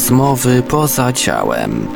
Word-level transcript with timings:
Rozmowy 0.00 0.62
poza 0.62 1.12
ciałem. 1.12 1.88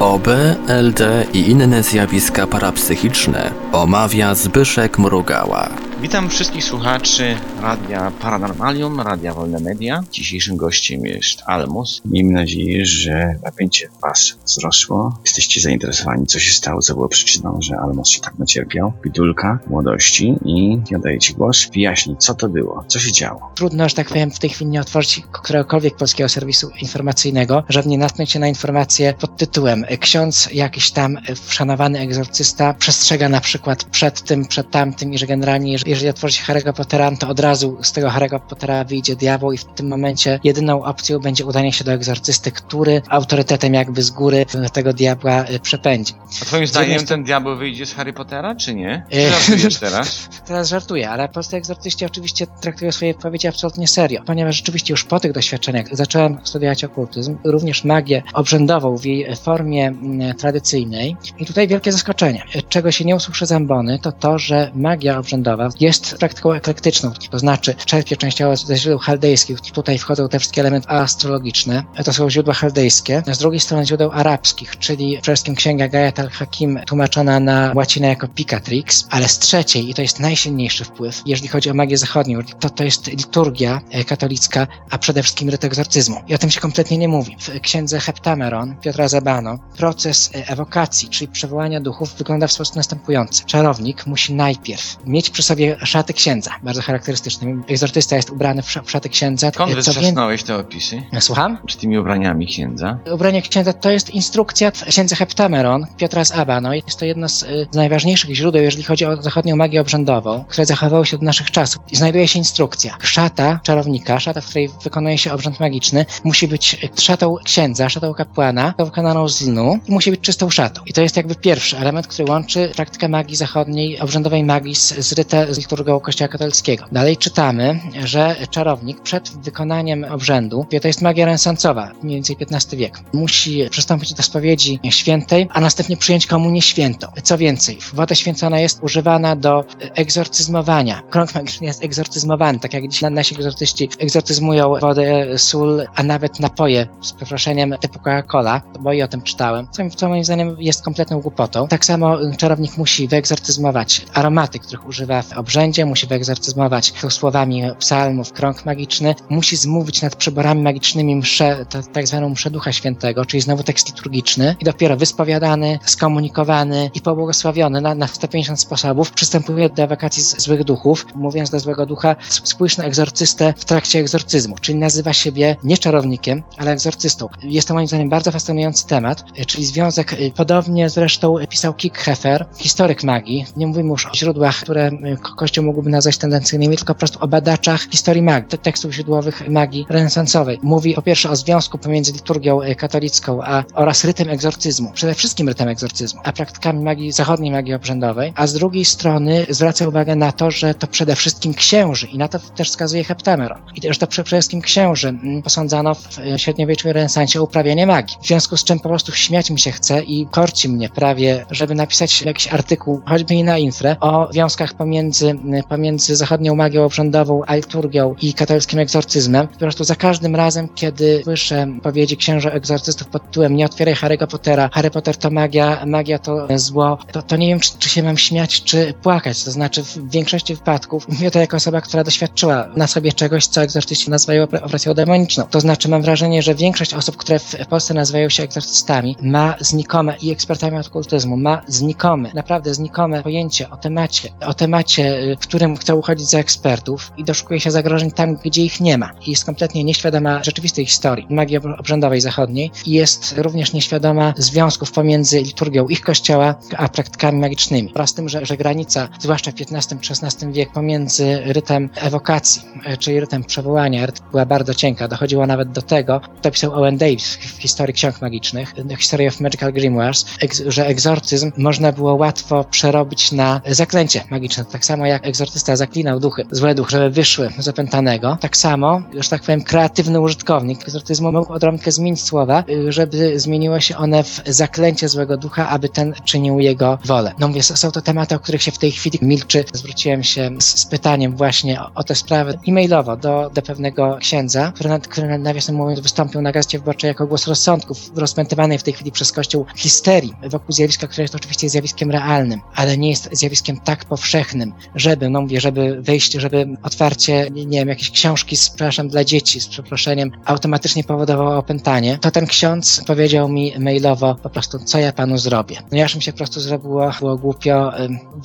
OB, 0.00 0.28
LD 0.68 1.26
i 1.32 1.50
inne 1.50 1.82
zjawiska 1.82 2.46
parapsychiczne 2.46 3.50
omawia 3.72 4.34
Zbyszek 4.34 4.98
Mrugała. 4.98 5.85
Witam 6.00 6.30
wszystkich 6.30 6.64
słuchaczy 6.64 7.34
Radia 7.60 8.12
Paranormalium, 8.20 9.00
Radia 9.00 9.34
Wolne 9.34 9.60
Media. 9.60 10.04
Dzisiejszym 10.12 10.56
gościem 10.56 11.06
jest 11.06 11.42
Almus. 11.46 12.02
Miejmy 12.04 12.32
nadzieję, 12.32 12.86
że 12.86 13.34
napięcie 13.44 13.88
Was 14.02 14.38
wzrosło. 14.46 15.18
Jesteście 15.24 15.60
zainteresowani, 15.60 16.26
co 16.26 16.38
się 16.38 16.52
stało, 16.52 16.82
co 16.82 16.94
było 16.94 17.08
przyczyną, 17.08 17.58
że 17.62 17.76
Almus 17.78 18.08
się 18.08 18.20
tak 18.20 18.38
nacierpiał. 18.38 18.92
Bidulka 19.02 19.58
młodości 19.66 20.34
i 20.44 20.78
ja 20.90 20.98
daję 20.98 21.18
Ci 21.18 21.34
głos. 21.34 21.70
Wyjaśnij, 21.74 22.16
co 22.16 22.34
to 22.34 22.48
było, 22.48 22.84
co 22.88 22.98
się 22.98 23.12
działo. 23.12 23.52
Trudno, 23.54 23.88
że 23.88 23.94
tak 23.94 24.08
powiem, 24.08 24.30
w 24.30 24.38
tej 24.38 24.50
chwili 24.50 24.70
nie 24.70 24.80
otworzyć 24.80 25.22
któregokolwiek 25.32 25.96
polskiego 25.96 26.28
serwisu 26.28 26.70
informacyjnego, 26.80 27.64
żeby 27.68 27.88
nie 27.88 27.98
natknąć 27.98 28.30
się 28.30 28.38
na 28.38 28.48
informację 28.48 29.14
pod 29.20 29.36
tytułem 29.36 29.84
ksiądz 30.00 30.48
jakiś 30.52 30.90
tam 30.90 31.18
szanowany 31.48 31.98
egzorcysta 31.98 32.74
przestrzega 32.74 33.28
na 33.28 33.40
przykład 33.40 33.84
przed 33.84 34.22
tym, 34.22 34.46
przed 34.46 34.70
tamtym 34.70 35.12
i 35.12 35.18
że 35.18 35.26
generalnie 35.26 35.72
jeżeli 35.86 36.08
otworzy 36.08 36.36
się 36.36 36.44
Harry'ego 36.44 36.72
Pottera, 36.72 37.16
to 37.16 37.28
od 37.28 37.40
razu 37.40 37.78
z 37.82 37.92
tego 37.92 38.08
Harry'ego 38.08 38.40
Pottera 38.40 38.84
wyjdzie 38.84 39.16
diabeł 39.16 39.52
i 39.52 39.58
w 39.58 39.64
tym 39.64 39.88
momencie 39.88 40.40
jedyną 40.44 40.84
opcją 40.84 41.18
będzie 41.18 41.46
udanie 41.46 41.72
się 41.72 41.84
do 41.84 41.92
egzorcysty, 41.92 42.52
który 42.52 43.02
autorytetem 43.08 43.74
jakby 43.74 44.02
z 44.02 44.10
góry 44.10 44.46
tego 44.72 44.92
diabła 44.92 45.44
y, 45.50 45.60
przepędzi. 45.60 46.14
A 46.42 46.44
twoim 46.44 46.66
zdaniem 46.66 47.06
ten 47.06 47.24
diabeł 47.24 47.56
wyjdzie 47.56 47.86
z 47.86 47.94
Harry 47.94 48.12
Pottera, 48.12 48.54
czy 48.54 48.74
nie? 48.74 49.06
E, 49.12 49.30
żartujesz 49.30 49.76
teraz? 49.86 50.28
Teraz 50.46 50.68
żartuję, 50.68 51.10
ale 51.10 51.28
polscy 51.28 51.56
egzorcyści 51.56 52.04
oczywiście 52.04 52.46
traktują 52.46 52.92
swoje 52.92 53.14
powiedzi 53.14 53.46
absolutnie 53.46 53.88
serio, 53.88 54.22
ponieważ 54.26 54.56
rzeczywiście 54.56 54.92
już 54.92 55.04
po 55.04 55.20
tych 55.20 55.32
doświadczeniach 55.32 55.86
zacząłem 55.92 56.38
studiować 56.44 56.84
okultyzm, 56.84 57.36
również 57.44 57.84
magię 57.84 58.22
obrzędową 58.34 58.96
w 58.96 59.04
jej 59.04 59.36
formie 59.36 59.86
mm, 59.86 60.34
tradycyjnej 60.34 61.16
i 61.38 61.46
tutaj 61.46 61.68
wielkie 61.68 61.92
zaskoczenie. 61.92 62.44
Czego 62.68 62.90
się 62.90 63.04
nie 63.04 63.16
usłyszy 63.16 63.46
z 63.46 63.52
ambony, 63.52 63.98
to 63.98 64.12
to, 64.12 64.38
że 64.38 64.70
magia 64.74 65.18
obrzędowa 65.18 65.68
jest 65.80 66.16
praktyką 66.18 66.52
eklektyczną, 66.52 67.12
to 67.30 67.38
znaczy 67.38 67.74
czerpie 67.74 68.16
częściowo 68.16 68.56
ze 68.56 68.76
źródeł 68.76 68.98
chaldejskich. 68.98 69.60
Tutaj 69.60 69.98
wchodzą 69.98 70.28
te 70.28 70.38
wszystkie 70.38 70.60
elementy 70.60 70.88
astrologiczne, 70.88 71.82
to 72.04 72.12
są 72.12 72.30
źródła 72.30 72.54
chaldejskie, 72.54 73.22
z 73.32 73.38
drugiej 73.38 73.60
strony 73.60 73.86
źródeł 73.86 74.10
arabskich, 74.12 74.78
czyli 74.78 75.18
przede 75.22 75.36
wszystkim 75.36 75.54
księga 75.54 75.88
Gayat 75.88 76.18
al-Hakim 76.18 76.80
tłumaczona 76.86 77.40
na 77.40 77.72
łacinę 77.74 78.08
jako 78.08 78.28
Picatrix, 78.28 79.06
ale 79.10 79.28
z 79.28 79.38
trzeciej, 79.38 79.90
i 79.90 79.94
to 79.94 80.02
jest 80.02 80.20
najsilniejszy 80.20 80.84
wpływ, 80.84 81.22
jeżeli 81.26 81.48
chodzi 81.48 81.70
o 81.70 81.74
magię 81.74 81.98
zachodnią, 81.98 82.38
to 82.60 82.70
to 82.70 82.84
jest 82.84 83.06
liturgia 83.06 83.80
e, 83.90 84.04
katolicka, 84.04 84.66
a 84.90 84.98
przede 84.98 85.22
wszystkim 85.22 85.48
ryt 85.50 85.64
egzorcyzmu. 85.64 86.22
I 86.28 86.34
o 86.34 86.38
tym 86.38 86.50
się 86.50 86.60
kompletnie 86.60 86.98
nie 86.98 87.08
mówi. 87.08 87.36
W 87.40 87.60
księdze 87.60 88.00
Heptameron 88.00 88.76
Piotra 88.76 89.08
Zabano 89.08 89.58
proces 89.76 90.30
e, 90.34 90.48
ewokacji, 90.48 91.08
czyli 91.08 91.28
przywołania 91.28 91.80
duchów 91.80 92.14
wygląda 92.14 92.46
w 92.46 92.52
sposób 92.52 92.76
następujący. 92.76 93.44
Czarownik 93.44 94.06
musi 94.06 94.34
najpierw 94.34 94.96
mieć 95.06 95.30
przy 95.30 95.42
sobie 95.42 95.65
szaty 95.84 96.12
księdza, 96.12 96.50
bardzo 96.62 96.82
charakterystyczne. 96.82 97.62
Egzortysta 97.68 98.16
jest 98.16 98.30
ubrany 98.30 98.62
w 98.62 98.76
w 98.84 98.90
szaty 98.90 99.08
księdza. 99.08 99.50
Skąd 99.54 99.74
wystrzasnąłeś 99.74 100.42
te 100.42 100.56
opisy? 100.56 101.02
Słucham? 101.20 101.58
Czy 101.66 101.78
tymi 101.78 101.98
ubraniami 101.98 102.46
księdza? 102.46 102.98
Ubranie 103.12 103.42
księdza 103.42 103.72
to 103.72 103.90
jest 103.90 104.10
instrukcja 104.10 104.70
w 104.70 104.84
księdze 104.84 105.16
Heptameron 105.16 105.86
Piotra 105.96 106.24
z 106.24 106.32
Abano. 106.32 106.74
Jest 106.74 106.98
to 106.98 107.04
jedno 107.04 107.28
z, 107.28 107.42
y, 107.42 107.66
z 107.70 107.76
najważniejszych 107.76 108.34
źródeł, 108.34 108.62
jeżeli 108.62 108.84
chodzi 108.84 109.04
o 109.04 109.22
zachodnią 109.22 109.56
magię 109.56 109.80
obrzędową, 109.80 110.44
które 110.48 110.66
zachowało 110.66 111.04
się 111.04 111.18
do 111.18 111.24
naszych 111.24 111.50
czasów. 111.50 111.82
I 111.92 111.96
znajduje 111.96 112.28
się 112.28 112.38
instrukcja. 112.38 112.96
Szata 113.00 113.60
czarownika, 113.62 114.20
szata, 114.20 114.40
w 114.40 114.46
której 114.46 114.70
wykonuje 114.84 115.18
się 115.18 115.32
obrzęd 115.32 115.60
magiczny, 115.60 116.06
musi 116.24 116.48
być 116.48 116.74
y, 116.98 117.02
szatą 117.02 117.34
księdza, 117.44 117.88
szatą 117.88 118.14
kapłana, 118.14 118.74
wykonaną 118.78 119.28
z 119.28 119.42
lnu 119.42 119.78
i 119.88 119.92
musi 119.92 120.10
być 120.10 120.20
czystą 120.20 120.50
szatą. 120.50 120.80
I 120.86 120.92
to 120.92 121.02
jest 121.02 121.16
jakby 121.16 121.34
pierwszy 121.34 121.78
element, 121.78 122.06
który 122.06 122.30
łączy 122.30 122.72
praktykę 122.76 123.08
magii 123.08 123.36
zachodniej, 123.36 124.00
obrzędowej 124.00 124.44
magii 124.44 124.74
z, 124.74 124.94
z 125.06 125.12
rytę, 125.12 125.54
z 125.56 125.58
liturgią 125.58 126.00
Kościoła 126.00 126.28
katolickiego. 126.28 126.84
Dalej 126.92 127.16
czytamy, 127.16 127.80
że 128.04 128.36
czarownik 128.50 129.00
przed 129.00 129.28
wykonaniem 129.28 130.04
obrzędu, 130.04 130.66
to 130.82 130.88
jest 130.88 131.02
magia 131.02 131.26
renesansowa, 131.26 131.92
mniej 132.02 132.16
więcej 132.16 132.36
XV 132.40 132.76
wiek, 132.76 133.00
musi 133.12 133.70
przystąpić 133.70 134.14
do 134.14 134.22
spowiedzi 134.22 134.80
świętej, 134.90 135.48
a 135.50 135.60
następnie 135.60 135.96
przyjąć 135.96 136.26
komunię 136.26 136.62
świętą. 136.62 137.06
Co 137.22 137.38
więcej, 137.38 137.78
woda 137.94 138.14
święcona 138.14 138.60
jest 138.60 138.82
używana 138.82 139.36
do 139.36 139.64
egzorcyzmowania. 139.94 141.02
Krąg 141.10 141.34
magiczny 141.34 141.66
jest 141.66 141.84
egzorcyzmowany, 141.84 142.58
tak 142.58 142.74
jak 142.74 142.88
dzisiaj 142.88 143.12
nasi 143.12 143.34
egzorcyści 143.34 143.88
egzorcyzmują 143.98 144.74
wodę, 144.80 145.38
sól, 145.38 145.86
a 145.94 146.02
nawet 146.02 146.40
napoje, 146.40 146.86
z 147.02 147.12
przeproszeniem, 147.12 147.74
typu 147.80 147.98
Coca-Cola, 147.98 148.60
bo 148.80 148.92
i 148.92 149.02
o 149.02 149.08
tym 149.08 149.22
czytałem, 149.22 149.68
co, 149.70 149.90
co 149.96 150.08
moim 150.08 150.24
zdaniem 150.24 150.56
jest 150.58 150.84
kompletną 150.84 151.20
głupotą. 151.20 151.68
Tak 151.68 151.84
samo 151.84 152.18
czarownik 152.36 152.76
musi 152.76 153.08
wyegzorcyzmować 153.08 154.06
aromaty, 154.14 154.58
których 154.58 154.86
używa 154.86 155.22
w 155.22 155.38
obrzędzie, 155.46 155.86
musi 155.86 156.06
wyegzorcyzmować 156.06 156.92
słowami 157.08 157.62
psalmów, 157.78 158.32
krąg 158.32 158.64
magiczny, 158.64 159.14
musi 159.28 159.56
zmówić 159.56 160.02
nad 160.02 160.16
przyborami 160.16 160.62
magicznymi 160.62 161.16
mszę, 161.16 161.66
tak 161.92 162.06
zwaną 162.06 162.28
mszę 162.28 162.50
Ducha 162.50 162.72
Świętego, 162.72 163.24
czyli 163.24 163.40
znowu 163.40 163.62
tekst 163.62 163.88
liturgiczny 163.88 164.56
i 164.60 164.64
dopiero 164.64 164.96
wyspowiadany, 164.96 165.78
skomunikowany 165.84 166.90
i 166.94 167.00
pobłogosławiony 167.00 167.80
na, 167.80 167.94
na 167.94 168.06
150 168.06 168.60
sposobów 168.60 169.10
przystępuje 169.10 169.70
do 169.70 169.82
ewakuacji 169.82 170.22
z 170.22 170.42
złych 170.42 170.64
duchów. 170.64 171.06
Mówiąc 171.14 171.50
do 171.50 171.60
złego 171.60 171.86
ducha, 171.86 172.16
spójrz 172.28 172.76
na 172.76 172.84
egzorcystę 172.84 173.54
w 173.56 173.64
trakcie 173.64 173.98
egzorcyzmu, 173.98 174.56
czyli 174.60 174.78
nazywa 174.78 175.12
siebie 175.12 175.56
nie 175.64 175.78
czarownikiem, 175.78 176.42
ale 176.58 176.70
egzorcystą. 176.70 177.28
Jest 177.42 177.68
to 177.68 177.74
moim 177.74 177.86
zdaniem 177.86 178.08
bardzo 178.08 178.32
fascynujący 178.32 178.86
temat, 178.86 179.24
czyli 179.46 179.66
związek, 179.66 180.12
y, 180.12 180.32
podobnie 180.36 180.90
zresztą 180.90 181.36
pisał 181.48 181.74
Kickhefer, 181.74 182.46
historyk 182.56 183.04
magii. 183.04 183.46
Nie 183.56 183.66
mówimy 183.66 183.90
już 183.90 184.06
o 184.06 184.14
źródłach, 184.14 184.56
które 184.56 184.88
y, 184.88 185.16
Kościół 185.36 185.64
mógłby 185.64 185.90
nazwać 185.90 186.18
tendencyjnymi, 186.18 186.76
tylko 186.76 186.94
po 186.94 186.98
prostu 186.98 187.18
o 187.20 187.28
badaczach 187.28 187.90
historii 187.90 188.22
magii, 188.22 188.48
te- 188.48 188.58
tekstów 188.58 188.92
źródłowych 188.92 189.48
magii 189.48 189.86
renesansowej. 189.88 190.58
Mówi 190.62 190.94
po 190.94 191.02
pierwsze 191.02 191.30
o 191.30 191.36
związku 191.36 191.78
pomiędzy 191.78 192.12
liturgią 192.12 192.62
y, 192.62 192.74
katolicką 192.74 193.42
a, 193.42 193.64
oraz 193.74 194.04
rytem 194.04 194.28
egzorcyzmu, 194.30 194.90
przede 194.92 195.14
wszystkim 195.14 195.48
rytem 195.48 195.68
egzorcyzmu, 195.68 196.20
a 196.24 196.32
praktykami 196.32 196.84
magii, 196.84 197.12
zachodniej 197.12 197.50
magii 197.52 197.74
obrzędowej, 197.74 198.32
a 198.36 198.46
z 198.46 198.52
drugiej 198.52 198.84
strony 198.84 199.46
zwraca 199.48 199.88
uwagę 199.88 200.16
na 200.16 200.32
to, 200.32 200.50
że 200.50 200.74
to 200.74 200.86
przede 200.86 201.16
wszystkim 201.16 201.54
księży 201.54 202.06
i 202.06 202.18
na 202.18 202.28
to 202.28 202.38
też 202.38 202.70
wskazuje 202.70 203.04
Heptameron. 203.04 203.58
I 203.74 203.80
też 203.80 203.98
to 203.98 204.06
przede 204.06 204.24
wszystkim 204.26 204.60
księży 204.60 205.08
mm, 205.08 205.42
posądzano 205.42 205.94
w 205.94 206.18
y, 206.18 206.38
średniowieczu 206.38 206.88
i 206.88 206.92
renesansie 206.92 207.40
o 207.40 207.44
uprawianie 207.44 207.86
magii. 207.86 208.16
W 208.22 208.26
związku 208.26 208.56
z 208.56 208.64
czym 208.64 208.80
po 208.80 208.88
prostu 208.88 209.12
śmiać 209.12 209.50
mi 209.50 209.58
się 209.60 209.72
chce 209.72 210.02
i 210.02 210.26
korci 210.30 210.68
mnie 210.68 210.88
prawie, 210.88 211.46
żeby 211.50 211.74
napisać 211.74 212.22
jakiś 212.22 212.48
artykuł, 212.48 213.00
choćby 213.06 213.34
i 213.34 213.44
na 213.44 213.58
infrę, 213.58 213.96
o 214.00 214.28
związkach 214.32 214.74
pomiędzy, 214.74 215.25
y, 215.30 215.62
pomiędzy 215.68 216.16
zachodnią 216.16 216.54
magią 216.54 216.84
obrzędową, 216.84 217.42
a 217.46 217.56
liturgią 217.56 218.14
i 218.22 218.34
katolickim 218.34 218.78
egzorcyzmem. 218.78 219.48
Po 219.48 219.58
prostu 219.58 219.84
za 219.84 219.94
każdym 219.94 220.36
razem, 220.36 220.68
kiedy 220.74 221.20
słyszę 221.24 221.66
powiedzi 221.82 222.16
księży 222.16 222.52
egzorcystów 222.52 223.08
pod 223.08 223.22
tytułem 223.26 223.56
nie 223.56 223.64
otwieraj 223.64 223.94
Harry'ego 223.94 224.26
Pottera, 224.26 224.70
Harry 224.72 224.90
Potter 224.90 225.16
to 225.16 225.30
magia, 225.30 225.86
magia 225.86 226.18
to 226.18 226.46
zło, 226.54 226.98
to, 227.12 227.22
to 227.22 227.36
nie 227.36 227.48
wiem, 227.48 227.60
czy, 227.60 227.78
czy 227.78 227.88
się 227.88 228.02
mam 228.02 228.18
śmiać, 228.18 228.62
czy 228.62 228.94
płakać. 229.02 229.44
To 229.44 229.50
znaczy 229.50 229.82
w 229.82 230.10
większości 230.10 230.54
wypadków 230.54 231.08
mówię 231.08 231.30
to 231.30 231.38
jako 231.38 231.56
osoba, 231.56 231.80
która 231.80 232.04
doświadczyła 232.04 232.68
na 232.76 232.86
sobie 232.86 233.12
czegoś, 233.12 233.46
co 233.46 233.62
egzorcyści 233.62 234.10
nazywają 234.10 234.42
operacją 234.42 234.94
demoniczną. 234.94 235.44
To 235.50 235.60
znaczy 235.60 235.88
mam 235.88 236.02
wrażenie, 236.02 236.42
że 236.42 236.54
większość 236.54 236.94
osób, 236.94 237.16
które 237.16 237.38
w 237.38 237.66
Polsce 237.68 237.94
nazywają 237.94 238.28
się 238.28 238.42
egzorcystami, 238.42 239.16
ma 239.22 239.54
znikome 239.60 240.16
i 240.22 240.30
ekspertami 240.30 240.76
od 240.76 240.86
okultyzmu, 240.86 241.36
ma 241.36 241.62
znikome, 241.66 242.30
naprawdę 242.34 242.74
znikome 242.74 243.22
pojęcie 243.22 243.70
o 243.70 243.76
temacie, 243.76 244.28
o 244.46 244.54
temacie, 244.54 245.05
w 245.40 245.42
którym 245.42 245.76
chce 245.76 245.94
uchodzić 245.96 246.30
za 246.30 246.38
ekspertów 246.38 247.12
i 247.16 247.24
doszukuje 247.24 247.60
się 247.60 247.70
zagrożeń 247.70 248.10
tam, 248.10 248.36
gdzie 248.44 248.62
ich 248.62 248.80
nie 248.80 248.98
ma. 248.98 249.10
I 249.26 249.30
jest 249.30 249.44
kompletnie 249.44 249.84
nieświadoma 249.84 250.44
rzeczywistej 250.44 250.86
historii 250.86 251.26
magii 251.30 251.56
ob- 251.56 251.78
obrzędowej 251.78 252.20
zachodniej 252.20 252.70
i 252.86 252.90
jest 252.90 253.34
również 253.38 253.72
nieświadoma 253.72 254.34
związków 254.36 254.92
pomiędzy 254.92 255.42
liturgią 255.42 255.88
ich 255.88 256.00
kościoła 256.00 256.54
a 256.76 256.88
praktykami 256.88 257.40
magicznymi 257.40 257.92
oraz 257.94 258.14
tym, 258.14 258.28
że, 258.28 258.46
że 258.46 258.56
granica, 258.56 259.08
zwłaszcza 259.18 259.50
w 259.50 259.54
XV-XVI 259.60 260.52
wieku, 260.52 260.72
pomiędzy 260.72 261.40
rytem 261.44 261.90
ewokacji, 261.94 262.62
e, 262.84 262.96
czyli 262.96 263.20
rytem 263.20 263.44
przewołania, 263.44 264.06
była 264.30 264.46
bardzo 264.46 264.74
cienka. 264.74 265.08
Dochodziło 265.08 265.46
nawet 265.46 265.72
do 265.72 265.82
tego, 265.82 266.20
to 266.42 266.50
pisał 266.50 266.74
Owen 266.74 266.96
Davis 266.96 267.36
w, 267.36 267.62
historii 267.62 267.94
ksiąg 267.94 268.20
magicznych, 268.20 268.74
e, 268.90 268.96
History 268.96 269.28
of 269.28 269.40
Magical 269.40 269.72
Grimoires, 269.72 270.26
że 270.66 270.86
egzorcyzm 270.86 271.52
można 271.56 271.92
było 271.92 272.14
łatwo 272.14 272.64
przerobić 272.64 273.32
na 273.32 273.60
zaklęcie 273.66 274.24
magiczne. 274.30 274.64
Tak 274.64 274.84
samo 274.84 274.95
samo 274.96 275.06
jak 275.06 275.26
egzortysta 275.26 275.76
zaklinał 275.76 276.20
duchy, 276.20 276.46
złe 276.50 276.74
duchy, 276.74 276.90
żeby 276.90 277.10
wyszły 277.10 277.50
z 277.58 277.68
opętanego, 277.68 278.38
tak 278.40 278.56
samo, 278.56 279.02
już 279.12 279.28
tak 279.28 279.42
powiem, 279.42 279.62
kreatywny 279.62 280.20
użytkownik 280.20 280.82
egzortyzmu 280.82 281.32
mógł 281.32 281.52
odrobinkę 281.52 281.92
zmienić 281.92 282.22
słowa, 282.22 282.64
y, 282.68 282.92
żeby 282.92 283.40
zmieniło 283.40 283.80
się 283.80 283.96
one 283.96 284.24
w 284.24 284.42
zaklęcie 284.46 285.08
złego 285.08 285.36
ducha, 285.36 285.68
aby 285.68 285.88
ten 285.88 286.14
czynił 286.24 286.60
jego 286.60 286.98
wolę. 287.04 287.32
No 287.38 287.48
mówię, 287.48 287.62
są 287.62 287.90
to 287.90 288.00
tematy, 288.00 288.34
o 288.34 288.38
których 288.38 288.62
się 288.62 288.70
w 288.70 288.78
tej 288.78 288.92
chwili 288.92 289.18
milczy. 289.22 289.64
Zwróciłem 289.72 290.22
się 290.22 290.50
z, 290.58 290.64
z 290.64 290.86
pytaniem 290.86 291.36
właśnie 291.36 291.80
o, 291.80 291.90
o 291.94 292.04
tę 292.04 292.14
sprawę 292.14 292.58
e-mailowo 292.68 293.16
do, 293.16 293.50
do 293.54 293.62
pewnego 293.62 294.16
księdza, 294.20 294.72
który, 294.74 295.00
który 295.00 295.38
nawiasem 295.38 295.76
mówiąc 295.76 296.00
wystąpił 296.00 296.42
na 296.42 296.52
Gazecie 296.52 296.78
Wyborczej 296.78 297.08
jako 297.08 297.26
głos 297.26 297.46
rozsądków, 297.46 297.98
rozpętywanej 298.14 298.78
w 298.78 298.82
tej 298.82 298.94
chwili 298.94 299.12
przez 299.12 299.32
Kościół 299.32 299.66
histerii 299.76 300.34
wokół 300.50 300.72
zjawiska, 300.72 301.06
które 301.06 301.22
jest 301.22 301.34
oczywiście 301.34 301.68
zjawiskiem 301.68 302.10
realnym, 302.10 302.60
ale 302.74 302.98
nie 302.98 303.10
jest 303.10 303.28
zjawiskiem 303.32 303.80
tak 303.80 304.04
powszechnym, 304.04 304.72
żeby, 304.94 305.30
no 305.30 305.40
mówię, 305.40 305.60
żeby 305.60 306.02
wyjść, 306.02 306.32
żeby 306.32 306.66
otwarcie, 306.82 307.50
nie 307.50 307.78
wiem, 307.78 307.88
jakieś 307.88 308.10
książki, 308.10 308.56
przepraszam, 308.56 309.08
dla 309.08 309.24
dzieci, 309.24 309.60
z 309.60 309.68
przeproszeniem, 309.68 310.30
automatycznie 310.44 311.04
powodowało 311.04 311.56
opętanie, 311.56 312.18
to 312.18 312.30
ten 312.30 312.46
ksiądz 312.46 313.04
powiedział 313.06 313.48
mi 313.48 313.72
mailowo 313.78 314.34
po 314.42 314.50
prostu, 314.50 314.78
co 314.78 314.98
ja 314.98 315.12
panu 315.12 315.38
zrobię. 315.38 315.76
No 315.92 315.98
ja 315.98 316.06
mi 316.16 316.22
się 316.22 316.32
po 316.32 316.38
prostu 316.38 316.60
zrobiło 316.60 317.10
było 317.20 317.36
głupio. 317.36 317.92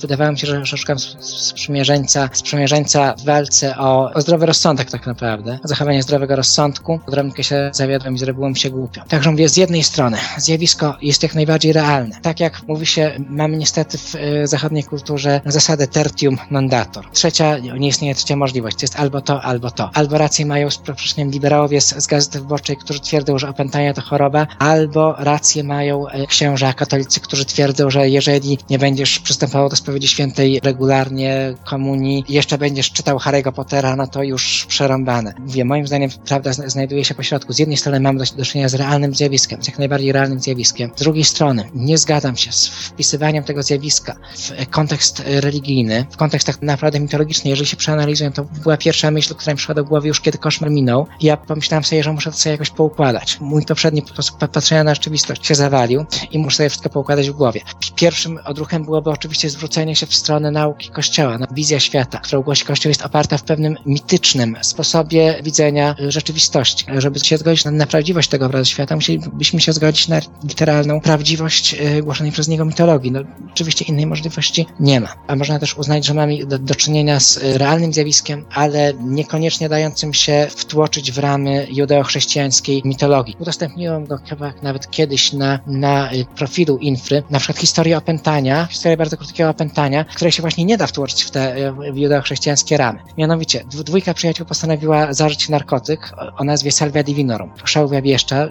Wydawało 0.00 0.32
mi 0.32 0.38
się, 0.38 0.46
że, 0.46 0.66
że 0.66 0.76
szukam 0.76 0.98
sprzymierzeńca, 1.20 2.28
sprzymierzeńca 2.32 3.14
w 3.14 3.24
walce 3.24 3.78
o, 3.78 4.12
o 4.12 4.20
zdrowy 4.20 4.46
rozsądek 4.46 4.90
tak 4.90 5.06
naprawdę, 5.06 5.58
o 5.64 5.68
zachowanie 5.68 6.02
zdrowego 6.02 6.36
rozsądku. 6.36 7.00
Odrobinkę 7.06 7.44
się 7.44 7.70
zawiodłem 7.74 8.14
i 8.14 8.18
zrobiło 8.18 8.48
mi 8.48 8.56
się 8.56 8.70
głupio. 8.70 9.02
Także 9.08 9.30
mówię, 9.30 9.48
z 9.48 9.56
jednej 9.56 9.82
strony 9.82 10.16
zjawisko 10.36 10.96
jest 11.02 11.22
jak 11.22 11.34
najbardziej 11.34 11.72
realne. 11.72 12.20
Tak 12.22 12.40
jak 12.40 12.68
mówi 12.68 12.86
się, 12.86 13.12
mamy 13.28 13.56
niestety 13.56 13.98
w 13.98 14.14
y, 14.14 14.46
zachodniej 14.46 14.84
kulturze 14.84 15.40
zasadę 15.46 15.86
tertium 15.86 16.31
non 16.50 16.68
dator. 16.68 17.10
Trzecia, 17.10 17.58
nie 17.58 17.88
istnieje 17.88 18.14
trzecia 18.14 18.36
możliwość, 18.36 18.76
to 18.76 18.82
jest 18.82 18.96
albo 18.96 19.20
to, 19.20 19.42
albo 19.42 19.70
to. 19.70 19.90
Albo 19.94 20.18
rację 20.18 20.46
mają 20.46 20.68
przeproszeniem 20.68 21.30
liberałowie 21.30 21.80
z, 21.80 22.04
z 22.04 22.06
Gazety 22.06 22.40
Wyborczej, 22.40 22.76
którzy 22.76 23.00
twierdzą, 23.00 23.38
że 23.38 23.48
opętanie 23.48 23.94
to 23.94 24.02
choroba, 24.02 24.46
albo 24.58 25.14
rację 25.18 25.64
mają 25.64 26.08
y, 26.08 26.26
księża 26.26 26.72
katolicy, 26.72 27.20
którzy 27.20 27.44
twierdzą, 27.44 27.90
że 27.90 28.08
jeżeli 28.08 28.58
nie 28.70 28.78
będziesz 28.78 29.18
przystępował 29.18 29.68
do 29.68 29.76
spowiedzi 29.76 30.08
świętej 30.08 30.60
regularnie, 30.62 31.54
komunii, 31.64 32.24
jeszcze 32.28 32.58
będziesz 32.58 32.92
czytał 32.92 33.18
Harry'ego 33.18 33.52
Pottera, 33.52 33.96
no 33.96 34.06
to 34.06 34.22
już 34.22 34.66
przerąbane. 34.68 35.34
Mówię, 35.38 35.64
moim 35.64 35.86
zdaniem 35.86 36.10
prawda 36.26 36.52
znajduje 36.52 37.04
się 37.04 37.14
po 37.14 37.22
środku. 37.22 37.52
Z 37.52 37.58
jednej 37.58 37.76
strony 37.76 38.00
mamy 38.00 38.18
do, 38.18 38.24
do 38.36 38.44
czynienia 38.44 38.68
z 38.68 38.74
realnym 38.74 39.14
zjawiskiem, 39.14 39.62
z 39.62 39.66
jak 39.66 39.78
najbardziej 39.78 40.12
realnym 40.12 40.40
zjawiskiem. 40.40 40.90
Z 40.96 41.02
drugiej 41.02 41.24
strony 41.24 41.70
nie 41.74 41.98
zgadzam 41.98 42.36
się 42.36 42.52
z 42.52 42.68
wpisywaniem 42.68 43.44
tego 43.44 43.62
zjawiska 43.62 44.16
w 44.36 44.70
kontekst 44.70 45.22
religijny, 45.26 46.06
w 46.10 46.16
kontekst 46.22 46.46
tak 46.46 46.62
naprawdę 46.62 47.00
mitologiczny. 47.00 47.50
Jeżeli 47.50 47.66
się 47.66 47.76
przeanalizuję, 47.76 48.30
to 48.30 48.44
była 48.44 48.76
pierwsza 48.76 49.10
myśl, 49.10 49.34
która 49.34 49.52
mi 49.52 49.56
przyszła 49.56 49.74
do 49.74 49.84
głowy 49.84 50.08
już 50.08 50.20
kiedy 50.20 50.38
koszmar 50.38 50.70
minął. 50.70 51.06
Ja 51.20 51.36
pomyślałem 51.36 51.84
sobie, 51.84 52.02
że 52.02 52.12
muszę 52.12 52.30
to 52.30 52.36
sobie 52.36 52.52
jakoś 52.52 52.70
poukładać. 52.70 53.38
Mój 53.40 53.64
poprzedni 53.64 54.02
sposób 54.06 54.38
patrzenia 54.38 54.84
na 54.84 54.94
rzeczywistość 54.94 55.46
się 55.46 55.54
zawalił 55.54 56.04
i 56.30 56.38
muszę 56.38 56.56
sobie 56.56 56.68
wszystko 56.68 56.90
poukładać 56.90 57.30
w 57.30 57.32
głowie. 57.32 57.60
Pierwszym 57.96 58.38
odruchem 58.44 58.84
byłoby 58.84 59.10
oczywiście 59.10 59.50
zwrócenie 59.50 59.96
się 59.96 60.06
w 60.06 60.14
stronę 60.14 60.50
nauki 60.50 60.90
Kościoła. 60.90 61.38
No, 61.38 61.46
wizja 61.50 61.80
świata, 61.80 62.18
którą 62.18 62.42
głosi 62.42 62.64
Kościół 62.64 62.88
jest 62.88 63.02
oparta 63.02 63.38
w 63.38 63.42
pewnym 63.42 63.76
mitycznym 63.86 64.56
sposobie 64.62 65.40
widzenia 65.42 65.94
rzeczywistości. 66.08 66.86
Żeby 66.98 67.20
się 67.20 67.38
zgodzić 67.38 67.64
na, 67.64 67.70
na 67.70 67.86
prawdziwość 67.86 68.28
tego 68.28 68.46
obrazu 68.46 68.64
świata, 68.64 68.94
musielibyśmy 68.94 69.60
się 69.60 69.72
zgodzić 69.72 70.08
na 70.08 70.20
literalną 70.44 71.00
prawdziwość 71.00 71.74
y, 71.74 72.02
głoszonej 72.02 72.32
przez 72.32 72.48
niego 72.48 72.64
mitologii. 72.64 73.12
No, 73.12 73.20
oczywiście 73.52 73.84
innej 73.84 74.06
możliwości 74.06 74.66
nie 74.80 75.00
ma. 75.00 75.08
A 75.26 75.36
można 75.36 75.58
też 75.58 75.78
uznać, 75.78 76.06
że 76.06 76.11
mamy 76.14 76.46
do, 76.46 76.58
do 76.58 76.74
czynienia 76.74 77.20
z 77.20 77.36
y, 77.36 77.58
realnym 77.58 77.92
zjawiskiem, 77.92 78.44
ale 78.54 78.92
niekoniecznie 79.00 79.68
dającym 79.68 80.14
się 80.14 80.46
wtłoczyć 80.50 81.12
w 81.12 81.18
ramy 81.18 81.66
judeo-chrześcijańskiej 81.70 82.82
mitologii. 82.84 83.36
Udostępniłem 83.38 84.06
go 84.06 84.18
nawet 84.62 84.90
kiedyś 84.90 85.32
na, 85.32 85.58
na 85.66 86.12
y, 86.12 86.24
profilu 86.36 86.78
Infry, 86.78 87.22
na 87.30 87.38
przykład 87.38 87.58
historię 87.58 87.98
opętania, 87.98 88.66
historię 88.70 88.96
bardzo 88.96 89.16
krótkiego 89.16 89.50
opętania, 89.50 90.04
której 90.04 90.32
się 90.32 90.40
właśnie 90.40 90.64
nie 90.64 90.76
da 90.76 90.86
wtłoczyć 90.86 91.22
w 91.22 91.30
te 91.30 91.72
w 91.92 91.96
judeo-chrześcijańskie 91.96 92.76
ramy. 92.76 92.98
Mianowicie, 93.18 93.64
dwójka 93.84 94.14
przyjaciół 94.14 94.46
postanowiła 94.46 95.12
zażyć 95.12 95.48
narkotyk 95.48 96.12
o 96.38 96.44
nazwie 96.44 96.72
Salvia 96.72 97.02
Divinorum. 97.02 97.50
Szał 97.64 97.88
wieszcza 98.02 98.48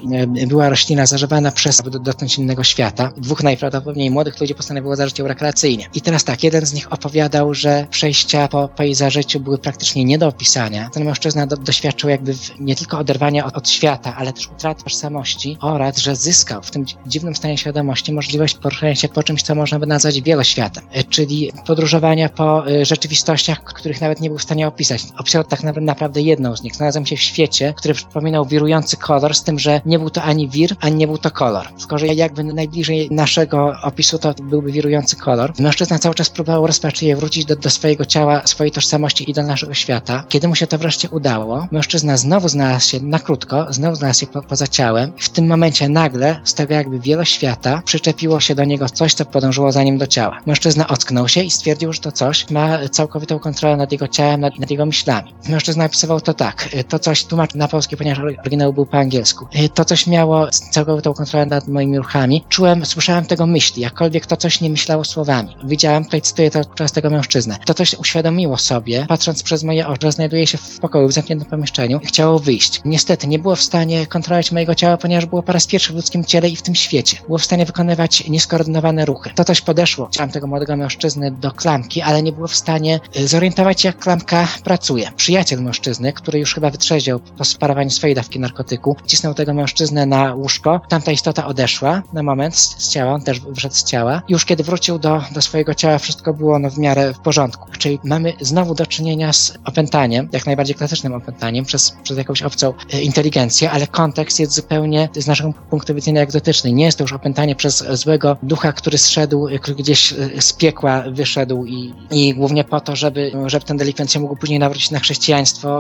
była 0.48 0.69
roślina 0.69 1.06
zażywana 1.06 1.52
przez 1.52 1.81
dotknąć 2.02 2.38
innego 2.38 2.63
świata. 2.63 3.12
Dwóch 3.18 3.44
najprawdopodobniej 3.44 4.12
młodych 4.12 4.42
ludzi 4.42 4.56
postanowiło 4.56 4.96
zażyć 4.96 5.19
ją 5.19 5.28
rekreacyjnie. 5.28 5.88
I 5.94 6.02
teraz 6.02 6.24
tak, 6.24 6.44
jeden 6.44 6.66
z 6.66 6.74
nich 6.74 6.94
opowiadał, 6.94 7.50
że 7.53 7.88
przejścia 7.89 8.48
po, 8.48 8.68
po 8.68 8.83
jej 8.83 8.95
zażyciu 8.95 9.39
były 9.39 9.57
praktycznie 9.57 10.06
nie 10.06 10.18
do 10.18 10.27
opisania. 10.27 10.89
Ten 10.89 11.06
mężczyzna 11.06 11.48
do, 11.48 11.57
doświadczył 11.57 12.09
jakby 12.09 12.33
nie 12.59 12.75
tylko 12.75 12.98
oderwania 13.00 13.45
od, 13.45 13.57
od 13.57 13.69
świata, 13.69 14.15
ale 14.15 14.33
też 14.33 14.48
utraty 14.48 14.83
tożsamości 14.83 15.57
oraz, 15.62 15.98
że 15.98 16.15
zyskał 16.15 16.62
w 16.62 16.71
tym 16.71 16.86
dziwnym 17.06 17.36
stanie 17.36 17.57
świadomości 17.57 18.13
możliwość 18.13 18.56
poruszania 18.56 18.95
się 18.95 19.09
po 19.09 19.24
czymś, 19.24 19.44
co 19.44 19.56
można 19.56 19.80
by 19.80 19.88
nazwać 19.88 20.21
wieloświatem, 20.21 20.83
e, 20.92 21.03
czyli 21.03 21.51
podróżowania 21.65 22.30
po 22.30 22.68
e, 22.68 22.86
rzeczywistościach, 22.86 23.63
których 23.63 24.01
nawet 24.01 24.21
nie 24.21 24.30
był 24.30 24.38
w 24.38 24.44
stanie 24.44 24.68
opisać. 24.68 25.01
Opisał 25.18 25.44
tak 25.44 25.63
naprawdę 25.63 26.21
jedną 26.21 26.56
z 26.56 26.63
nich. 26.63 26.75
Znalazłem 26.75 27.06
się 27.06 27.15
w 27.15 27.21
świecie, 27.21 27.74
który 27.77 27.94
przypominał 27.94 28.45
wirujący 28.45 28.98
kolor, 28.98 29.36
z 29.36 29.44
tym, 29.44 29.59
że 29.59 29.81
nie 29.86 30.00
był 30.00 30.09
to 30.09 30.24
ani 30.24 30.50
wir, 30.50 30.75
ani 30.80 30.95
nie 30.95 31.07
był 31.07 31.18
to 31.18 31.31
kolor. 31.31 31.68
Tylko, 31.80 31.98
że 31.98 32.07
jakby 32.07 32.44
najbliżej 32.44 33.07
naszego 33.12 33.74
opisu 33.83 34.19
to 34.19 34.33
byłby 34.33 34.71
wirujący 34.71 35.15
kolor. 35.15 35.53
Mężczyzna 35.59 36.00
cały 36.00 36.15
czas 36.15 36.30
próbował 36.30 36.68
rozpaczliwie 36.68 37.15
wrócić 37.15 37.41
do, 37.46 37.56
do 37.56 37.70
swojego 37.70 38.06
ciała, 38.06 38.42
swojej 38.46 38.72
tożsamości 38.72 39.30
i 39.30 39.34
do 39.34 39.44
naszego 39.44 39.74
świata. 39.74 40.24
Kiedy 40.30 40.48
mu 40.48 40.56
się 40.56 40.68
to 40.68 40.78
wreszcie 40.78 41.10
udało, 41.10 41.68
mężczyzna 41.72 42.18
znowu 42.18 42.48
znalazł 42.48 42.90
się 42.90 43.00
na 43.00 43.20
krótko, 43.20 43.68
znowu 43.70 43.96
znalazł 43.96 44.20
się 44.20 44.28
po, 44.28 44.42
poza 44.42 44.68
ciałem. 44.68 45.12
W 45.18 45.30
tym 45.30 45.48
momencie 45.48 45.90
nagle 45.90 46.40
z 46.44 46.54
tego 46.54 46.74
jakby 46.74 47.00
wieloświata 47.00 47.82
przyczepiło 47.86 48.40
się 48.40 48.56
do 48.56 48.64
niego 48.64 48.90
coś, 48.90 49.14
co 49.14 49.26
podążyło 49.26 49.72
za 49.72 49.84
nim 49.84 49.98
do 49.98 50.08
ciała. 50.08 50.42
Mężczyzna 50.46 50.88
ocknął 50.88 51.28
się 51.28 51.42
i 51.42 51.52
stwierdził, 51.52 51.94
że 51.94 52.00
to 52.00 52.12
coś 52.12 52.50
ma 52.50 52.90
całkowitą 52.90 53.40
kontrolę 53.40 53.78
nad 53.78 53.92
jego 53.92 54.08
ciałem, 54.08 54.42
nad, 54.42 54.60
nad 54.60 54.72
jego 54.72 54.86
myślami. 54.86 55.34
Mężczyzna 55.50 55.86
opisywał 55.86 56.22
to 56.22 56.34
tak. 56.34 56.70
To 56.90 57.00
coś 57.00 57.26
tłumaczył 57.26 57.60
na 57.60 57.68
polski, 57.68 57.98
ponieważ 57.98 58.20
oryginał 58.20 58.74
był 58.74 58.86
po 58.86 58.98
angielsku. 58.98 59.48
To 59.74 59.86
coś 59.86 60.08
miało 60.08 60.48
całkowitą 60.72 61.14
kontrolę 61.14 61.46
nad 61.46 61.68
moimi 61.68 61.98
ruchami. 61.98 62.44
Czułem, 62.50 62.86
słyszałem 62.86 63.26
tego 63.26 63.48
myśli, 63.48 63.82
jakkolwiek 63.82 64.26
to 64.26 64.38
coś 64.38 64.62
nie 64.62 64.70
myślało 64.70 65.04
słowami. 65.04 65.56
Widziałem, 65.64 66.06
tutaj 66.06 66.22
cytuję 66.22 66.52
to 66.52 66.62
przez 66.76 66.92
tego 66.92 67.10
mężczyznę. 67.31 67.57
To 67.66 67.74
coś 67.74 67.94
uświadomiło 67.94 68.57
sobie, 68.57 69.06
patrząc 69.07 69.44
przez 69.44 69.63
moje 69.63 69.88
oczy, 69.88 70.07
że 70.07 70.12
znajduje 70.12 70.48
się 70.48 70.57
w 70.57 70.80
pokoju, 70.80 71.07
w 71.07 71.12
zamkniętym 71.12 71.50
pomieszczeniu 71.50 72.00
i 72.04 72.06
chciało 72.06 72.39
wyjść. 72.39 72.81
Niestety 72.86 73.28
nie 73.28 73.39
było 73.39 73.56
w 73.56 73.62
stanie 73.62 74.07
kontrolować 74.07 74.51
mojego 74.51 74.75
ciała, 74.75 74.98
ponieważ 74.98 75.25
było 75.25 75.44
po 75.44 75.51
raz 75.51 75.68
pierwszy 75.68 75.94
w 75.94 75.95
ludzkim 75.95 76.24
ciele 76.24 76.50
i 76.50 76.56
w 76.56 76.62
tym 76.62 76.75
świecie. 76.75 77.18
Było 77.28 77.38
w 77.38 77.44
stanie 77.44 77.66
wykonywać 77.66 78.30
nieskoordynowane 78.30 79.06
ruchy. 79.06 79.30
To 79.36 79.44
coś 79.44 79.62
podeszło 79.62 80.10
ciałem 80.12 80.31
tego 80.31 80.48
młodego 80.48 80.78
mężczyzny 80.78 81.31
do 81.31 81.51
klamki, 81.51 82.01
ale 82.01 82.24
nie 82.24 82.31
było 82.31 82.48
w 82.48 82.56
stanie 82.56 83.00
y, 83.19 83.28
zorientować 83.28 83.81
się, 83.81 83.89
jak 83.89 84.00
klamka 84.00 84.48
pracuje. 84.63 85.12
Przyjaciel 85.15 85.62
mężczyzny, 85.62 86.13
który 86.13 86.39
już 86.39 86.53
chyba 86.53 86.70
wytrzeździał 86.70 87.20
po 87.20 87.46
sparowaniu 87.46 87.89
swojej 87.89 88.15
dawki 88.15 88.39
narkotyku, 88.39 88.96
cisnął 89.06 89.34
tego 89.34 89.53
mężczyznę 89.53 90.06
na 90.06 90.36
łóżko. 90.36 90.82
Tamta 90.89 91.12
istota 91.12 91.46
odeszła 91.46 92.03
na 92.13 92.24
moment 92.24 92.56
z, 92.56 92.84
z 92.84 92.94
ciała, 92.94 93.13
on 93.13 93.22
też 93.22 93.39
wyszedł 93.39 93.75
z 93.75 93.84
ciała. 93.84 94.22
Już 94.29 94.46
kiedy 94.46 94.63
wrócił 94.63 95.00
do, 95.00 95.22
do 95.32 95.41
swojego 95.41 95.74
ciała, 95.74 95.98
wszystko 95.98 96.34
było 96.34 96.60
no, 96.60 96.70
w 96.70 96.77
miarę 96.77 97.11
w 97.13 97.20
porządku. 97.20 97.68
Czyli 97.77 98.00
mamy 98.03 98.34
znowu 98.41 98.75
do 98.75 98.86
czynienia 98.86 99.34
z 99.34 99.53
opętaniem, 99.65 100.30
jak 100.32 100.46
najbardziej 100.46 100.75
klasycznym 100.75 101.13
opętaniem 101.13 101.65
przez, 101.65 101.96
przez 102.03 102.18
jakąś 102.18 102.41
obcą 102.41 102.74
e, 102.94 103.01
inteligencję, 103.01 103.72
ale 103.72 103.88
kontekst 103.88 104.39
jest 104.39 104.53
zupełnie 104.53 105.10
z 105.15 105.27
naszego 105.27 105.53
punktu 105.70 105.96
widzenia 105.96 106.22
egzotyczny. 106.22 106.72
Nie 106.72 106.86
jest 106.86 106.98
to 106.98 107.03
już 107.03 107.13
opętanie 107.13 107.56
przez 107.56 107.86
złego 107.91 108.38
ducha, 108.44 108.74
który 108.74 108.98
zszedł, 108.98 109.48
e, 109.48 109.60
który 109.60 109.75
gdzieś 109.75 110.13
e, 110.13 110.41
z 110.41 110.53
piekła 110.53 111.03
wyszedł 111.12 111.65
i, 111.65 111.94
i 112.12 112.34
głównie 112.36 112.63
po 112.63 112.80
to, 112.80 112.96
żeby, 112.96 113.32
żeby 113.46 113.65
ten 113.65 113.77
delikwent 113.77 114.12
się 114.12 114.20
mógł 114.20 114.36
później 114.36 114.60
nawrócić 114.60 114.91
na 114.91 115.00
chrześcijaństwo 115.00 115.80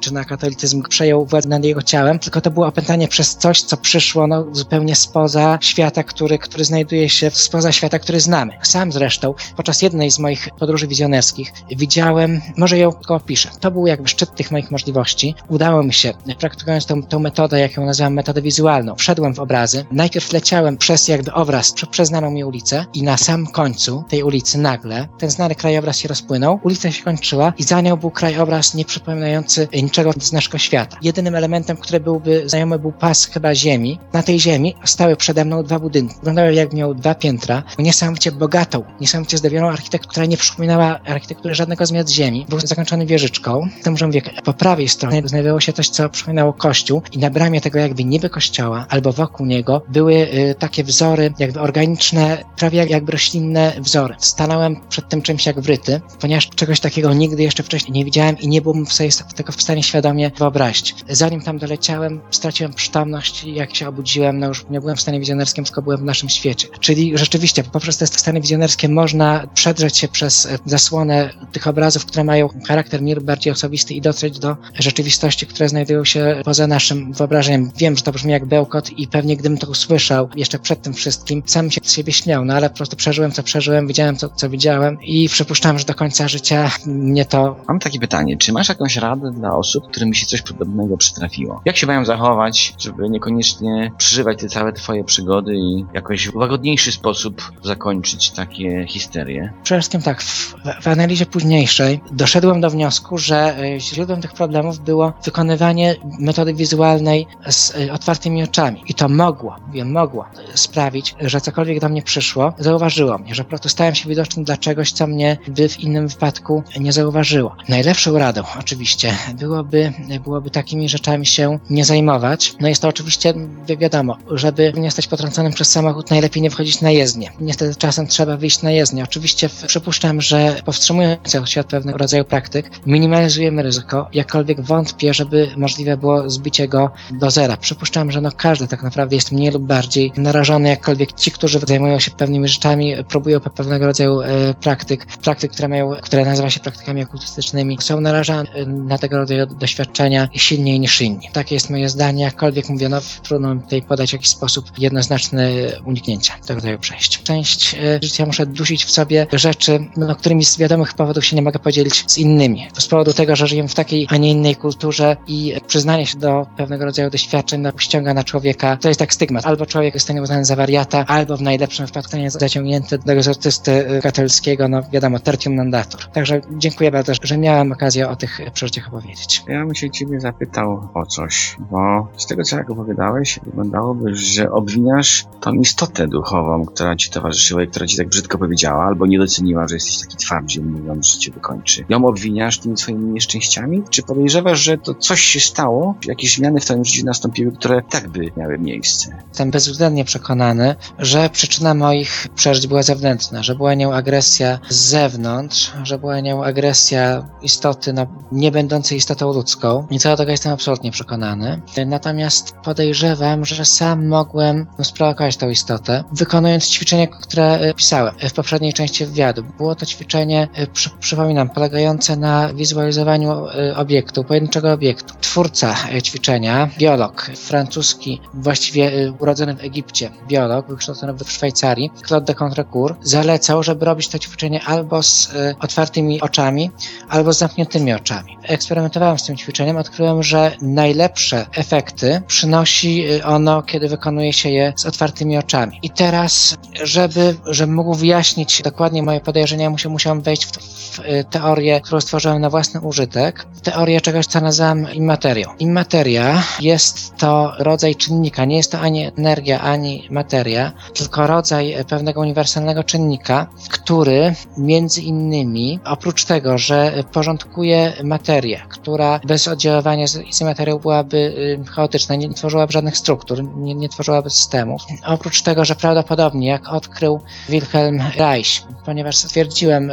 czy 0.00 0.14
na 0.14 0.24
katolicyzm, 0.24 0.82
przejął 0.82 1.26
władzę 1.26 1.48
nad 1.48 1.64
jego 1.64 1.82
ciałem, 1.82 2.18
tylko 2.18 2.40
to 2.40 2.50
było 2.50 2.66
opętanie 2.66 3.08
przez 3.08 3.36
coś, 3.36 3.62
co 3.62 3.76
przyszło 3.76 4.26
no, 4.26 4.46
zupełnie 4.52 4.94
spoza 4.94 5.58
świata, 5.60 6.02
który, 6.02 6.38
który 6.38 6.64
znajduje 6.64 7.08
się 7.08 7.30
spoza 7.30 7.72
świata, 7.72 7.98
który 7.98 8.20
znamy. 8.20 8.52
Sam 8.62 8.92
zresztą 8.92 9.34
podczas 9.56 9.82
jednej 9.82 10.10
z 10.10 10.18
moich 10.18 10.48
podróży 10.66 10.88
wizjonerskich 10.88 11.52
widziałem, 11.70 12.40
może 12.56 12.78
ją 12.78 12.92
tylko 12.92 13.14
opiszę. 13.14 13.50
To 13.60 13.70
był 13.70 13.86
jakby 13.86 14.08
szczyt 14.08 14.34
tych 14.34 14.50
moich 14.50 14.70
możliwości. 14.70 15.34
Udało 15.48 15.82
mi 15.82 15.92
się, 15.92 16.12
praktykując 16.38 16.86
tą, 16.86 17.02
tą 17.02 17.18
metodę, 17.18 17.60
jaką 17.60 17.86
nazywam 17.86 18.14
metodę 18.14 18.42
wizualną, 18.42 18.94
wszedłem 18.94 19.34
w 19.34 19.38
obrazy. 19.38 19.84
Najpierw 19.92 20.32
leciałem 20.32 20.76
przez 20.76 21.08
jakby 21.08 21.32
obraz, 21.32 21.72
przez, 21.72 21.88
przez 21.88 22.08
znaną 22.08 22.30
mi 22.30 22.44
ulicę 22.44 22.84
i 22.94 23.02
na 23.02 23.16
sam 23.16 23.46
końcu 23.46 24.04
tej 24.08 24.22
ulicy 24.22 24.58
nagle 24.58 25.08
ten 25.18 25.30
znany 25.30 25.54
krajobraz 25.54 25.98
się 25.98 26.08
rozpłynął, 26.08 26.60
ulica 26.62 26.92
się 26.92 27.04
kończyła 27.04 27.52
i 27.58 27.62
za 27.62 27.80
nią 27.80 27.96
był 27.96 28.10
krajobraz 28.10 28.74
nieprzypominający 28.74 29.68
niczego 29.82 30.12
z 30.20 30.32
naszego 30.32 30.58
świata. 30.58 30.96
Jedynym 31.02 31.34
elementem, 31.34 31.76
który 31.76 32.00
byłby 32.00 32.48
znajomy 32.48 32.78
był 32.78 32.92
pas 32.92 33.26
chyba 33.26 33.54
ziemi. 33.54 33.98
Na 34.12 34.22
tej 34.22 34.40
ziemi 34.40 34.74
stały 34.84 35.16
przede 35.16 35.44
mną 35.44 35.62
dwa 35.62 35.78
budynki. 35.78 36.14
Wyglądały 36.14 36.54
jak 36.54 36.72
miał 36.72 36.94
dwa 36.94 37.14
piętra, 37.14 37.62
niesamowicie 37.78 38.32
bogatą, 38.32 38.84
niesamowicie 39.00 39.38
zdobioną 39.38 39.68
architekturę, 39.68 40.10
która 40.10 40.26
nie 40.26 40.36
przypominała 40.56 41.00
architekturę 41.04 41.54
żadnego 41.54 41.86
z 41.86 41.92
miast 41.92 42.10
ziemi. 42.10 42.46
Był 42.48 42.60
zakończony 42.60 43.06
wieżyczką. 43.06 43.68
Możemy 43.86 44.06
mówię, 44.06 44.22
po 44.44 44.52
prawej 44.52 44.88
stronie 44.88 45.22
znajdowało 45.24 45.60
się 45.60 45.72
coś, 45.72 45.88
co 45.88 46.08
przypominało 46.08 46.52
kościół 46.52 47.02
i 47.12 47.18
na 47.18 47.30
bramie 47.30 47.60
tego 47.60 47.78
jakby 47.78 48.04
niby 48.04 48.30
kościoła 48.30 48.86
albo 48.88 49.12
wokół 49.12 49.46
niego 49.46 49.82
były 49.88 50.14
y, 50.14 50.54
takie 50.58 50.84
wzory 50.84 51.32
jakby 51.38 51.60
organiczne, 51.60 52.44
prawie 52.56 52.78
jak, 52.78 52.90
jakby 52.90 53.12
roślinne 53.12 53.72
wzory. 53.80 54.14
Stanąłem 54.18 54.76
przed 54.88 55.08
tym 55.08 55.22
czymś 55.22 55.46
jak 55.46 55.60
wryty, 55.60 56.00
ponieważ 56.20 56.48
czegoś 56.48 56.80
takiego 56.80 57.14
nigdy 57.14 57.42
jeszcze 57.42 57.62
wcześniej 57.62 57.92
nie 57.92 58.04
widziałem 58.04 58.38
i 58.38 58.48
nie 58.48 58.62
byłem 58.62 58.86
sobie 58.86 59.10
tego 59.36 59.52
w 59.52 59.62
stanie 59.62 59.82
świadomie 59.82 60.30
wyobrazić. 60.38 60.94
Zanim 61.08 61.40
tam 61.40 61.58
doleciałem, 61.58 62.20
straciłem 62.30 62.74
przytomność 62.74 63.44
i 63.44 63.54
jak 63.54 63.76
się 63.76 63.88
obudziłem, 63.88 64.38
no 64.38 64.46
już 64.46 64.66
nie 64.70 64.80
byłem 64.80 64.96
w 64.96 65.00
stanie 65.00 65.20
wizjonerskim, 65.20 65.64
tylko 65.64 65.82
byłem 65.82 65.98
w 65.98 66.04
naszym 66.04 66.28
świecie. 66.28 66.68
Czyli 66.80 67.18
rzeczywiście 67.18 67.64
poprzez 67.64 67.98
te 67.98 68.06
stany 68.06 68.40
wizjonerskie 68.40 68.88
można 68.88 69.46
przedrzeć 69.54 69.98
się 69.98 70.08
przez 70.08 70.45
zasłonę 70.66 71.30
tych 71.52 71.66
obrazów, 71.66 72.06
które 72.06 72.24
mają 72.24 72.48
charakter 72.68 73.00
bardziej 73.22 73.52
osobisty 73.52 73.94
i 73.94 74.00
dotrzeć 74.00 74.38
do 74.38 74.56
rzeczywistości, 74.78 75.46
które 75.46 75.68
znajdują 75.68 76.04
się 76.04 76.42
poza 76.44 76.66
naszym 76.66 77.12
wyobrażeniem. 77.12 77.70
Wiem, 77.76 77.96
że 77.96 78.02
to 78.02 78.12
brzmi 78.12 78.32
jak 78.32 78.46
bełkot 78.46 78.90
i 78.90 79.08
pewnie 79.08 79.36
gdybym 79.36 79.58
to 79.58 79.70
usłyszał 79.70 80.28
jeszcze 80.36 80.58
przed 80.58 80.82
tym 80.82 80.94
wszystkim, 80.94 81.42
sam 81.46 81.70
się 81.70 81.80
z 81.84 81.92
siebie 81.92 82.12
śmiał, 82.12 82.44
no 82.44 82.54
ale 82.54 82.70
po 82.70 82.76
prostu 82.76 82.96
przeżyłem, 82.96 83.32
co 83.32 83.42
przeżyłem, 83.42 83.86
widziałem, 83.86 84.16
co, 84.16 84.28
co 84.28 84.50
widziałem 84.50 84.98
i 85.02 85.28
przypuszczam, 85.28 85.78
że 85.78 85.84
do 85.84 85.94
końca 85.94 86.28
życia 86.28 86.70
mnie 86.86 87.24
to... 87.24 87.56
Mam 87.68 87.78
takie 87.78 87.98
pytanie, 87.98 88.36
czy 88.36 88.52
masz 88.52 88.68
jakąś 88.68 88.96
radę 88.96 89.32
dla 89.32 89.56
osób, 89.56 89.88
którym 89.90 90.14
się 90.14 90.26
coś 90.26 90.42
podobnego 90.42 90.96
przytrafiło? 90.96 91.62
Jak 91.64 91.76
się 91.76 91.86
mają 91.86 92.04
zachować, 92.04 92.74
żeby 92.78 93.10
niekoniecznie 93.10 93.92
przeżywać 93.98 94.40
te 94.40 94.48
całe 94.48 94.72
twoje 94.72 95.04
przygody 95.04 95.54
i 95.54 95.84
jakoś 95.94 96.28
w 96.28 96.36
łagodniejszy 96.36 96.92
sposób 96.92 97.52
zakończyć 97.64 98.30
takie 98.30 98.86
histerie? 98.88 99.52
Przede 99.62 99.80
wszystkim 99.80 100.02
tak, 100.02 100.22
w, 100.36 100.54
w 100.82 100.88
analizie 100.88 101.26
późniejszej 101.26 102.00
doszedłem 102.12 102.60
do 102.60 102.70
wniosku, 102.70 103.18
że 103.18 103.56
e, 103.58 103.80
źródłem 103.80 104.20
tych 104.22 104.32
problemów 104.32 104.78
było 104.78 105.12
wykonywanie 105.24 105.96
metody 106.18 106.54
wizualnej 106.54 107.26
z 107.50 107.74
e, 107.76 107.92
otwartymi 107.92 108.42
oczami. 108.42 108.82
I 108.86 108.94
to 108.94 109.08
mogło, 109.08 109.56
wiem, 109.72 109.92
mogło 109.92 110.24
sprawić, 110.54 111.14
że 111.20 111.40
cokolwiek 111.40 111.80
do 111.80 111.88
mnie 111.88 112.02
przyszło, 112.02 112.52
zauważyło 112.58 113.18
mnie, 113.18 113.34
że 113.34 113.44
po 113.44 113.48
prostu 113.48 113.68
stałem 113.68 113.94
się 113.94 114.08
widoczny 114.08 114.44
dla 114.44 114.56
czegoś, 114.56 114.92
co 114.92 115.06
mnie 115.06 115.38
by 115.48 115.68
w 115.68 115.80
innym 115.80 116.08
wypadku 116.08 116.62
nie 116.80 116.92
zauważyło. 116.92 117.56
Najlepszą 117.68 118.18
radą 118.18 118.42
oczywiście 118.60 119.12
byłoby, 119.34 119.92
byłoby 120.24 120.50
takimi 120.50 120.88
rzeczami 120.88 121.26
się 121.26 121.58
nie 121.70 121.84
zajmować. 121.84 122.54
No 122.60 122.68
jest 122.68 122.82
to 122.82 122.88
oczywiście 122.88 123.34
wi- 123.68 123.76
wiadomo, 123.78 124.16
żeby 124.30 124.72
nie 124.76 124.90
stać 124.90 125.06
potrąconym 125.06 125.52
przez 125.52 125.70
samochód, 125.70 126.10
najlepiej 126.10 126.42
nie 126.42 126.50
wchodzić 126.50 126.80
na 126.80 126.90
jezdnię. 126.90 127.30
Niestety 127.40 127.74
czasem 127.74 128.06
trzeba 128.06 128.36
wyjść 128.36 128.62
na 128.62 128.70
jezdnię. 128.70 129.04
Oczywiście 129.04 129.48
przypuszczam, 129.66 130.20
że 130.26 130.56
powstrzymując 130.64 131.36
się 131.44 131.60
od 131.60 131.66
pewnego 131.66 131.98
rodzaju 131.98 132.24
praktyk, 132.24 132.70
minimalizujemy 132.86 133.62
ryzyko, 133.62 134.08
jakkolwiek 134.12 134.60
wątpię, 134.60 135.14
żeby 135.14 135.50
możliwe 135.56 135.96
było 135.96 136.30
zbicie 136.30 136.68
go 136.68 136.90
do 137.10 137.30
zera. 137.30 137.56
Przypuszczam, 137.56 138.12
że 138.12 138.20
no 138.20 138.30
każdy 138.32 138.68
tak 138.68 138.82
naprawdę 138.82 139.16
jest 139.16 139.32
mniej 139.32 139.50
lub 139.50 139.62
bardziej 139.62 140.12
narażony, 140.16 140.68
jakkolwiek 140.68 141.12
ci, 141.12 141.30
którzy 141.30 141.58
zajmują 141.58 141.98
się 141.98 142.10
pewnymi 142.10 142.48
rzeczami, 142.48 142.94
próbują 143.08 143.38
pe- 143.38 143.50
pewnego 143.50 143.86
rodzaju 143.86 144.20
e, 144.20 144.54
praktyk, 144.54 145.06
praktyk, 145.06 145.52
które 145.52 145.68
mają, 145.68 145.96
które 146.02 146.24
nazywa 146.24 146.50
się 146.50 146.60
praktykami 146.60 147.02
okultystycznymi, 147.02 147.78
są 147.80 148.00
narażane 148.00 148.50
e, 148.52 148.66
na 148.66 148.98
tego 148.98 149.16
rodzaju 149.18 149.46
doświadczenia 149.46 150.28
silniej 150.34 150.80
niż 150.80 151.00
inni. 151.00 151.28
Takie 151.32 151.54
jest 151.54 151.70
moje 151.70 151.88
zdanie, 151.88 152.24
jakkolwiek 152.24 152.68
mówię, 152.68 152.88
no 152.88 153.00
trudno 153.22 153.54
mi 153.54 153.62
tutaj 153.62 153.82
podać 153.82 154.12
jakiś 154.12 154.28
sposób 154.28 154.78
jednoznaczny 154.78 155.72
uniknięcia 155.84 156.34
tego 156.46 156.54
rodzaju 156.54 156.78
przejść. 156.78 157.22
Część 157.22 157.74
e, 157.74 157.98
życia 158.02 158.26
muszę 158.26 158.46
dusić 158.46 158.84
w 158.84 158.90
sobie 158.90 159.26
rzeczy, 159.32 159.84
no, 159.96 160.15
którymi 160.16 160.44
z 160.44 160.58
wiadomych 160.58 160.94
powodów 160.94 161.24
się 161.24 161.36
nie 161.36 161.42
mogę 161.42 161.58
podzielić 161.58 162.04
z 162.06 162.18
innymi. 162.18 162.68
Z 162.78 162.86
powodu 162.86 163.12
tego, 163.12 163.36
że 163.36 163.46
żyję 163.46 163.68
w 163.68 163.74
takiej, 163.74 164.06
a 164.10 164.16
nie 164.16 164.30
innej 164.30 164.56
kulturze 164.56 165.16
i 165.26 165.54
przyznanie 165.66 166.06
się 166.06 166.18
do 166.18 166.46
pewnego 166.56 166.84
rodzaju 166.84 167.10
doświadczeń 167.10 167.60
no, 167.60 167.72
ściąga 167.78 168.14
na 168.14 168.24
człowieka, 168.24 168.76
to 168.76 168.88
jest 168.88 169.00
tak 169.00 169.14
stygmat. 169.14 169.46
Albo 169.46 169.66
człowiek 169.66 169.94
zostanie 169.94 170.22
uznany 170.22 170.44
za 170.44 170.56
wariata, 170.56 171.04
albo 171.06 171.36
w 171.36 171.42
najlepszym 171.42 171.86
wypadku 171.86 172.06
zostanie 172.06 172.30
zaciągnięty 172.30 172.98
do 172.98 173.12
egzorcysty 173.12 174.00
katolickiego, 174.02 174.68
no 174.68 174.82
wiadomo, 174.92 175.18
tertium 175.18 175.54
non-datur. 175.54 176.00
Także 176.12 176.40
dziękuję 176.50 176.90
bardzo, 176.90 177.12
że 177.22 177.38
miałem 177.38 177.72
okazję 177.72 178.08
o 178.08 178.16
tych 178.16 178.40
przeżyciach 178.52 178.88
opowiedzieć. 178.88 179.42
Ja 179.48 179.64
bym 179.64 179.74
się 179.74 179.90
ciebie 179.90 180.20
zapytał 180.20 180.88
o 180.94 181.06
coś, 181.06 181.56
bo 181.70 182.08
z 182.16 182.26
tego 182.26 182.42
co 182.42 182.56
jak 182.56 182.70
opowiadałeś, 182.70 183.40
wyglądałoby, 183.46 184.14
że 184.14 184.50
obwiniasz 184.50 185.24
tą 185.40 185.52
istotę 185.52 186.08
duchową, 186.08 186.66
która 186.66 186.96
ci 186.96 187.10
towarzyszyła 187.10 187.62
i 187.62 187.68
która 187.68 187.86
ci 187.86 187.96
tak 187.96 188.08
brzydko 188.08 188.38
powiedziała, 188.38 188.84
albo 188.84 189.06
nie 189.06 189.18
doceniła, 189.18 189.68
że 189.68 189.74
jesteś 189.74 189.98
taki 190.06 190.16
twardziej, 190.16 190.62
mówiąc, 190.62 191.06
że 191.08 191.18
cię 191.18 191.32
wykończy. 191.32 191.84
Ją 191.88 192.06
obwiniasz 192.06 192.58
tymi 192.58 192.76
swoimi 192.76 193.12
nieszczęściami? 193.12 193.82
Czy 193.90 194.02
podejrzewasz, 194.02 194.60
że 194.60 194.78
to 194.78 194.94
coś 194.94 195.20
się 195.20 195.40
stało, 195.40 195.94
jakieś 196.06 196.36
zmiany 196.36 196.60
w 196.60 196.64
twoim 196.64 196.84
życiu 196.84 197.06
nastąpiły, 197.06 197.52
które 197.52 197.82
tak 197.90 198.08
by 198.08 198.30
miały 198.36 198.58
miejsce? 198.58 199.16
Jestem 199.28 199.50
bezwzględnie 199.50 200.04
przekonany, 200.04 200.74
że 200.98 201.30
przyczyna 201.30 201.74
moich 201.74 202.28
przeżyć 202.34 202.66
była 202.66 202.82
zewnętrzna, 202.82 203.42
że 203.42 203.54
była 203.54 203.74
nią 203.74 203.94
agresja 203.94 204.58
z 204.68 204.76
zewnątrz, 204.76 205.72
że 205.82 205.98
była 205.98 206.20
nią 206.20 206.44
agresja 206.44 207.28
istoty, 207.42 207.92
no, 207.92 208.06
nie 208.32 208.52
będącej 208.52 208.98
istotą 208.98 209.32
ludzką. 209.32 209.86
I 209.90 209.98
co 209.98 210.08
do 210.08 210.16
tego 210.16 210.30
jestem 210.30 210.52
absolutnie 210.52 210.90
przekonany. 210.90 211.62
Natomiast 211.86 212.52
podejrzewam, 212.64 213.44
że 213.44 213.64
sam 213.64 214.06
mogłem 214.06 214.66
sprowokować 214.82 215.36
tą 215.36 215.48
istotę, 215.48 216.04
wykonując 216.12 216.68
ćwiczenie, 216.68 217.08
które 217.08 217.58
e, 217.58 217.74
pisałem 217.74 218.14
w 218.28 218.32
poprzedniej 218.32 218.72
części 218.72 219.06
wywiadu. 219.06 219.44
Było 219.56 219.74
to 219.74 219.85
ćwiczenie, 219.86 220.48
e, 220.54 220.66
przy, 220.66 220.90
przypominam, 221.00 221.50
polegające 221.50 222.16
na 222.16 222.54
wizualizowaniu 222.54 223.46
e, 223.46 223.76
obiektu, 223.76 224.24
pojedynczego 224.24 224.72
obiektu. 224.72 225.14
Twórca 225.20 225.74
e, 225.92 226.02
ćwiczenia, 226.02 226.70
biolog 226.78 227.30
francuski, 227.36 228.20
właściwie 228.34 229.12
urodzony 229.18 229.54
w 229.54 229.64
Egipcie, 229.64 230.10
biolog, 230.28 230.68
wykształcony 230.68 231.12
w 231.12 231.32
Szwajcarii, 231.32 231.90
Claude 232.06 232.26
de 232.26 232.34
Contrecourt, 232.34 232.98
zalecał, 233.02 233.62
żeby 233.62 233.84
robić 233.84 234.08
to 234.08 234.18
ćwiczenie 234.18 234.64
albo 234.64 235.02
z 235.02 235.32
otwartymi 235.60 236.20
oczami, 236.20 236.70
albo 237.08 237.32
z 237.32 237.38
zamkniętymi 237.38 237.92
oczami. 237.92 238.36
Eksperymentowałem 238.42 239.18
z 239.18 239.24
tym 239.24 239.36
ćwiczeniem, 239.36 239.76
odkryłem, 239.76 240.22
że 240.22 240.56
najlepsze 240.62 241.46
efekty 241.52 242.22
przynosi 242.26 243.04
ono, 243.24 243.62
kiedy 243.62 243.88
wykonuje 243.88 244.32
się 244.32 244.50
je 244.50 244.72
z 244.76 244.86
otwartymi 244.86 245.38
oczami. 245.38 245.78
I 245.82 245.90
teraz, 245.90 246.56
żeby, 246.82 247.36
żebym 247.46 247.74
mógł 247.74 247.94
wyjaśnić 247.94 248.62
dokładnie 248.62 249.02
moje 249.02 249.20
podejrzenia, 249.20 249.70
musiał, 249.76 249.92
musiałem 249.92 250.22
wejść 250.22 250.46
w, 250.46 250.50
w 250.50 251.00
e, 251.00 251.24
teorię, 251.24 251.80
którą 251.80 252.00
stworzyłem 252.00 252.40
na 252.40 252.50
własny 252.50 252.80
użytek. 252.80 253.46
Teorię 253.62 254.00
czegoś, 254.00 254.26
co 254.26 254.40
nazywam 254.40 254.92
immaterią. 254.92 255.48
Immateria 255.58 256.42
jest 256.60 257.16
to 257.16 257.52
rodzaj 257.58 257.94
czynnika, 257.94 258.44
nie 258.44 258.56
jest 258.56 258.72
to 258.72 258.80
ani 258.80 259.10
energia, 259.18 259.60
ani 259.60 260.08
materia, 260.10 260.72
tylko 260.94 261.26
rodzaj 261.26 261.74
pewnego 261.88 262.20
uniwersalnego 262.20 262.84
czynnika, 262.84 263.46
który 263.70 264.34
między 264.58 265.02
innymi, 265.02 265.80
oprócz 265.84 266.24
tego, 266.24 266.58
że 266.58 267.04
porządkuje 267.12 267.92
materię, 268.04 268.62
która 268.68 269.20
bez 269.24 269.48
oddziaływania 269.48 270.06
z, 270.06 270.18
z 270.30 270.42
materią 270.42 270.78
byłaby 270.78 271.16
y, 271.16 271.64
chaotyczna, 271.70 272.14
nie 272.16 272.34
tworzyłaby 272.34 272.72
żadnych 272.72 272.96
struktur, 272.96 273.44
nie, 273.56 273.74
nie 273.74 273.88
tworzyłaby 273.88 274.30
systemów. 274.30 274.82
Oprócz 275.06 275.42
tego, 275.42 275.64
że 275.64 275.74
prawdopodobnie, 275.74 276.48
jak 276.48 276.68
odkrył 276.68 277.20
Wilhelm 277.48 278.02
Reich, 278.16 278.62
ponieważ 278.84 279.16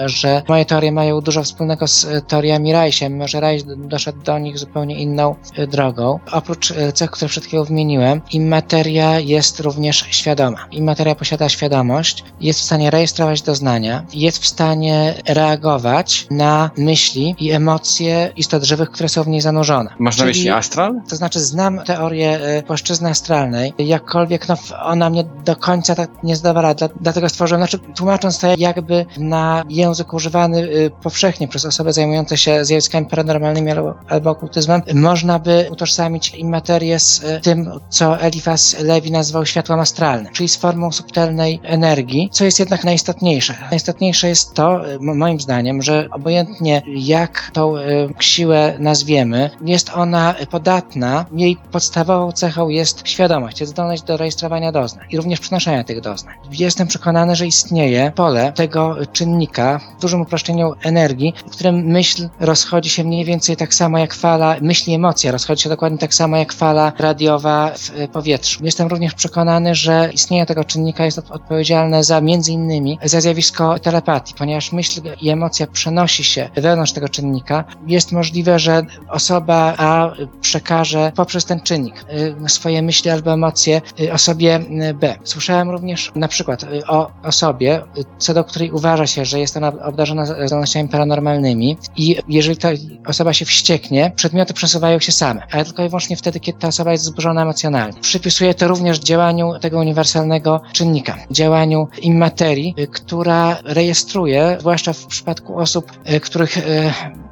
że 0.05 0.41
moje 0.47 0.65
teorie 0.65 0.91
mają 0.91 1.21
dużo 1.21 1.43
wspólnego 1.43 1.87
z 1.87 2.05
e, 2.05 2.21
teoriami 2.21 2.73
Reicha, 2.73 3.09
mimo 3.09 3.27
że 3.27 3.39
Reich 3.39 3.63
doszedł 3.77 4.21
do 4.21 4.39
nich 4.39 4.57
zupełnie 4.57 4.99
inną 4.99 5.35
e, 5.55 5.67
drogą. 5.67 6.19
Oprócz 6.31 6.71
e, 6.71 6.91
cech, 6.91 7.11
które 7.11 7.29
przed 7.29 7.45
chwilą 7.45 7.63
wymieniłem, 7.63 8.21
immateria 8.31 9.19
jest 9.19 9.59
również 9.59 10.05
świadoma. 10.09 10.57
Immateria 10.71 11.15
posiada 11.15 11.49
świadomość, 11.49 12.23
jest 12.41 12.59
w 12.59 12.63
stanie 12.63 12.91
rejestrować 12.91 13.41
doznania, 13.41 14.05
jest 14.13 14.37
w 14.43 14.47
stanie 14.47 15.13
reagować 15.27 16.27
na 16.31 16.71
myśli 16.77 17.35
i 17.39 17.51
emocje 17.51 18.31
istot 18.35 18.63
żywych, 18.63 18.89
które 18.89 19.09
są 19.09 19.23
w 19.23 19.27
niej 19.27 19.41
zanurzone. 19.41 19.89
Masz 19.99 20.17
na 20.17 20.25
myśli 20.25 20.49
astral? 20.49 21.01
to 21.09 21.15
znaczy, 21.15 21.39
znam 21.39 21.83
teorię 21.83 22.39
płaszczyzny 22.67 23.09
astralnej, 23.09 23.73
jakkolwiek 23.77 24.47
no, 24.47 24.55
ona 24.83 25.09
mnie 25.09 25.23
do 25.45 25.55
końca 25.55 25.95
tak 25.95 26.23
nie 26.23 26.35
zdawała, 26.35 26.73
dla, 26.73 26.89
dlatego 27.01 27.29
stworzyłem, 27.29 27.59
znaczy 27.61 27.79
tłumacząc 27.95 28.39
to 28.39 28.47
jakby 28.57 29.05
na 29.17 29.62
język 29.69 30.13
używany 30.13 30.57
y, 30.59 30.91
powszechnie 31.03 31.47
przez 31.47 31.65
osoby 31.65 31.93
zajmujące 31.93 32.37
się 32.37 32.65
zjawiskami 32.65 33.05
paranormalnymi 33.05 33.71
albo, 34.09 34.29
okultyzmem, 34.31 34.81
można 34.93 35.39
by 35.39 35.67
utożsamić 35.71 36.35
immaterię 36.35 36.99
z 36.99 37.23
y, 37.23 37.41
tym, 37.41 37.71
co 37.89 38.19
Eliphas 38.19 38.75
Levi 38.79 39.11
nazwał 39.11 39.45
światłem 39.45 39.79
astralnym, 39.79 40.33
czyli 40.33 40.49
z 40.49 40.55
formą 40.57 40.91
subtelnej 40.91 41.59
energii, 41.63 42.29
co 42.31 42.45
jest 42.45 42.59
jednak 42.59 42.83
najistotniejsze. 42.83 43.55
Najistotniejsze 43.69 44.27
jest 44.29 44.53
to, 44.53 44.89
y, 44.89 44.99
mo- 44.99 45.15
moim 45.15 45.39
zdaniem, 45.39 45.81
że 45.81 46.07
obojętnie 46.11 46.81
jak 46.87 47.51
tą 47.53 47.73
siłę 48.19 48.73
nazwiemy, 48.79 49.49
jest 49.65 49.89
ona 49.95 50.35
podatna, 50.51 51.25
jej 51.35 51.57
podstawową 51.71 52.31
cechą 52.31 52.69
jest 52.69 53.07
świadomość, 53.07 53.59
jest 53.59 53.71
zdolność 53.71 54.03
do 54.03 54.17
rejestrowania 54.17 54.71
doznań 54.71 55.05
i 55.11 55.17
również 55.17 55.39
przenoszenia 55.39 55.83
tych 55.83 56.01
doznań. 56.01 56.35
Jestem 56.51 56.87
przekonany, 56.87 57.35
że 57.35 57.47
istnieje 57.47 58.11
pole 58.15 58.51
tego 58.55 58.95
czynnika, 59.13 59.52
w 59.97 60.01
dużym 60.01 60.21
uproszczeniu 60.21 60.73
energii, 60.83 61.33
w 61.47 61.51
którym 61.51 61.75
myśl 61.75 62.29
rozchodzi 62.39 62.89
się 62.89 63.03
mniej 63.03 63.25
więcej 63.25 63.57
tak 63.57 63.73
samo 63.73 63.97
jak 63.97 64.13
fala, 64.13 64.55
myśl 64.61 64.91
i 64.91 64.93
emocja 64.93 65.31
rozchodzi 65.31 65.63
się 65.63 65.69
dokładnie 65.69 65.97
tak 65.97 66.13
samo 66.13 66.37
jak 66.37 66.53
fala 66.53 66.91
radiowa 66.97 67.71
w 67.77 67.91
e, 67.95 68.07
powietrzu. 68.07 68.65
Jestem 68.65 68.87
również 68.87 69.13
przekonany, 69.13 69.75
że 69.75 70.09
istnienie 70.13 70.45
tego 70.45 70.63
czynnika 70.63 71.05
jest 71.05 71.17
odpowiedzialne 71.17 72.03
za 72.03 72.21
między 72.21 72.51
innymi 72.51 72.99
za 73.03 73.21
zjawisko 73.21 73.79
telepatii, 73.79 74.33
ponieważ 74.37 74.71
myśl 74.71 75.01
i 75.21 75.29
emocja 75.29 75.67
przenosi 75.67 76.23
się 76.23 76.49
wewnątrz 76.55 76.93
tego 76.93 77.09
czynnika. 77.09 77.63
Jest 77.87 78.11
możliwe, 78.11 78.59
że 78.59 78.81
osoba 79.09 79.73
A 79.77 80.11
przekaże 80.41 81.11
poprzez 81.15 81.45
ten 81.45 81.61
czynnik 81.61 82.05
y, 82.45 82.49
swoje 82.49 82.81
myśli 82.81 83.11
albo 83.11 83.33
emocje 83.33 83.81
y, 83.99 84.13
osobie 84.13 84.59
y, 84.89 84.93
B. 84.93 85.15
Słyszałem 85.23 85.69
również 85.69 86.11
na 86.15 86.27
przykład 86.27 86.65
o 86.87 87.11
osobie, 87.23 87.81
co 88.17 88.33
do 88.33 88.43
której 88.43 88.71
uważa 88.71 89.07
się, 89.07 89.25
że 89.25 89.39
jest 89.43 89.57
ona 89.57 89.67
obdarzona 89.67 90.25
zdolnościami 90.25 90.89
paranormalnymi 90.89 91.77
i 91.97 92.17
jeżeli 92.27 92.57
ta 92.57 92.69
osoba 93.07 93.33
się 93.33 93.45
wścieknie, 93.45 94.11
przedmioty 94.15 94.53
przesuwają 94.53 94.99
się 94.99 95.11
same, 95.11 95.41
ale 95.51 95.65
tylko 95.65 95.83
i 95.83 95.89
wyłącznie 95.89 96.17
wtedy, 96.17 96.39
kiedy 96.39 96.59
ta 96.59 96.67
osoba 96.67 96.91
jest 96.91 97.03
zburzona 97.03 97.41
emocjonalnie. 97.41 98.01
Przypisuję 98.01 98.53
to 98.53 98.67
również 98.67 98.99
działaniu 98.99 99.59
tego 99.61 99.79
uniwersalnego 99.79 100.61
czynnika, 100.73 101.17
działaniu 101.31 101.87
immaterii, 102.01 102.75
która 102.91 103.57
rejestruje, 103.63 104.57
zwłaszcza 104.59 104.93
w 104.93 105.05
przypadku 105.05 105.59
osób, 105.59 105.91
których 106.21 106.57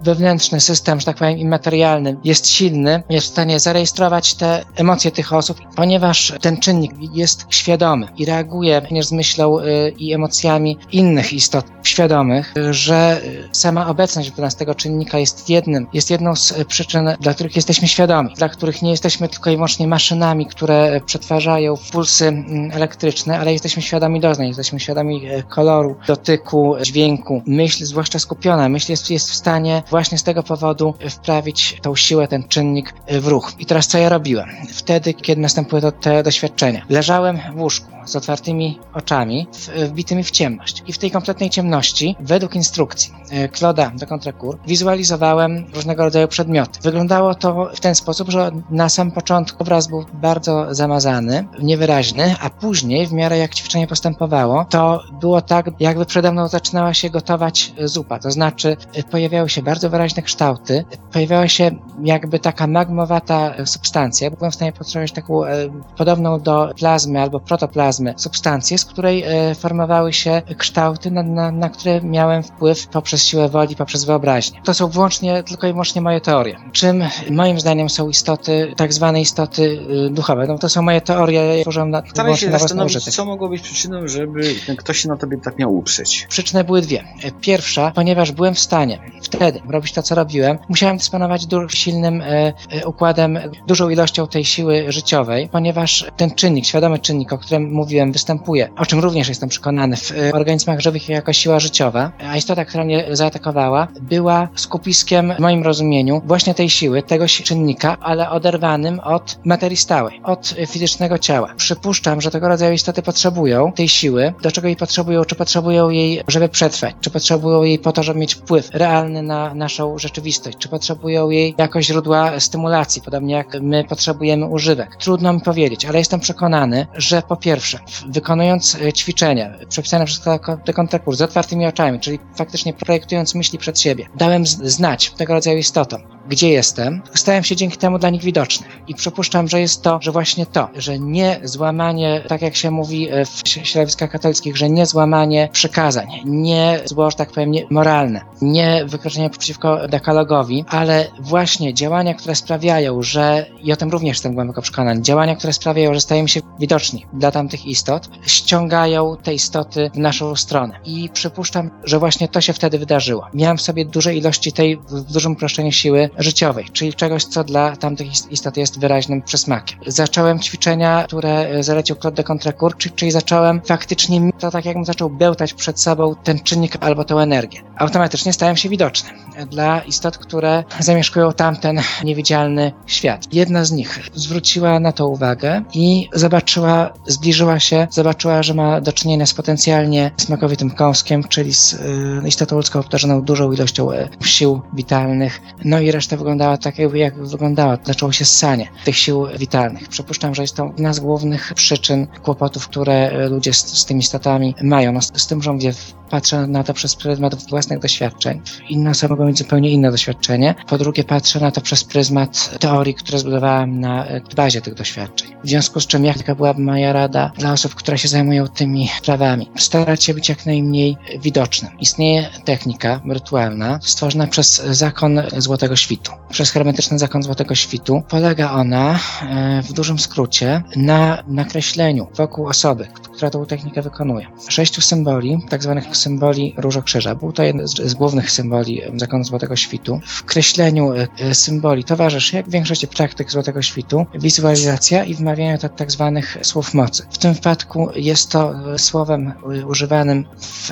wewnętrzny 0.04 0.60
system, 0.60 1.00
że 1.00 1.06
tak 1.06 1.18
powiem, 1.18 1.38
immaterialny 1.38 2.18
jest 2.24 2.48
silny, 2.48 3.04
jest 3.10 3.28
w 3.28 3.30
stanie 3.30 3.60
zarejestrować 3.60 4.34
te 4.34 4.66
emocje 4.76 5.12
tych 5.12 5.34
osób, 5.34 5.58
ponieważ 5.76 6.34
ten 6.42 6.58
czynnik 6.58 6.92
jest 7.14 7.46
świadomy 7.50 8.08
i 8.18 8.26
reaguje 8.26 8.80
również 8.80 9.06
z 9.06 9.12
myślą 9.12 9.60
y, 9.60 9.94
i 9.98 10.14
emocjami 10.14 10.78
innych 10.92 11.34
istot 11.34 11.66
świadomych, 12.02 12.54
że 12.72 13.22
sama 13.52 13.88
obecność 13.88 14.32
dla 14.32 14.44
nas 14.44 14.56
tego 14.56 14.76
czynnika 14.76 15.20
jest 15.20 15.50
jednym, 15.50 15.88
jest 15.94 16.12
jedną 16.12 16.36
z 16.36 16.54
przyczyn, 16.68 17.10
dla 17.20 17.34
których 17.34 17.56
jesteśmy 17.56 17.88
świadomi, 17.88 18.34
dla 18.36 18.50
których 18.50 18.82
nie 18.82 18.92
jesteśmy 18.92 19.30
tylko 19.30 19.50
i 19.50 19.56
wyłącznie 19.56 19.88
maszynami, 19.88 20.46
które 20.46 21.02
przetwarzają 21.06 21.76
pulsy 21.92 22.44
elektryczne, 22.72 23.40
ale 23.40 23.54
jesteśmy 23.54 23.82
świadomi 23.82 24.20
doznań, 24.20 24.48
jesteśmy 24.48 24.80
świadomi 24.80 25.26
e, 25.26 25.44
koloru, 25.44 25.96
dotyku, 26.08 26.76
dźwięku. 26.82 27.42
Myśl, 27.46 27.86
zwłaszcza 27.86 28.20
skupiona, 28.20 28.70
myśl 28.70 28.92
jest, 28.92 29.12
jest 29.12 29.30
w 29.30 29.36
stanie 29.36 29.84
właśnie 29.90 30.18
z 30.18 30.24
tego 30.24 30.44
powodu 30.44 30.94
wprawić 31.10 31.80
tą 31.82 31.96
siłę, 31.96 32.28
ten 32.28 32.44
czynnik 32.44 32.94
w 33.08 33.28
ruch. 33.28 33.52
I 33.60 33.66
teraz 33.66 33.88
co 33.88 33.98
ja 33.98 34.10
robiłem? 34.10 34.50
Wtedy, 34.74 35.14
kiedy 35.14 35.42
następuje 35.42 35.82
to, 35.82 35.92
te 35.92 36.24
doświadczenia. 36.24 36.82
Leżałem 36.90 37.40
w 37.56 37.62
łóżku 37.62 38.01
z 38.06 38.16
otwartymi 38.16 38.80
oczami, 38.94 39.48
wbitymi 39.88 40.24
w 40.24 40.32
ciemność. 40.32 40.84
I 40.88 40.94
w 40.94 40.98
tej 40.98 41.12
kompletnej 41.12 41.50
ciemności, 41.50 42.16
według 42.20 42.56
instrukcji 42.56 43.14
e, 43.30 43.48
Claude'a 43.48 43.96
de 43.96 44.06
Contrecourt, 44.06 44.60
wizualizowałem 44.68 45.66
różnego 45.74 46.04
rodzaju 46.04 46.28
przedmioty. 46.28 46.80
Wyglądało 46.84 47.36
to 47.36 47.70
w 47.76 47.80
ten 47.80 47.96
sposób, 47.96 48.30
że 48.30 48.52
na 48.70 48.90
sam 48.90 49.12
początku 49.12 49.64
obraz 49.64 49.88
był 49.88 50.06
bardzo 50.14 50.76
zamazany, 50.76 51.48
niewyraźny, 51.62 52.36
a 52.42 52.50
później, 52.50 53.08
w 53.08 53.14
miarę 53.14 53.38
jak 53.38 53.56
ćwiczenie 53.56 53.88
postępowało, 53.88 54.66
to 54.70 55.04
było 55.20 55.42
tak, 55.42 55.70
jakby 55.80 56.06
przede 56.06 56.32
mną 56.32 56.48
zaczynała 56.48 56.94
się 56.94 57.10
gotować 57.10 57.74
zupa. 57.84 58.20
To 58.20 58.32
znaczy, 58.32 58.78
e, 58.94 59.04
pojawiały 59.04 59.50
się 59.50 59.62
bardzo 59.62 59.90
wyraźne 59.90 60.22
kształty, 60.22 60.86
pojawiała 61.12 61.48
się 61.48 61.72
jakby 62.04 62.40
taka 62.40 62.68
magmowata 62.68 63.66
substancja. 63.66 64.32
Byłem 64.32 64.52
w 64.52 64.56
stanie 64.56 64.72
postrzegać 64.74 65.12
taką 65.12 65.46
e, 65.46 65.70
podobną 65.98 66.40
do 66.40 66.72
plazmy 66.78 67.22
albo 67.22 67.40
protoplazmy 67.40 67.91
substancję, 68.18 68.78
z 68.78 68.86
której 68.86 69.24
e, 69.24 69.56
formowały 69.56 70.14
się 70.14 70.42
kształty, 70.58 71.12
na, 71.12 71.24
na, 71.24 71.52
na 71.52 71.70
które 71.70 72.02
miałem 72.02 72.44
wpływ 72.44 72.88
poprzez 72.88 73.26
siłę 73.26 73.50
woli, 73.50 73.76
poprzez 73.76 74.06
wyobraźnię. 74.06 74.62
To 74.64 74.74
są 74.74 74.88
wyłącznie, 74.88 75.44
tylko 75.44 75.68
i 75.68 75.72
wyłącznie 75.72 76.02
moje 76.02 76.22
teorie. 76.22 76.58
Czym 76.72 77.04
moim 77.30 77.60
zdaniem 77.60 77.90
są 77.90 78.10
istoty, 78.10 78.74
tak 78.78 78.94
zwane 78.94 79.22
istoty 79.22 79.80
e, 80.08 80.10
duchowe? 80.10 80.48
No 80.48 80.58
to 80.58 80.70
są 80.70 80.82
moje 80.82 81.02
teorie, 81.02 81.62
tworzą 81.62 81.86
na, 81.86 82.04
Staraj 82.10 82.38
się 82.38 82.50
na 82.50 82.60
zastanowić, 82.60 83.16
co 83.16 83.26
mogło 83.26 83.50
być 83.50 83.62
przyczyną, 83.62 84.08
żeby 84.08 84.56
ktoś 84.78 84.98
się 84.98 85.10
na 85.10 85.18
tobie 85.18 85.38
tak 85.38 85.60
miał 85.60 85.76
uprzeć. 85.76 86.26
Przyczyny 86.30 86.64
były 86.64 86.82
dwie. 86.82 87.04
Pierwsza, 87.42 87.92
ponieważ 87.96 88.32
byłem 88.32 88.54
w 88.54 88.60
stanie 88.60 89.00
wtedy 89.22 89.62
robić 89.70 89.94
to, 89.94 90.04
co 90.04 90.16
robiłem, 90.16 90.58
musiałem 90.70 90.98
dysponować 90.98 91.48
silnym 91.68 92.22
e, 92.22 92.54
e, 92.70 92.88
układem, 92.88 93.40
dużą 93.68 93.90
ilością 93.90 94.28
tej 94.28 94.46
siły 94.46 94.92
życiowej, 94.92 95.50
ponieważ 95.50 96.06
ten 96.18 96.32
czynnik, 96.32 96.66
świadomy 96.66 97.00
czynnik, 97.00 97.34
o 97.34 97.38
którym 97.38 97.72
mówiłem, 97.82 98.12
występuje, 98.12 98.70
o 98.78 98.86
czym 98.86 99.00
również 99.00 99.30
jestem 99.30 99.50
przekonany 99.50 99.98
w 99.98 100.12
e, 100.12 100.32
organizmach 100.34 100.80
żywych 100.80 101.10
jako 101.10 101.34
siła 101.34 101.60
życiowa, 101.60 102.12
a 102.30 102.38
istota, 102.38 102.66
która 102.66 102.84
mnie 102.84 103.06
zaatakowała, 103.12 103.88
była 104.02 104.48
skupiskiem 104.56 105.34
w 105.38 105.40
moim 105.40 105.64
rozumieniu 105.64 106.22
właśnie 106.26 106.54
tej 106.54 106.70
siły, 106.70 107.04
tego 107.04 107.28
czynnika, 107.28 107.98
ale 108.02 108.30
oderwanym 108.30 109.00
od 109.00 109.40
materii 109.46 109.78
stałej, 109.78 110.22
od 110.24 110.56
fizycznego 110.68 111.18
ciała. 111.18 111.54
Przypuszczam, 111.58 112.22
że 112.22 112.32
tego 112.32 112.48
rodzaju 112.48 112.74
istoty 112.74 113.02
potrzebują 113.02 113.72
tej 113.72 113.88
siły. 113.88 114.34
Do 114.42 114.52
czego 114.52 114.68
jej 114.68 114.76
potrzebują? 114.76 115.26
Czy 115.26 115.36
potrzebują 115.36 115.90
jej, 115.90 116.22
żeby 116.28 116.50
przetrwać? 116.50 116.96
Czy 117.02 117.10
potrzebują 117.10 117.64
jej 117.64 117.80
po 117.80 117.92
to, 117.92 118.04
żeby 118.04 118.20
mieć 118.20 118.34
wpływ 118.36 118.70
realny 118.74 119.24
na 119.24 119.54
naszą 119.54 119.98
rzeczywistość? 119.98 120.58
Czy 120.58 120.70
potrzebują 120.70 121.30
jej 121.30 121.56
jako 121.58 121.82
źródła 121.82 122.40
stymulacji, 122.40 123.02
podobnie 123.02 123.34
jak 123.34 123.62
my 123.62 123.84
potrzebujemy 123.84 124.46
używek? 124.46 124.96
Trudno 124.96 125.34
mi 125.34 125.42
powiedzieć, 125.42 125.86
ale 125.86 126.00
jestem 126.00 126.20
przekonany, 126.20 126.88
że 126.98 127.22
po 127.22 127.36
pierwsze, 127.36 127.71
wykonując 128.08 128.76
e, 128.76 128.94
ćwiczenia 128.94 129.50
przepisane 129.70 130.06
przez 130.06 130.22
dekontekurs 130.66 131.18
z 131.18 131.22
otwartymi 131.22 131.66
oczami, 131.66 132.00
czyli 132.00 132.20
faktycznie 132.36 132.74
projektując 132.74 133.36
myśli 133.36 133.60
przed 133.60 133.80
siebie, 133.80 134.08
dałem 134.16 134.46
znać 134.46 135.12
tego 135.12 135.34
rodzaju 135.34 135.58
istotom, 135.58 136.02
gdzie 136.30 136.50
jestem, 136.50 137.02
stałem 137.14 137.44
się 137.44 137.56
dzięki 137.56 137.78
temu 137.78 138.00
dla 138.00 138.10
nich 138.10 138.24
widoczny. 138.24 138.68
I 138.88 138.96
przypuszczam, 138.96 139.48
że 139.48 139.62
jest 139.62 139.82
to, 139.82 140.00
że 140.02 140.12
właśnie 140.12 140.46
to, 140.46 140.70
że 140.76 141.00
nie 141.00 141.40
złamanie, 141.44 142.24
tak 142.28 142.42
jak 142.42 142.56
się 142.56 142.72
mówi 142.72 143.10
e, 143.10 143.26
w 143.26 143.42
środowiskach 143.46 144.12
katolickich, 144.12 144.58
że 144.58 144.70
nie 144.70 144.86
złamanie 144.86 145.50
przykazań, 145.52 146.08
nie 146.26 146.80
zło, 146.86 147.12
że 147.12 147.18
tak 147.18 147.32
powiem, 147.32 147.52
nie, 147.52 147.66
moralne, 147.70 148.22
nie 148.42 148.86
wykroczenie 148.86 149.30
przeciwko 149.30 149.88
dekalogowi, 149.88 150.66
ale 150.68 151.08
właśnie 151.20 151.74
działania, 151.74 152.14
które 152.14 152.36
sprawiają, 152.36 153.04
że, 153.04 153.46
i 153.64 153.74
o 153.74 153.76
tym 153.76 153.90
również 153.90 154.18
jestem 154.18 154.34
głęboko 154.34 154.62
przekonany, 154.62 155.02
działania, 155.02 155.36
które 155.36 155.54
sprawiają, 155.54 155.94
że 155.94 156.02
stajemy 156.02 156.30
się 156.30 156.42
widoczni 156.60 157.06
dla 157.14 157.32
tamtych 157.32 157.66
istot, 157.66 158.10
ściągają 158.26 159.18
te 159.24 159.34
istoty 159.34 159.92
w 159.94 159.98
naszą 159.98 160.36
stronę. 160.36 160.80
I 160.86 161.10
przypuszczam, 161.14 161.72
że 161.84 162.00
właśnie 162.00 162.28
to 162.28 162.42
się 162.42 162.54
wtedy 162.54 162.80
wydarzyło. 162.80 163.28
Miałem 163.34 163.58
w 163.58 163.62
sobie 163.62 163.86
duże 163.86 164.16
ilości 164.16 164.52
tej, 164.52 164.78
w 164.78 165.14
dużym 165.14 165.32
uproszczeniu 165.32 165.72
siły 165.72 166.10
życiowej, 166.18 166.66
czyli 166.74 166.94
czegoś, 166.94 167.26
co 167.26 167.44
dla 167.44 167.76
tamtych 167.76 168.32
istot 168.32 168.58
jest 168.58 168.80
wyraźnym 168.80 169.22
przesmakiem. 169.22 169.80
Zacząłem 169.88 170.40
ćwiczenia, 170.40 171.04
które 171.08 171.64
zalecił 171.64 171.96
Claude 171.96 172.16
de 172.16 172.24
Contrecourt, 172.24 172.96
czyli 172.96 173.12
zacząłem 173.12 173.62
faktycznie, 173.66 174.32
to 174.40 174.52
tak 174.52 174.66
jakbym 174.66 174.86
zaczął 174.86 175.10
bełtać 175.10 175.54
przed 175.54 175.80
sobą 175.80 176.16
ten 176.24 176.40
czynnik 176.40 176.78
albo 176.80 177.04
tę 177.04 177.16
energię. 177.16 177.62
Automatycznie 177.78 178.34
stałem 178.34 178.58
się 178.58 178.70
widoczny 178.70 179.10
dla 179.50 179.82
istot, 179.82 180.18
które 180.18 180.64
zamieszkują 180.80 181.34
tamten 181.34 181.80
niewidzialny 182.04 182.72
świat. 182.86 183.34
Jedna 183.34 183.66
z 183.66 183.72
nich 183.72 184.10
zwróciła 184.14 184.80
na 184.80 184.92
to 184.92 185.08
uwagę 185.08 185.64
i 185.74 186.10
zobaczyła, 186.14 186.94
zbliżyła 187.08 187.60
się, 187.60 187.88
zobaczyła, 187.92 188.44
że 188.44 188.54
ma 188.54 188.82
do 188.82 188.94
czynienia 188.94 189.26
z 189.26 189.34
potencjalnie 189.34 190.12
smakowitym 190.18 190.72
kąskiem, 190.72 191.24
czyli 191.24 191.54
z 191.54 191.74
y, 191.74 192.28
istotą 192.28 192.56
ludzką 192.56 192.80
obdarzoną 192.80 193.22
dużą 193.22 193.52
ilością 193.52 193.92
y, 193.92 194.10
sił 194.24 194.62
witalnych. 194.74 195.42
No 195.66 195.80
i 195.80 195.92
reszta 196.02 196.18
wyglądała 196.18 196.58
tak, 196.58 196.76
jak 196.94 197.28
wyglądała. 197.28 197.78
Zaczęło 197.84 198.12
się 198.12 198.26
ssanie 198.26 198.68
tych 198.86 198.98
sił 198.98 199.28
witalnych. 199.38 199.88
Przypuszczam, 199.88 200.36
że 200.36 200.42
jest 200.42 200.56
to 200.56 200.66
jedna 200.66 200.94
z 200.94 201.00
głównych 201.00 201.54
przyczyn 201.56 202.08
kłopotów, 202.24 202.68
które 202.68 203.28
ludzie 203.30 203.54
z, 203.54 203.80
z 203.80 203.86
tymi 203.86 204.00
istotami 204.00 204.56
mają. 204.62 204.92
No, 204.92 205.02
z, 205.02 205.28
tym, 205.28 205.42
że 205.42 205.54
mówię, 205.54 205.74
patrzę 206.10 206.48
na 206.48 206.64
to 206.64 206.74
przez 206.74 206.96
pryzmat 206.96 207.50
własnych 207.50 207.80
doświadczeń. 207.80 208.42
Inne 208.70 208.90
osoby 208.90 209.14
mogą 209.14 209.26
mieć 209.26 209.38
zupełnie 209.38 209.70
inne 209.70 209.92
doświadczenie. 209.92 210.56
Po 210.68 210.78
drugie, 210.78 211.04
patrzę 211.04 211.40
na 211.40 211.52
to 211.52 211.62
przez 211.62 211.84
pryzmat 211.84 212.60
teorii, 212.60 212.94
które 212.94 213.20
zbudowałem 213.20 213.80
na 213.80 214.06
e, 214.06 214.22
bazie 214.36 214.62
tych 214.62 214.74
doświadczeń. 214.74 215.32
W 215.44 215.50
związku 215.50 215.80
z 215.80 215.88
czym, 215.88 216.06
jaka 216.06 216.36
byłaby 216.36 216.62
moja 216.62 216.94
rada 216.94 217.32
dla 217.38 217.54
osób, 217.54 217.76
które 217.76 217.98
się 217.98 218.08
zajmują 218.08 218.48
tymi 218.48 218.90
sprawami? 218.98 219.50
Starać 219.58 220.04
się 220.04 220.14
być 220.14 220.30
jak 220.30 220.46
najmniej 220.46 220.98
widocznym. 221.22 221.72
Istnieje 221.80 222.30
technika 222.46 223.02
rytualna 223.10 223.80
stworzona 223.82 224.28
przez 224.28 224.66
zakon 224.66 225.22
Złotego 225.38 225.76
Świtu. 225.92 226.12
Przez 226.30 226.52
hermetyczny 226.52 227.00
zakon 227.00 227.24
Złotego 227.24 227.56
Świtu 227.56 228.04
polega 228.10 228.52
ona 228.52 229.00
e, 229.22 229.62
w 229.62 229.74
dużym 229.74 230.00
skrócie 230.00 230.64
na 230.76 231.24
nakreśleniu 231.28 232.08
wokół 232.16 232.48
osoby, 232.48 232.88
która 233.22 233.32
tą 233.32 233.46
technikę 233.46 233.82
wykonuje. 233.82 234.28
Sześciu 234.50 234.82
symboli, 234.82 235.40
tak 235.50 235.64
zwanych 235.64 235.98
symboli 235.98 236.54
Różokrzyża. 236.58 237.16
Był 237.16 237.32
to 237.32 237.44
jeden 237.44 237.68
z, 237.68 237.94
głównych 237.94 238.32
symboli 238.32 238.82
zakonu 238.96 239.24
Złotego 239.24 239.56
Świtu. 239.56 240.00
W 240.06 240.24
kreśleniu 240.24 240.94
e, 240.94 241.36
symboli 241.36 241.84
towarzyszy, 241.84 242.36
jak 242.36 242.48
w 242.48 242.52
większości 242.52 242.88
praktyk 242.88 243.32
Złotego 243.32 243.62
Świtu, 243.62 244.06
wizualizacja 244.14 245.04
i 245.04 245.14
wmawianie 245.14 245.58
tak, 245.58 245.92
zwanych 245.92 246.38
słów 246.42 246.74
mocy. 246.74 247.04
W 247.12 247.18
tym 247.18 247.34
wypadku 247.34 247.90
jest 247.96 248.32
to 248.32 248.54
słowem 248.78 249.34
używanym 249.68 250.26
w 250.40 250.72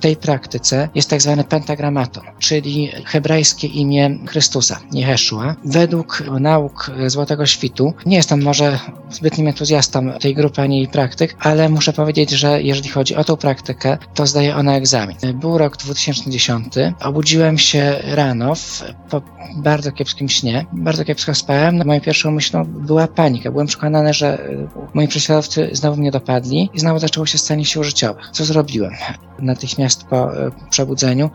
tej 0.00 0.16
praktyce, 0.16 0.88
jest 0.94 1.10
tak 1.10 1.22
zwany 1.22 1.44
pentagramaton, 1.44 2.24
czyli 2.38 2.90
hebrajskie 3.04 3.66
imię 3.66 4.18
Chrystusa, 4.26 4.80
Jeheszua. 4.92 5.56
Według 5.64 6.22
nauk 6.40 6.90
Złotego 7.06 7.46
Świtu, 7.46 7.92
nie 8.06 8.16
jestem 8.16 8.42
może 8.42 8.78
zbytnim 9.10 9.48
entuzjastą 9.48 10.12
tej 10.20 10.34
grupy 10.34 10.62
ani 10.62 10.76
jej 10.76 10.88
praktyk, 10.88 11.36
ale 11.40 11.68
muszę 11.80 11.92
powiedzieć, 11.92 12.30
że 12.30 12.62
jeżeli 12.62 12.88
chodzi 12.88 13.16
o 13.16 13.24
tą 13.24 13.36
praktykę, 13.36 13.98
to 14.14 14.26
zdaje 14.26 14.56
ona 14.56 14.76
egzamin. 14.76 15.16
Był 15.34 15.58
rok 15.58 15.76
2010, 15.76 16.74
obudziłem 17.00 17.58
się 17.58 17.96
rano 18.04 18.54
w, 18.54 18.82
po 19.10 19.22
bardzo 19.56 19.92
kiepskim 19.92 20.28
śnie, 20.28 20.66
bardzo 20.72 21.04
kiepsko 21.04 21.34
spałem. 21.34 21.76
No, 21.76 21.84
moją 21.84 22.00
pierwszą 22.00 22.30
myślą 22.30 22.64
była 22.64 23.06
panika. 23.06 23.50
Byłem 23.50 23.66
przekonany, 23.66 24.14
że 24.14 24.48
moi 24.94 25.08
prześladowcy 25.08 25.70
znowu 25.72 26.00
mnie 26.00 26.10
dopadli 26.10 26.70
i 26.74 26.80
znowu 26.80 26.98
zaczęło 26.98 27.26
się 27.26 27.38
stanie 27.38 27.64
sił 27.64 27.84
życiowych. 27.84 28.30
Co 28.32 28.44
zrobiłem? 28.44 28.92
Natychmiast 29.38 30.04
po 30.04 30.46
e, 30.46 30.50
przebudzeniu 30.70 31.30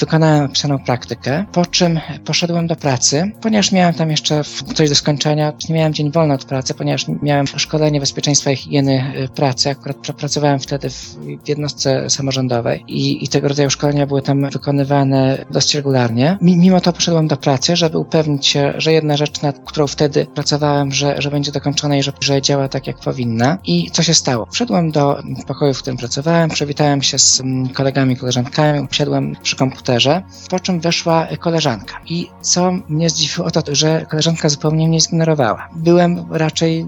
wykonałem 0.00 0.44
opisaną 0.44 0.78
praktykę, 0.78 1.44
po 1.52 1.66
czym 1.66 2.00
poszedłem 2.24 2.66
do 2.66 2.76
pracy, 2.76 3.32
ponieważ 3.40 3.72
miałem 3.72 3.94
tam 3.94 4.10
jeszcze 4.10 4.42
coś 4.74 4.88
do 4.88 4.94
skończenia. 4.94 5.52
Nie 5.68 5.74
miałem 5.74 5.94
dzień 5.94 6.10
wolny 6.10 6.34
od 6.34 6.44
pracy, 6.44 6.74
ponieważ 6.74 7.06
miałem 7.22 7.46
szkolenie 7.46 8.00
bezpieczeństwa 8.00 8.50
i 8.50 8.56
higieny 8.56 9.12
e, 9.16 9.28
pracy. 9.28 9.74
Akurat 9.84 10.16
pracowałem 10.16 10.58
wtedy 10.58 10.90
w 10.90 11.48
jednostce 11.48 12.10
samorządowej 12.10 12.84
i, 12.88 13.24
i 13.24 13.28
tego 13.28 13.48
rodzaju 13.48 13.70
szkolenia 13.70 14.06
były 14.06 14.22
tam 14.22 14.50
wykonywane 14.50 15.44
dość 15.50 15.74
regularnie. 15.74 16.38
Mimo 16.40 16.80
to 16.80 16.92
poszedłem 16.92 17.28
do 17.28 17.36
pracy, 17.36 17.76
żeby 17.76 17.98
upewnić 17.98 18.46
się, 18.46 18.72
że 18.76 18.92
jedna 18.92 19.16
rzecz, 19.16 19.42
nad 19.42 19.58
którą 19.64 19.86
wtedy 19.86 20.26
pracowałem, 20.26 20.92
że, 20.92 21.22
że 21.22 21.30
będzie 21.30 21.52
dokończona 21.52 21.96
i 21.96 22.02
że, 22.02 22.12
że 22.20 22.42
działa 22.42 22.68
tak, 22.68 22.86
jak 22.86 22.98
powinna. 22.98 23.58
I 23.64 23.90
co 23.90 24.02
się 24.02 24.14
stało? 24.14 24.46
Wszedłem 24.50 24.90
do 24.90 25.22
pokoju, 25.46 25.74
w 25.74 25.78
którym 25.78 25.96
pracowałem, 25.96 26.50
przywitałem 26.50 27.02
się 27.02 27.18
z 27.18 27.40
mm, 27.40 27.68
kolegami, 27.68 28.16
koleżankami, 28.16 28.86
usiadłem 28.90 29.36
przy 29.42 29.56
komputerze, 29.56 30.22
po 30.50 30.60
czym 30.60 30.80
weszła 30.80 31.26
koleżanka. 31.40 32.00
I 32.06 32.28
co 32.40 32.72
mnie 32.88 33.10
zdziwiło, 33.10 33.50
to, 33.50 33.62
że 33.74 34.06
koleżanka 34.10 34.48
zupełnie 34.48 34.88
mnie 34.88 35.00
zignorowała. 35.00 35.68
Byłem 35.76 36.24
raczej, 36.30 36.86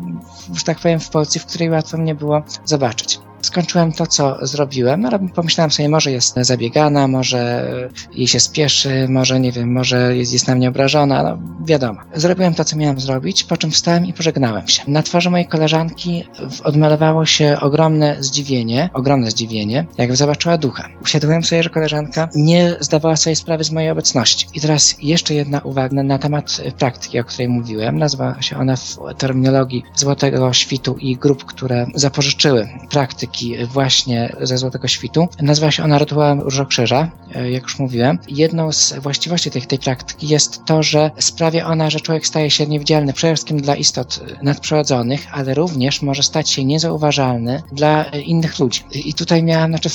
że 0.55 0.65
tak 0.65 0.79
powiem, 0.79 1.01
w 1.01 1.11
Polsce, 1.11 1.41
w 1.41 1.47
której 1.47 1.71
łatwo 1.71 1.99
mnie 1.99 2.15
było 2.15 2.43
zobaczyć 2.65 2.86
zobaczyć 2.87 3.26
skończyłem 3.47 3.93
to, 3.93 4.07
co 4.07 4.47
zrobiłem. 4.47 5.01
No, 5.01 5.11
pomyślałem 5.35 5.71
sobie, 5.71 5.89
może 5.89 6.13
jest 6.13 6.35
zabiegana, 6.41 7.09
może 7.09 7.69
jej 8.15 8.27
się 8.27 8.41
spieszy, 8.41 9.07
może 9.09 9.41
nie 9.41 9.53
wiem, 9.53 9.73
może 9.73 10.17
jest, 10.17 10.33
jest 10.33 10.49
na 10.49 10.55
mnie 10.55 10.69
obrażona, 10.69 11.23
no 11.23 11.39
wiadomo. 11.67 12.01
Zrobiłem 12.15 12.55
to, 12.55 12.65
co 12.65 12.77
miałem 12.77 13.01
zrobić, 13.01 13.45
po 13.45 13.57
czym 13.57 13.71
wstałem 13.71 14.07
i 14.07 14.13
pożegnałem 14.13 14.69
się. 14.69 14.83
Na 14.89 15.03
twarzy 15.03 15.31
mojej 15.31 15.47
koleżanki 15.47 16.25
odmalowało 16.65 17.27
się 17.27 17.57
ogromne 17.61 18.17
zdziwienie, 18.21 18.91
ogromne 18.95 19.31
zdziwienie, 19.31 19.87
jak 19.99 20.17
zobaczyła 20.17 20.59
ducha. 20.59 20.89
Uświadomiłem 21.03 21.45
sobie, 21.45 21.63
że 21.63 21.71
koleżanka 21.71 22.29
nie 22.35 22.77
zdawała 22.81 23.17
sobie 23.17 23.37
sprawy 23.37 23.65
z 23.65 23.71
mojej 23.71 23.91
obecności. 23.91 24.47
I 24.55 24.61
teraz 24.61 24.97
jeszcze 25.03 25.35
jedna 25.35 25.61
uwaga 25.61 26.03
na 26.03 26.19
temat 26.19 26.61
praktyki, 26.79 27.21
o 27.21 27.25
której 27.25 27.49
mówiłem. 27.49 27.99
Nazywa 27.99 28.43
się 28.43 28.57
ona 28.57 28.77
w 28.77 28.99
terminologii 29.19 29.83
Złotego 29.95 30.53
Świtu 30.53 30.97
i 31.01 31.17
grup, 31.17 31.45
które 31.45 31.87
zapożyczyły 31.95 32.69
praktyki 32.91 33.36
właśnie 33.73 34.37
ze 34.41 34.59
Złotego 34.59 34.89
Świtu. 34.89 35.29
Nazywa 35.43 35.71
się 35.71 35.85
ona 35.85 35.99
rytuałem 35.99 36.41
Różokrzyża, 36.41 37.11
e, 37.35 37.51
jak 37.51 37.63
już 37.63 37.79
mówiłem. 37.79 38.19
Jedną 38.29 38.73
z 38.73 38.95
właściwości 38.99 39.51
tej, 39.51 39.63
tej 39.63 39.79
praktyki 39.79 40.29
jest 40.29 40.65
to, 40.65 40.83
że 40.83 41.11
sprawia 41.19 41.67
ona, 41.67 41.91
że 41.91 42.01
człowiek 42.01 42.27
staje 42.27 42.51
się 42.51 42.67
niewidzialny 42.67 43.13
przede 43.13 43.35
wszystkim 43.35 43.61
dla 43.61 43.77
istot 43.77 44.21
nadprzyrodzonych, 44.43 45.27
ale 45.33 45.55
również 45.55 46.03
może 46.03 46.23
stać 46.23 46.51
się 46.51 46.65
niezauważalny 46.65 47.63
dla 47.73 48.05
innych 48.05 48.59
ludzi. 48.59 48.81
I 48.93 49.15
tutaj 49.15 49.43
miałem, 49.43 49.71
znaczy 49.71 49.89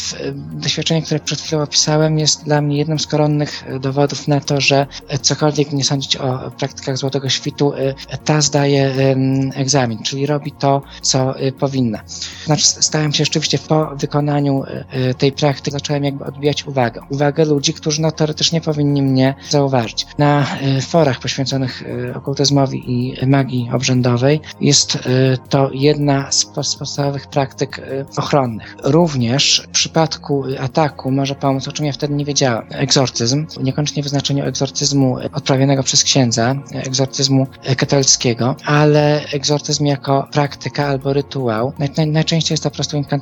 doświadczenie, 0.51 1.01
które 1.01 1.19
przed 1.19 1.41
chwilą 1.41 1.61
opisałem, 1.61 2.19
jest 2.19 2.43
dla 2.43 2.61
mnie 2.61 2.77
jednym 2.77 2.99
z 2.99 3.07
koronnych 3.07 3.63
dowodów 3.79 4.27
na 4.27 4.39
to, 4.39 4.61
że 4.61 4.87
cokolwiek 5.21 5.71
nie 5.71 5.83
sądzić 5.83 6.15
o 6.15 6.51
praktykach 6.51 6.97
Złotego 6.97 7.29
Świtu, 7.29 7.73
e, 7.73 7.93
ta 8.25 8.41
zdaje 8.41 8.95
egzamin, 9.55 10.03
czyli 10.03 10.25
robi 10.25 10.51
to, 10.51 10.81
co 11.01 11.39
e, 11.39 11.51
powinna. 11.51 12.03
Znaczy 12.45 12.65
stałem 12.65 13.13
się 13.13 13.25
rzeczywiście 13.31 13.59
po 13.67 13.95
wykonaniu 13.95 14.63
e, 14.63 14.85
e, 14.89 15.13
tej 15.13 15.31
praktyki 15.31 15.71
zacząłem 15.71 16.03
jakby 16.03 16.25
odbijać 16.25 16.67
uwagę. 16.67 17.01
Uwagę 17.09 17.45
ludzi, 17.45 17.73
którzy 17.73 18.01
no 18.01 18.11
teoretycznie 18.11 18.61
powinni 18.61 19.01
mnie 19.01 19.35
zauważyć. 19.49 20.07
Na 20.17 20.45
e, 20.61 20.81
forach 20.81 21.19
poświęconych 21.19 21.83
okultyzmowi 22.15 22.91
i 22.91 23.27
magii 23.27 23.69
obrzędowej 23.73 24.41
jest 24.61 24.97
to 25.49 25.69
jedna 25.73 26.31
z 26.31 26.45
podstawowych 26.45 27.27
praktyk 27.27 27.81
ochronnych. 28.17 28.75
Również 28.83 29.63
w 29.67 29.71
przypadku 29.71 30.43
ataku 30.59 31.11
może 31.11 31.35
pomóc, 31.35 31.67
o 31.67 31.71
czym 31.71 31.85
ja 31.85 31.91
wtedy 31.91 32.13
nie 32.13 32.25
wiedziałem, 32.25 32.65
egzorcyzm, 32.69 33.47
niekoniecznie 33.63 34.03
w 34.03 34.07
znaczeniu 34.07 34.45
egzorcyzmu 34.45 35.17
odprawionego 35.33 35.83
przez 35.83 36.03
księdza, 36.03 36.55
egzorcyzmu 36.73 37.47
katolickiego, 37.77 38.55
ale 38.65 39.25
egzorcyzm 39.33 39.85
jako 39.85 40.27
praktyka 40.31 40.87
albo 40.87 41.13
rytuał. 41.13 41.73
Najczęściej 42.07 42.53
jest 42.53 42.63
to 42.63 42.69
po 42.69 42.75
prostu 42.75 42.97
inkantacja 42.97 43.20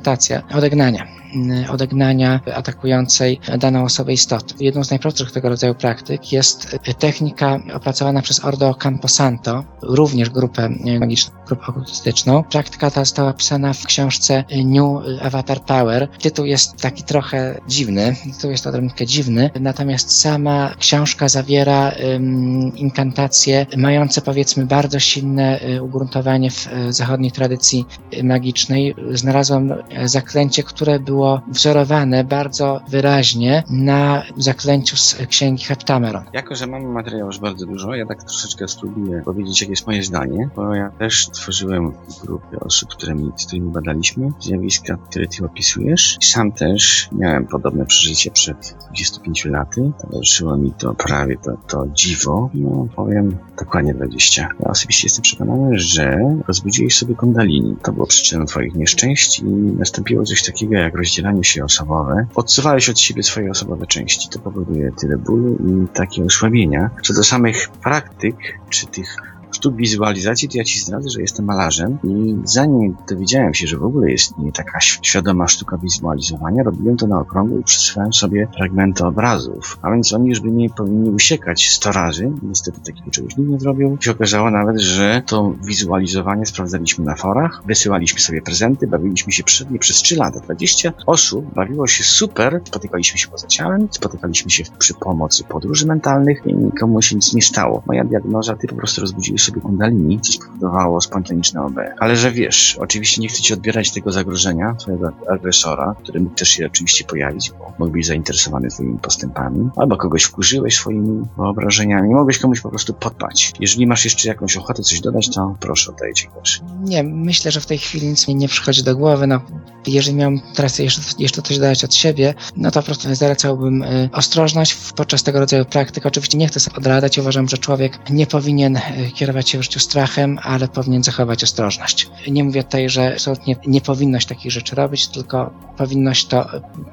odegnania, 0.54 1.06
mm, 1.34 1.70
odegnania 1.70 2.40
atakującej 2.54 3.40
daną 3.58 3.84
osobę 3.84 4.12
istoty. 4.12 4.54
Jedną 4.60 4.84
z 4.84 4.90
najprostszych 4.90 5.32
tego 5.32 5.48
rodzaju 5.48 5.74
praktyk 5.74 6.32
jest 6.32 6.78
technika 6.98 7.58
opracowana 7.74 8.22
przez 8.22 8.44
Ordo 8.44 8.74
Camposanto, 8.74 9.64
również 9.82 10.30
grupę 10.30 10.68
magiczną, 11.00 11.34
grupę 11.46 11.66
okultystyczną. 11.66 12.42
Praktyka 12.42 12.90
ta 12.90 13.00
została 13.00 13.30
opisana 13.30 13.72
w 13.72 13.86
książce 13.86 14.44
New 14.64 15.22
Avatar 15.22 15.60
Power. 15.60 16.08
Tytuł 16.22 16.44
jest 16.44 16.76
taki 16.76 17.02
trochę 17.02 17.60
dziwny, 17.68 18.16
tytuł 18.36 18.50
jest 18.50 18.66
odrobinkę 18.66 19.06
dziwny, 19.06 19.50
natomiast 19.60 20.20
sama 20.20 20.74
książka 20.78 21.28
zawiera 21.28 21.92
um, 22.12 22.76
inkantacje 22.76 23.66
mające 23.76 24.20
powiedzmy 24.20 24.66
bardzo 24.66 24.98
silne 24.98 25.60
y, 25.62 25.82
ugruntowanie 25.82 26.50
w 26.50 26.66
y, 26.66 26.92
zachodniej 26.92 27.32
tradycji 27.32 27.86
magicznej. 28.22 28.94
Znalazłem 29.10 29.74
zaklęcie, 30.04 30.62
które 30.62 31.00
było 31.00 31.40
wzorowane 31.48 32.24
bardzo 32.24 32.80
wyraźnie 32.88 33.62
na 33.70 34.22
zaklęciu 34.36 34.96
z 34.96 35.16
księgi 35.28 35.64
Heptameron. 35.64 36.24
Jako, 36.32 36.54
że 36.54 36.66
mamy 36.66 36.88
materiału 36.88 37.26
już 37.26 37.38
bardzo 37.38 37.66
dużo, 37.66 37.94
ja 37.94 38.06
tak 38.06 38.24
troszeczkę 38.24 38.68
spróbuję 38.68 39.22
powiedzieć, 39.24 39.60
jakie 39.60 39.72
jest 39.72 39.86
moje 39.86 40.02
zdanie, 40.02 40.48
bo 40.56 40.74
ja 40.74 40.90
też 40.90 41.28
tworzyłem 41.28 41.92
grupę 42.22 42.60
osób, 42.60 42.90
którymi, 42.90 43.32
z 43.36 43.46
którymi 43.46 43.70
badaliśmy 43.72 44.28
zjawiska, 44.40 44.96
które 45.10 45.26
ty 45.26 45.44
opisujesz. 45.44 46.18
Sam 46.22 46.52
też 46.52 47.08
miałem 47.12 47.46
podobne 47.46 47.86
przeżycie 47.86 48.30
przed 48.30 48.76
25 48.88 49.44
laty. 49.44 49.92
Towarzyszyło 50.02 50.56
mi 50.56 50.72
to 50.72 50.94
prawie 50.94 51.36
to, 51.36 51.56
to 51.68 51.86
dziwo. 51.94 52.50
No, 52.54 52.86
powiem 52.96 53.38
dokładnie 53.58 53.94
20. 53.94 54.48
Ja 54.60 54.70
osobiście 54.70 55.06
jestem 55.06 55.22
przekonany, 55.22 55.78
że 55.78 56.18
rozbudziłeś 56.48 56.96
sobie 56.96 57.14
kundalini. 57.14 57.76
To 57.82 57.92
było 57.92 58.06
przyczyną 58.06 58.44
twoich 58.46 58.74
nieszczęść 58.74 59.38
i 59.38 59.69
nastąpiło 59.78 60.24
coś 60.24 60.42
takiego 60.42 60.74
jak 60.74 60.96
rozdzielanie 60.96 61.44
się 61.44 61.64
osobowe. 61.64 62.26
Odsuwałeś 62.34 62.88
od 62.88 63.00
siebie 63.00 63.22
swoje 63.22 63.50
osobowe 63.50 63.86
części. 63.86 64.28
To 64.28 64.38
powoduje 64.38 64.92
tyle 65.00 65.16
bólu 65.16 65.56
i 65.56 65.88
takie 65.88 66.24
osłabienia. 66.24 66.90
Co 67.02 67.14
do 67.14 67.24
samych 67.24 67.68
praktyk, 67.68 68.36
czy 68.70 68.86
tych 68.86 69.16
sztuk 69.52 69.76
wizualizacji, 69.76 70.48
to 70.48 70.58
ja 70.58 70.64
ci 70.64 70.80
zdradzę, 70.80 71.10
że 71.10 71.20
jestem 71.20 71.44
malarzem 71.44 71.98
i 72.04 72.36
zanim 72.44 72.96
dowiedziałem 73.08 73.54
się, 73.54 73.66
że 73.66 73.76
w 73.78 73.84
ogóle 73.84 74.10
jest 74.10 74.38
nie 74.38 74.52
taka 74.52 74.80
świadoma 74.80 75.48
sztuka 75.48 75.78
wizualizowania, 75.78 76.62
robiłem 76.62 76.96
to 76.96 77.06
na 77.06 77.20
okrągło 77.20 77.58
i 77.58 77.64
przesyłałem 77.64 78.12
sobie 78.12 78.48
fragmenty 78.56 79.04
obrazów. 79.04 79.78
A 79.82 79.90
więc 79.90 80.12
oni 80.12 80.28
już 80.28 80.40
by 80.40 80.48
mnie 80.48 80.70
powinni 80.70 81.10
usiekać 81.10 81.70
100 81.70 81.92
razy. 81.92 82.32
Niestety 82.42 82.80
takiego 82.80 83.10
czegoś 83.10 83.36
nikt 83.36 83.50
nie 83.50 83.60
zrobił. 83.60 83.96
I 84.00 84.04
się 84.04 84.10
okazało 84.10 84.50
nawet, 84.50 84.80
że 84.80 85.22
to 85.26 85.54
wizualizowanie 85.64 86.46
sprawdzaliśmy 86.46 87.04
na 87.04 87.16
forach, 87.16 87.62
wysyłaliśmy 87.66 88.20
sobie 88.20 88.42
prezenty, 88.42 88.86
bawiliśmy 88.86 89.32
się 89.32 89.44
przy, 89.44 89.66
przez 89.78 89.96
3 89.96 90.16
lata. 90.16 90.40
20 90.40 90.92
osób 91.06 91.54
bawiło 91.54 91.86
się 91.86 92.04
super, 92.04 92.60
spotykaliśmy 92.64 93.18
się 93.18 93.28
poza 93.28 93.46
ciałem, 93.46 93.88
spotykaliśmy 93.90 94.50
się 94.50 94.64
przy 94.78 94.94
pomocy 94.94 95.44
podróży 95.44 95.86
mentalnych 95.86 96.42
i 96.46 96.54
nikomu 96.54 97.02
się 97.02 97.16
nic 97.16 97.34
nie 97.34 97.42
stało. 97.42 97.82
Moja 97.86 98.04
diagnoza, 98.04 98.56
ty 98.56 98.68
po 98.68 98.76
prostu 98.76 99.00
rozbudziłeś 99.00 99.39
sobie 99.40 99.60
kundalini, 99.60 100.20
co 100.20 100.32
spowodowało 100.32 101.00
spontaniczne 101.00 101.62
OB. 101.62 101.74
Ale 101.98 102.16
że 102.16 102.30
wiesz, 102.30 102.76
oczywiście 102.80 103.20
nie 103.20 103.28
chcę 103.28 103.42
ci 103.42 103.54
odbierać 103.54 103.92
tego 103.92 104.12
zagrożenia, 104.12 104.74
twojego 104.74 105.12
agresora, 105.30 105.94
który 106.02 106.20
mógł 106.20 106.34
też 106.34 106.48
się 106.48 106.66
oczywiście 106.66 107.04
pojawić, 107.04 107.50
bo 107.58 107.72
mógł 107.78 107.92
być 107.92 108.06
zainteresowany 108.06 108.68
twoimi 108.68 108.98
postępami, 108.98 109.70
albo 109.76 109.96
kogoś 109.96 110.22
wkurzyłeś 110.22 110.74
swoimi 110.74 111.22
wyobrażeniami, 111.36 112.14
mogłeś 112.14 112.38
komuś 112.38 112.60
po 112.60 112.68
prostu 112.68 112.94
podpać. 112.94 113.52
Jeżeli 113.60 113.86
masz 113.86 114.04
jeszcze 114.04 114.28
jakąś 114.28 114.56
ochotę 114.56 114.82
coś 114.82 115.00
dodać, 115.00 115.30
to 115.34 115.56
proszę, 115.60 115.90
oddaję 115.90 116.14
ci 116.14 116.28
głos. 116.28 116.60
Nie, 116.84 117.02
myślę, 117.02 117.50
że 117.50 117.60
w 117.60 117.66
tej 117.66 117.78
chwili 117.78 118.06
nic 118.06 118.28
mi 118.28 118.34
nie 118.34 118.48
przychodzi 118.48 118.82
do 118.82 118.96
głowy. 118.96 119.26
No, 119.26 119.40
jeżeli 119.86 120.16
miałem 120.16 120.40
teraz 120.54 120.78
jeszcze, 120.78 121.02
jeszcze 121.18 121.42
coś 121.42 121.58
dodać 121.58 121.84
od 121.84 121.94
siebie, 121.94 122.34
no 122.56 122.70
to 122.70 122.80
po 122.80 122.86
prostu 122.86 123.14
zalecałbym 123.14 123.82
y, 123.82 124.08
ostrożność 124.12 124.76
podczas 124.96 125.22
tego 125.22 125.38
rodzaju 125.38 125.64
praktyk. 125.64 126.06
Oczywiście 126.06 126.38
nie 126.38 126.48
chcę 126.48 126.60
sobie 126.60 126.76
odradzać. 126.76 127.18
Uważam, 127.18 127.48
że 127.48 127.58
człowiek 127.58 128.10
nie 128.10 128.26
powinien 128.26 128.76
y, 128.76 128.82
kierować 129.14 129.29
się 129.46 129.58
w 129.58 129.62
życiu 129.62 129.80
strachem, 129.80 130.38
ale 130.42 130.68
powinien 130.68 131.02
zachować 131.02 131.44
ostrożność. 131.44 132.08
Nie 132.30 132.44
mówię 132.44 132.64
tutaj, 132.64 132.88
że 132.88 133.12
absolutnie 133.12 133.56
nie 133.66 133.80
powinność 133.80 134.26
takich 134.26 134.52
rzeczy 134.52 134.76
robić, 134.76 135.08
tylko 135.08 135.50
powinność 135.76 136.26
to, 136.26 136.46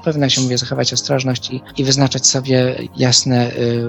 powinno 0.04 0.30
się, 0.30 0.41
mówię, 0.41 0.58
zachować 0.58 0.93
ostrożność 0.93 1.52
i, 1.52 1.62
i 1.78 1.84
wyznaczać 1.84 2.28
sobie 2.28 2.76
jasne 2.97 3.52
y, 3.52 3.88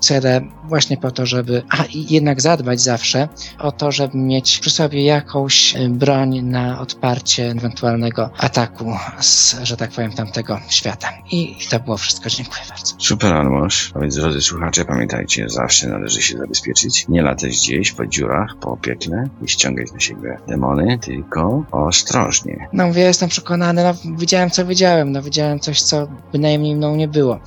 cele 0.00 0.40
właśnie 0.64 0.96
po 0.96 1.10
to, 1.10 1.26
żeby, 1.26 1.62
a 1.70 1.84
jednak 1.90 2.40
zadbać 2.40 2.80
zawsze 2.80 3.28
o 3.58 3.72
to, 3.72 3.92
żeby 3.92 4.18
mieć 4.18 4.58
przy 4.58 4.70
sobie 4.70 5.04
jakąś 5.04 5.76
y, 5.76 5.88
broń 5.88 6.42
na 6.42 6.80
odparcie 6.80 7.50
ewentualnego 7.50 8.30
ataku 8.38 8.92
z, 9.20 9.56
że 9.62 9.76
tak 9.76 9.90
powiem, 9.90 10.12
tamtego 10.12 10.60
świata. 10.68 11.12
I, 11.30 11.56
i 11.64 11.68
to 11.70 11.80
było 11.80 11.96
wszystko. 11.96 12.30
Dziękuję 12.30 12.62
bardzo. 12.68 12.94
Super 12.98 13.34
Almosz. 13.34 13.92
A 13.94 13.98
więc 13.98 14.16
drodzy 14.16 14.42
słuchacze, 14.42 14.84
pamiętajcie, 14.84 15.48
zawsze 15.48 15.88
należy 15.88 16.22
się 16.22 16.38
zabezpieczyć. 16.38 17.08
Nie 17.08 17.22
latać 17.22 17.50
gdzieś 17.50 17.89
po 17.92 18.06
dziurach, 18.06 18.56
po 18.60 18.76
piekle 18.76 19.28
i 19.42 19.48
ściągać 19.48 19.92
na 19.92 20.00
siebie 20.00 20.38
demony, 20.48 20.98
tylko 20.98 21.64
ostrożnie. 21.70 22.68
No 22.72 22.86
mówię, 22.86 23.02
jestem 23.02 23.28
przekonany, 23.28 23.84
no 23.84 24.16
widziałem 24.16 24.50
co 24.50 24.66
widziałem, 24.66 25.12
no 25.12 25.22
widziałem 25.22 25.60
coś, 25.60 25.82
co 25.82 26.08
bynajmniej 26.32 26.76
mną 26.76 26.96
nie 26.96 27.08
było. 27.08 27.40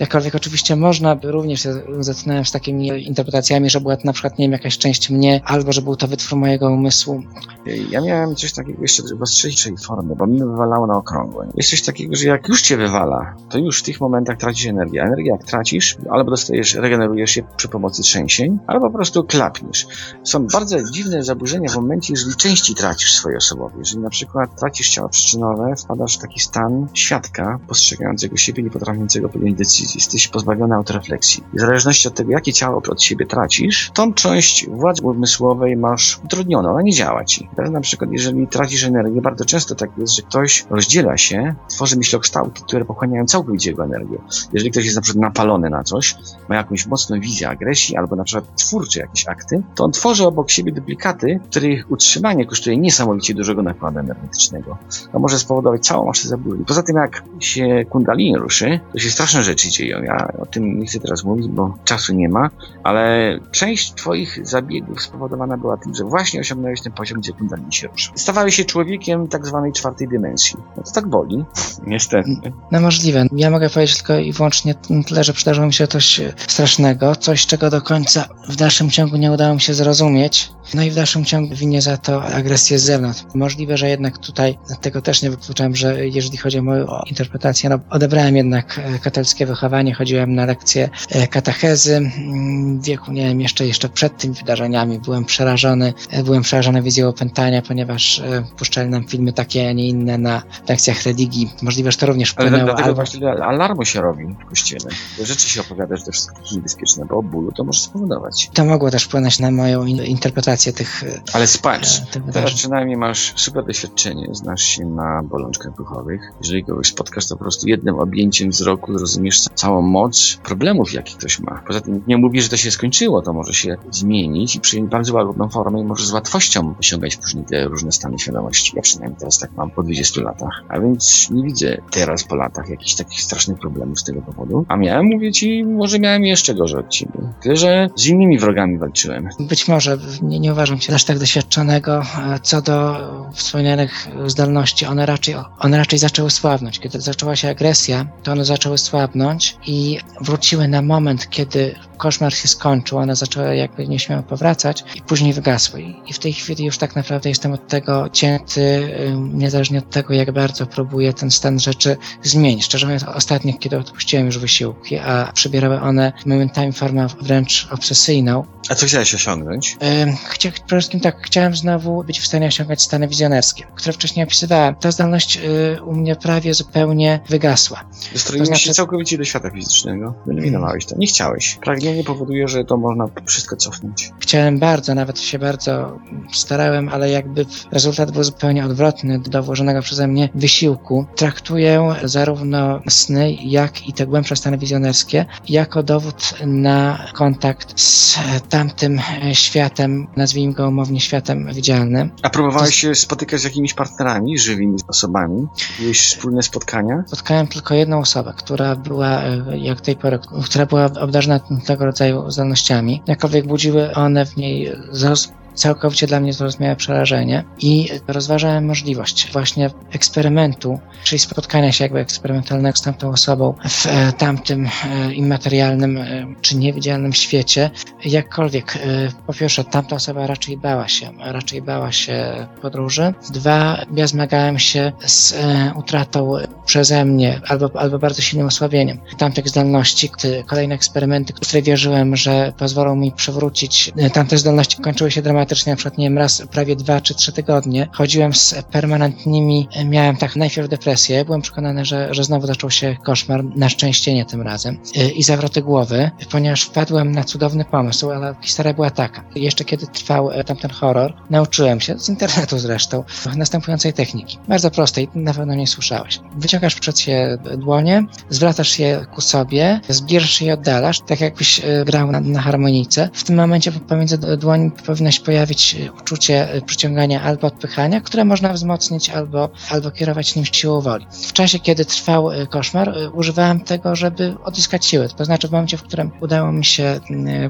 Jakkolwiek 0.00 0.34
oczywiście 0.34 0.76
można 0.76 1.16
by 1.16 1.32
również 1.32 1.68
zetknąłem 2.00 2.44
z 2.44 2.52
takimi 2.52 3.06
interpretacjami, 3.06 3.70
że 3.70 3.80
była 3.80 3.96
to 3.96 4.02
na 4.04 4.12
przykład, 4.12 4.38
nie 4.38 4.44
wiem, 4.44 4.52
jakaś 4.52 4.78
część 4.78 5.10
mnie, 5.10 5.40
albo 5.44 5.72
że 5.72 5.82
był 5.82 5.96
to 5.96 6.08
wytwór 6.08 6.38
mojego 6.38 6.70
umysłu. 6.70 7.22
Ja 7.66 8.00
miałem 8.00 8.36
coś 8.36 8.52
takiego 8.52 8.82
jeszcze 8.82 9.02
w 9.16 9.22
ostrzejszej 9.22 9.76
formie, 9.86 10.16
bo 10.16 10.26
mnie 10.26 10.44
wywalało 10.44 10.86
na 10.86 10.94
okrągłe. 10.94 11.48
Jest 11.54 11.70
coś 11.70 11.82
takiego, 11.82 12.16
że 12.16 12.28
jak 12.28 12.48
już 12.48 12.62
cię 12.62 12.76
wywala, 12.76 13.34
to 13.48 13.58
już 13.58 13.80
w 13.80 13.82
tych 13.82 14.00
momentach 14.00 14.36
tracisz 14.36 14.66
energię. 14.66 15.02
Energię 15.02 15.30
jak 15.30 15.44
tracisz, 15.44 15.96
albo 16.10 16.30
dostajesz, 16.30 16.74
regenerujesz 16.74 17.30
się 17.30 17.42
przy 17.56 17.68
pomocy 17.68 18.02
trzęsień, 18.02 18.58
albo 18.66 18.86
po 18.86 18.96
prostu 18.96 19.24
klapniesz. 19.24 19.86
Są 20.24 20.46
bardzo 20.46 20.90
dziwne 20.90 21.24
zaburzenia 21.24 21.68
w 21.68 21.76
momencie, 21.76 22.12
jeżeli 22.12 22.36
części 22.36 22.74
tracisz 22.74 23.12
swojej 23.12 23.36
osobowej. 23.36 23.78
Jeżeli 23.78 24.02
na 24.02 24.10
przykład 24.10 24.60
tracisz 24.60 24.88
ciało 24.88 25.08
przyczynowe, 25.08 25.74
wpadasz 25.76 26.18
w 26.18 26.20
taki 26.20 26.40
stan 26.40 26.86
świadka, 26.94 27.58
postrzegającego 27.68 28.36
siebie, 28.36 28.62
nie 28.62 28.70
potrafiącego 28.70 29.28
podjąć 29.28 29.58
decyzji. 29.58 29.94
Jesteś 29.94 30.28
pozbawiony 30.28 30.74
autorefleksji. 30.74 31.44
I 31.54 31.56
w 31.56 31.60
zależności 31.60 32.08
od 32.08 32.14
tego, 32.14 32.32
jakie 32.32 32.52
ciało 32.52 32.82
od 32.88 33.02
siebie 33.02 33.26
tracisz, 33.26 33.90
tą 33.94 34.14
część 34.14 34.68
władzy 34.68 35.02
umysłowej 35.02 35.76
masz 35.76 36.20
utrudnioną, 36.24 36.70
ona 36.70 36.82
nie 36.82 36.92
działa 36.92 37.24
ci. 37.24 37.49
Teraz 37.56 37.70
na 37.70 37.80
przykład, 37.80 38.10
jeżeli 38.12 38.46
tracisz 38.46 38.84
energię, 38.84 39.22
bardzo 39.22 39.44
często 39.44 39.74
tak 39.74 39.90
jest, 39.98 40.16
że 40.16 40.22
ktoś 40.22 40.66
rozdziela 40.70 41.16
się, 41.16 41.54
tworzy 41.68 41.96
myślokształty, 41.96 42.62
które 42.62 42.84
pochłaniają 42.84 43.26
całkowicie 43.26 43.70
jego 43.70 43.84
energię. 43.84 44.18
Jeżeli 44.52 44.70
ktoś 44.70 44.84
jest 44.84 44.96
na 44.96 45.02
przykład 45.02 45.22
napalony 45.22 45.70
na 45.70 45.84
coś, 45.84 46.16
ma 46.48 46.56
jakąś 46.56 46.86
mocną 46.86 47.20
wizję 47.20 47.48
agresji, 47.48 47.96
albo 47.96 48.16
na 48.16 48.24
przykład 48.24 48.56
twórczy 48.56 48.98
jakieś 48.98 49.28
akty, 49.28 49.62
to 49.74 49.84
on 49.84 49.92
tworzy 49.92 50.26
obok 50.26 50.50
siebie 50.50 50.72
duplikaty, 50.72 51.40
których 51.50 51.90
utrzymanie 51.90 52.46
kosztuje 52.46 52.76
niesamowicie 52.76 53.34
dużego 53.34 53.62
nakładu 53.62 53.98
energetycznego. 53.98 54.78
To 55.12 55.18
może 55.18 55.38
spowodować 55.38 55.86
całą 55.86 56.06
masę 56.06 56.28
zaburzeń. 56.28 56.64
Poza 56.64 56.82
tym, 56.82 56.96
jak 56.96 57.22
się 57.40 57.84
kundalini 57.90 58.36
ruszy, 58.36 58.80
to 58.92 58.98
się 58.98 59.10
straszne 59.10 59.42
rzeczy 59.42 59.68
dzieją. 59.68 60.02
Ja 60.02 60.32
o 60.38 60.46
tym 60.46 60.80
nie 60.80 60.86
chcę 60.86 61.00
teraz 61.00 61.24
mówić, 61.24 61.48
bo 61.48 61.74
czasu 61.84 62.14
nie 62.14 62.28
ma, 62.28 62.50
ale 62.82 63.38
część 63.50 63.94
twoich 63.94 64.46
zabiegów 64.46 65.02
spowodowana 65.02 65.56
była 65.56 65.76
tym, 65.76 65.94
że 65.94 66.04
właśnie 66.04 66.40
osiągnąłeś 66.40 66.82
ten 66.82 66.92
poziom, 66.92 67.20
gdzie 67.20 67.32
kundalini 67.40 67.72
się 67.72 67.88
rusza. 67.88 68.12
Stawałeś 68.14 68.54
się 68.54 68.64
człowiekiem 68.64 69.28
tak 69.28 69.46
zwanej 69.46 69.72
czwartej 69.72 70.08
dymensji. 70.08 70.56
No 70.76 70.82
to 70.82 70.92
tak 70.92 71.06
boli. 71.08 71.44
Niestety. 71.86 72.30
No 72.72 72.80
możliwe. 72.80 73.26
Ja 73.36 73.50
mogę 73.50 73.70
powiedzieć 73.70 73.96
tylko 73.96 74.18
i 74.18 74.32
wyłącznie 74.32 74.74
tyle, 75.08 75.24
że 75.24 75.32
przydarzyło 75.32 75.66
mi 75.66 75.72
się 75.72 75.86
coś 75.86 76.20
strasznego, 76.46 77.16
coś, 77.16 77.46
czego 77.46 77.70
do 77.70 77.82
końca 77.82 78.28
w 78.48 78.56
dalszym 78.56 78.90
ciągu 78.90 79.16
nie 79.16 79.32
udało 79.32 79.54
mi 79.54 79.60
się 79.60 79.74
zrozumieć. 79.74 80.52
No 80.74 80.82
i 80.82 80.90
w 80.90 80.94
dalszym 80.94 81.24
ciągu 81.24 81.54
winię 81.54 81.82
za 81.82 81.96
to 81.96 82.24
agresję 82.24 82.78
z 82.78 82.82
zewnątrz. 82.82 83.24
Możliwe, 83.34 83.76
że 83.76 83.88
jednak 83.88 84.18
tutaj 84.18 84.58
tego 84.80 85.02
też 85.02 85.22
nie 85.22 85.30
wykluczam, 85.30 85.76
że 85.76 86.06
jeżeli 86.08 86.36
chodzi 86.38 86.58
o 86.58 86.62
moją 86.62 86.86
interpretację, 87.06 87.70
no 87.70 87.78
odebrałem 87.90 88.36
jednak 88.36 88.80
e, 88.84 88.98
katolickie 88.98 89.46
wychowanie, 89.46 89.94
chodziłem 89.94 90.34
na 90.34 90.44
lekcje 90.44 90.90
e, 91.10 91.26
katechezy. 91.26 91.96
Mm, 91.96 92.80
W 92.80 92.84
wieku, 92.84 93.12
nie 93.12 93.28
wiem, 93.28 93.40
jeszcze, 93.40 93.66
jeszcze 93.66 93.88
przed 93.88 94.18
tymi 94.18 94.34
wydarzeniami 94.34 94.98
byłem 94.98 95.24
przerażony, 95.24 95.94
e, 96.10 96.22
byłem 96.22 96.42
przerażony 96.42 96.82
wizją 96.82 97.12
opętania, 97.30 97.62
ponieważ 97.62 98.18
e, 98.18 98.44
puszczali 98.58 98.90
nam 98.90 99.04
filmy 99.04 99.32
takie, 99.32 99.68
a 99.68 99.72
nie 99.72 99.88
inne 99.88 100.18
na 100.18 100.42
lekcjach 100.68 101.02
religii. 101.02 101.50
Możliwe, 101.62 101.92
że 101.92 101.98
to 101.98 102.06
również 102.06 102.34
Ale 102.36 102.46
wpłynęło. 102.48 102.64
dlatego 102.66 102.88
albo- 102.88 102.94
właśnie 102.94 103.30
alarmu 103.44 103.84
się 103.84 104.00
robi 104.00 104.24
w 104.44 104.48
kościele. 104.48 104.90
Te 105.18 105.26
rzeczy 105.26 105.48
się 105.48 105.60
opowiada, 105.60 105.96
że 105.96 106.04
to 106.04 106.12
wszystko 106.12 106.40
jest 106.40 106.52
niebezpieczne, 106.56 107.04
bo 107.06 107.22
bólu 107.22 107.52
to 107.52 107.64
może 107.64 107.80
spowodować. 107.80 108.50
To 108.54 108.64
mogło 108.64 108.90
też 108.90 109.04
wpłynąć 109.04 109.38
na 109.38 109.50
moją 109.50 109.84
in- 109.86 110.04
interpretację 110.04 110.72
tych, 110.72 111.04
e, 111.04 111.20
Ale 111.32 111.46
spacz. 111.46 112.00
tych 112.10 112.22
Teraz 112.32 112.52
przynajmniej 112.54 112.96
masz 112.96 113.32
super 113.36 113.64
doświadczenie, 113.66 114.28
znasz 114.32 114.62
się 114.62 114.84
na 114.86 115.22
bolączkach 115.22 115.76
duchowych. 115.76 116.20
Jeżeli 116.40 116.64
kogoś 116.64 116.86
spotkasz, 116.86 117.26
to 117.28 117.36
po 117.36 117.44
prostu 117.44 117.68
jednym 117.68 117.98
objęciem 117.98 118.50
wzroku 118.50 118.98
zrozumiesz 118.98 119.40
ca- 119.40 119.50
całą 119.54 119.82
moc 119.82 120.36
problemów, 120.44 120.92
jakie 120.92 121.14
ktoś 121.14 121.38
ma. 121.40 121.62
Poza 121.66 121.80
tym 121.80 122.02
nie 122.06 122.16
mówię, 122.16 122.42
że 122.42 122.48
to 122.48 122.56
się 122.56 122.70
skończyło, 122.70 123.22
to 123.22 123.32
może 123.32 123.54
się 123.54 123.76
zmienić 123.90 124.56
i 124.56 124.60
przyjąć 124.60 124.90
bardzo 124.90 125.14
łagodną 125.14 125.48
formę 125.48 125.80
i 125.80 125.84
może 125.84 126.06
z 126.06 126.12
łatwością 126.12 126.74
osiągać 126.80 127.16
te 127.50 127.64
różne 127.64 127.92
stany 127.92 128.18
świadomości. 128.18 128.72
Ja 128.76 128.82
przynajmniej 128.82 129.18
teraz 129.18 129.38
tak 129.38 129.50
mam 129.56 129.70
po 129.70 129.82
20 129.82 130.22
latach. 130.22 130.64
A 130.68 130.80
więc 130.80 131.30
nie 131.30 131.42
widzę 131.42 131.76
teraz 131.90 132.24
po 132.24 132.36
latach 132.36 132.68
jakichś 132.68 132.94
takich 132.94 133.20
strasznych 133.20 133.58
problemów 133.58 134.00
z 134.00 134.04
tego 134.04 134.22
powodu. 134.22 134.64
A 134.68 134.76
miałem, 134.76 135.06
mówię 135.06 135.32
ci, 135.32 135.64
może 135.64 135.98
miałem 135.98 136.24
jeszcze 136.24 136.54
gorzej 136.54 136.80
od 136.80 136.88
ciebie. 136.88 137.12
Tyle, 137.42 137.56
że 137.56 137.88
z 137.96 138.06
innymi 138.06 138.38
wrogami 138.38 138.78
walczyłem. 138.78 139.28
Być 139.40 139.68
może 139.68 139.98
nie, 140.22 140.40
nie 140.40 140.52
uważam 140.52 140.80
się 140.80 140.94
aż 140.94 141.04
tak 141.04 141.18
doświadczonego. 141.18 142.02
E, 142.02 142.38
Co 142.42 142.62
do 142.62 142.96
wspomnianych 143.34 144.08
zdolności, 144.26 144.86
one 144.86 145.06
raczej, 145.06 145.34
one 145.58 145.76
raczej 145.76 145.98
zaczęły 145.98 146.30
słabnąć. 146.30 146.78
Kiedy 146.78 147.00
zaczęła 147.00 147.36
się 147.36 147.48
agresja, 147.48 148.06
to 148.22 148.32
one 148.32 148.44
zaczęły 148.44 148.78
słabnąć 148.78 149.56
i 149.66 149.98
wróciły 150.20 150.68
na 150.68 150.82
moment, 150.82 151.30
kiedy 151.30 151.74
koszmar 152.00 152.34
się 152.34 152.48
skończył. 152.48 152.98
One 152.98 153.16
zaczęły 153.16 153.56
jakby 153.56 153.88
nieśmiało 153.88 154.22
powracać 154.22 154.84
i 154.94 155.02
później 155.02 155.32
wygasły. 155.32 155.82
I 156.06 156.12
w 156.12 156.18
tej 156.18 156.32
chwili 156.32 156.64
już 156.64 156.78
tak 156.78 156.96
naprawdę 156.96 157.28
jestem 157.28 157.52
od 157.52 157.68
tego 157.68 158.08
cięty, 158.12 158.88
niezależnie 159.32 159.78
od 159.78 159.90
tego, 159.90 160.14
jak 160.14 160.32
bardzo 160.32 160.66
próbuję 160.66 161.12
ten 161.12 161.30
stan 161.30 161.60
rzeczy 161.60 161.96
zmienić. 162.22 162.64
Szczerze 162.64 162.86
mówiąc, 162.86 163.04
ostatnio, 163.04 163.52
kiedy 163.58 163.78
odpuściłem 163.78 164.26
już 164.26 164.38
wysiłki, 164.38 164.98
a 164.98 165.32
przybierały 165.34 165.80
one 165.80 166.12
momentami 166.26 166.72
formę 166.72 167.06
wręcz 167.20 167.68
obsesyjną, 167.70 168.44
A 168.68 168.74
co 168.74 168.86
chciałeś 168.86 169.14
osiągnąć? 169.14 169.76
Ym, 170.02 170.16
Chcia, 170.16 170.50
przede 170.50 170.66
wszystkim 170.80 171.00
tak, 171.00 171.16
chciałem 171.26 171.56
znowu 171.56 172.04
być 172.04 172.20
w 172.20 172.26
stanie 172.26 172.46
osiągać 172.46 172.82
stany 172.82 173.08
wizjonerskie, 173.08 173.64
które 173.74 173.92
wcześniej 173.92 174.24
opisywałem. 174.26 174.74
Ta 174.74 174.90
zdolność 174.90 175.36
y, 175.76 175.82
u 175.84 175.92
mnie 175.94 176.16
prawie 176.16 176.54
zupełnie 176.54 177.20
wygasła. 177.28 177.84
Wystroiłeś 178.12 178.48
To 178.48 178.54
znaczy- 178.54 178.64
się 178.64 178.74
całkowicie 178.74 179.18
do 179.18 179.24
świata 179.24 179.50
fizycznego. 179.50 180.14
Wyeliminowałeś 180.26 180.86
to. 180.86 180.94
Nie 180.98 181.06
chciałeś. 181.06 181.58
Pragnienie 181.90 182.06
powoduje, 182.06 182.48
że 182.48 182.64
to 182.64 182.76
można 182.76 183.08
wszystko 183.26 183.56
cofnąć. 183.56 184.12
Chciałem 184.18 184.58
bardzo, 184.58 184.94
nawet 184.94 185.20
się 185.20 185.38
bardzo 185.38 185.98
starałem, 186.32 186.88
ale 186.88 187.10
jakby 187.10 187.46
rezultat 187.72 188.10
był 188.10 188.24
zupełnie 188.24 188.64
odwrotny 188.64 189.18
do 189.18 189.42
włożonego 189.42 189.82
przeze 189.82 190.06
mnie 190.06 190.28
wysiłku. 190.34 191.06
Traktuję 191.16 191.94
zarówno 192.04 192.80
sny, 192.88 193.32
jak 193.32 193.88
i 193.88 193.92
te 193.92 194.06
głębsze 194.06 194.36
stany 194.36 194.58
wizjonerskie 194.58 195.26
jako 195.48 195.82
dowód 195.82 196.34
na 196.46 197.06
kontakt 197.14 197.80
z 197.80 198.18
tamtym 198.48 199.00
światem, 199.32 200.06
nazwijmy 200.16 200.54
go 200.54 200.68
umownie 200.68 201.00
światem 201.00 201.48
widzialnym. 201.54 202.10
A 202.22 202.30
próbowałeś 202.30 202.74
się 202.74 202.94
spotykać 202.94 203.40
z 203.40 203.44
jakimiś 203.44 203.74
partnerami, 203.74 204.38
żywymi 204.38 204.76
osobami? 204.88 205.46
Byłeś 205.80 206.00
wspólne 206.00 206.42
spotkania? 206.42 207.04
Spotkałem 207.06 207.46
tylko 207.46 207.74
jedną 207.74 207.98
osobę, 207.98 208.34
która 208.36 208.76
była, 208.76 209.22
e, 209.22 209.58
jak 209.58 209.80
tej 209.80 209.96
pory, 209.96 210.18
która 210.44 210.66
była 210.66 210.84
obdarzona 210.84 211.40
tego 211.66 211.79
rodzaju 211.84 212.30
zdolnościami. 212.30 213.02
Jakkolwiek 213.06 213.46
budziły 213.46 213.94
one 213.94 214.26
w 214.26 214.36
niej 214.36 214.72
zaraz 214.90 215.32
całkowicie 215.54 216.06
dla 216.06 216.20
mnie 216.20 216.34
to 216.34 216.44
rozmiałe 216.44 216.76
przerażenie 216.76 217.44
i 217.58 217.88
rozważałem 218.08 218.66
możliwość 218.66 219.32
właśnie 219.32 219.70
eksperymentu, 219.92 220.80
czyli 221.04 221.18
spotkania 221.18 221.72
się 221.72 221.84
jakby 221.84 222.00
eksperymentalnego 222.00 222.76
z 222.76 222.82
tamtą 222.82 223.10
osobą 223.10 223.54
w 223.68 223.86
e, 223.86 224.12
tamtym 224.12 224.66
e, 224.66 225.14
immaterialnym 225.14 225.96
e, 225.96 226.26
czy 226.40 226.56
niewidzialnym 226.56 227.12
świecie. 227.12 227.70
Jakkolwiek, 228.04 228.78
po 229.26 229.32
pierwsze, 229.32 229.64
tamta 229.64 229.96
osoba 229.96 230.26
raczej 230.26 230.56
bała 230.56 230.88
się, 230.88 231.10
raczej 231.18 231.62
bała 231.62 231.92
się 231.92 232.46
podróży. 232.62 233.14
Dwa, 233.30 233.84
ja 233.96 234.06
zmagałem 234.06 234.58
się 234.58 234.92
z 235.06 235.34
utratą 235.76 236.32
przeze 236.66 237.04
mnie 237.04 237.40
albo, 237.48 237.70
albo 237.74 237.98
bardzo 237.98 238.22
silnym 238.22 238.46
osłabieniem 238.46 238.98
tamtych 239.18 239.48
zdolności. 239.48 240.10
Kolejne 240.46 240.74
eksperymenty, 240.74 241.32
które 241.32 241.62
wierzyłem, 241.62 242.16
że 242.16 242.52
pozwolą 242.58 242.96
mi 242.96 243.12
przywrócić 243.12 243.92
tamte 244.12 244.38
zdolności, 244.38 244.82
kończyły 244.82 245.10
się 245.10 245.22
dramatycznie. 245.22 245.39
Na 245.40 245.76
przykład, 245.76 245.98
nie 245.98 246.06
wiem, 246.06 246.18
raz 246.18 246.42
prawie 246.50 246.76
dwa 246.76 247.00
czy 247.00 247.14
trzy 247.14 247.32
tygodnie 247.32 247.88
chodziłem 247.92 248.34
z 248.34 248.54
permanentnymi, 248.72 249.68
e, 249.72 249.84
miałem 249.84 250.16
tak 250.16 250.36
najpierw 250.36 250.68
depresję, 250.68 251.24
byłem 251.24 251.42
przekonany, 251.42 251.84
że, 251.84 252.14
że 252.14 252.24
znowu 252.24 252.46
zaczął 252.46 252.70
się 252.70 252.96
koszmar, 253.04 253.44
na 253.44 253.68
szczęście 253.68 254.14
nie 254.14 254.24
tym 254.24 254.42
razem, 254.42 254.78
e, 254.96 255.08
i 255.08 255.22
zawroty 255.22 255.62
głowy, 255.62 256.10
ponieważ 256.30 256.62
wpadłem 256.62 257.12
na 257.12 257.24
cudowny 257.24 257.64
pomysł, 257.64 258.10
ale 258.10 258.34
historia 258.42 258.74
była 258.74 258.90
taka. 258.90 259.24
Jeszcze 259.34 259.64
kiedy 259.64 259.86
trwał 259.86 260.30
e, 260.30 260.44
tamten 260.44 260.70
horror, 260.70 261.14
nauczyłem 261.30 261.80
się, 261.80 261.98
z 261.98 262.08
internetu 262.08 262.58
zresztą, 262.58 263.04
następującej 263.36 263.92
techniki. 263.92 264.38
Bardzo 264.48 264.70
prostej, 264.70 265.08
na 265.14 265.34
pewno 265.34 265.54
nie 265.54 265.66
słyszałeś. 265.66 266.20
Wyciągasz 266.36 266.74
przed 266.74 266.98
siebie 266.98 267.38
dłonie, 267.58 268.04
zwracasz 268.28 268.78
je 268.78 269.06
ku 269.14 269.20
sobie, 269.20 269.80
zbierzesz 269.88 270.40
je 270.40 270.48
i 270.48 270.52
oddalasz, 270.52 271.00
tak 271.00 271.20
jakbyś 271.20 271.60
grał 271.86 272.12
na, 272.12 272.20
na 272.20 272.40
harmonijce. 272.40 273.08
W 273.12 273.24
tym 273.24 273.36
momencie 273.36 273.72
pomiędzy 273.72 274.18
dłońmi 274.18 274.70
powinno 274.86 275.10
się 275.10 275.22
pojawić 275.30 275.74
e, 275.74 275.92
uczucie 275.92 276.52
e, 276.52 276.60
przyciągania 276.60 277.22
albo 277.22 277.46
odpychania, 277.46 278.00
które 278.00 278.24
można 278.24 278.52
wzmocnić 278.52 279.10
albo, 279.10 279.48
albo 279.70 279.90
kierować 279.90 280.36
nim 280.36 280.44
siłą 280.44 280.80
woli. 280.80 281.06
W 281.28 281.32
czasie, 281.32 281.58
kiedy 281.58 281.84
trwał 281.84 282.30
e, 282.30 282.46
koszmar, 282.46 282.94
używałem 283.12 283.60
tego, 283.60 283.96
żeby 283.96 284.34
odzyskać 284.44 284.86
siłę. 284.86 285.08
To 285.16 285.24
znaczy 285.24 285.48
w 285.48 285.50
momencie, 285.50 285.76
w 285.76 285.82
którym 285.82 286.10
udało 286.20 286.52
mi 286.52 286.64
się 286.64 287.00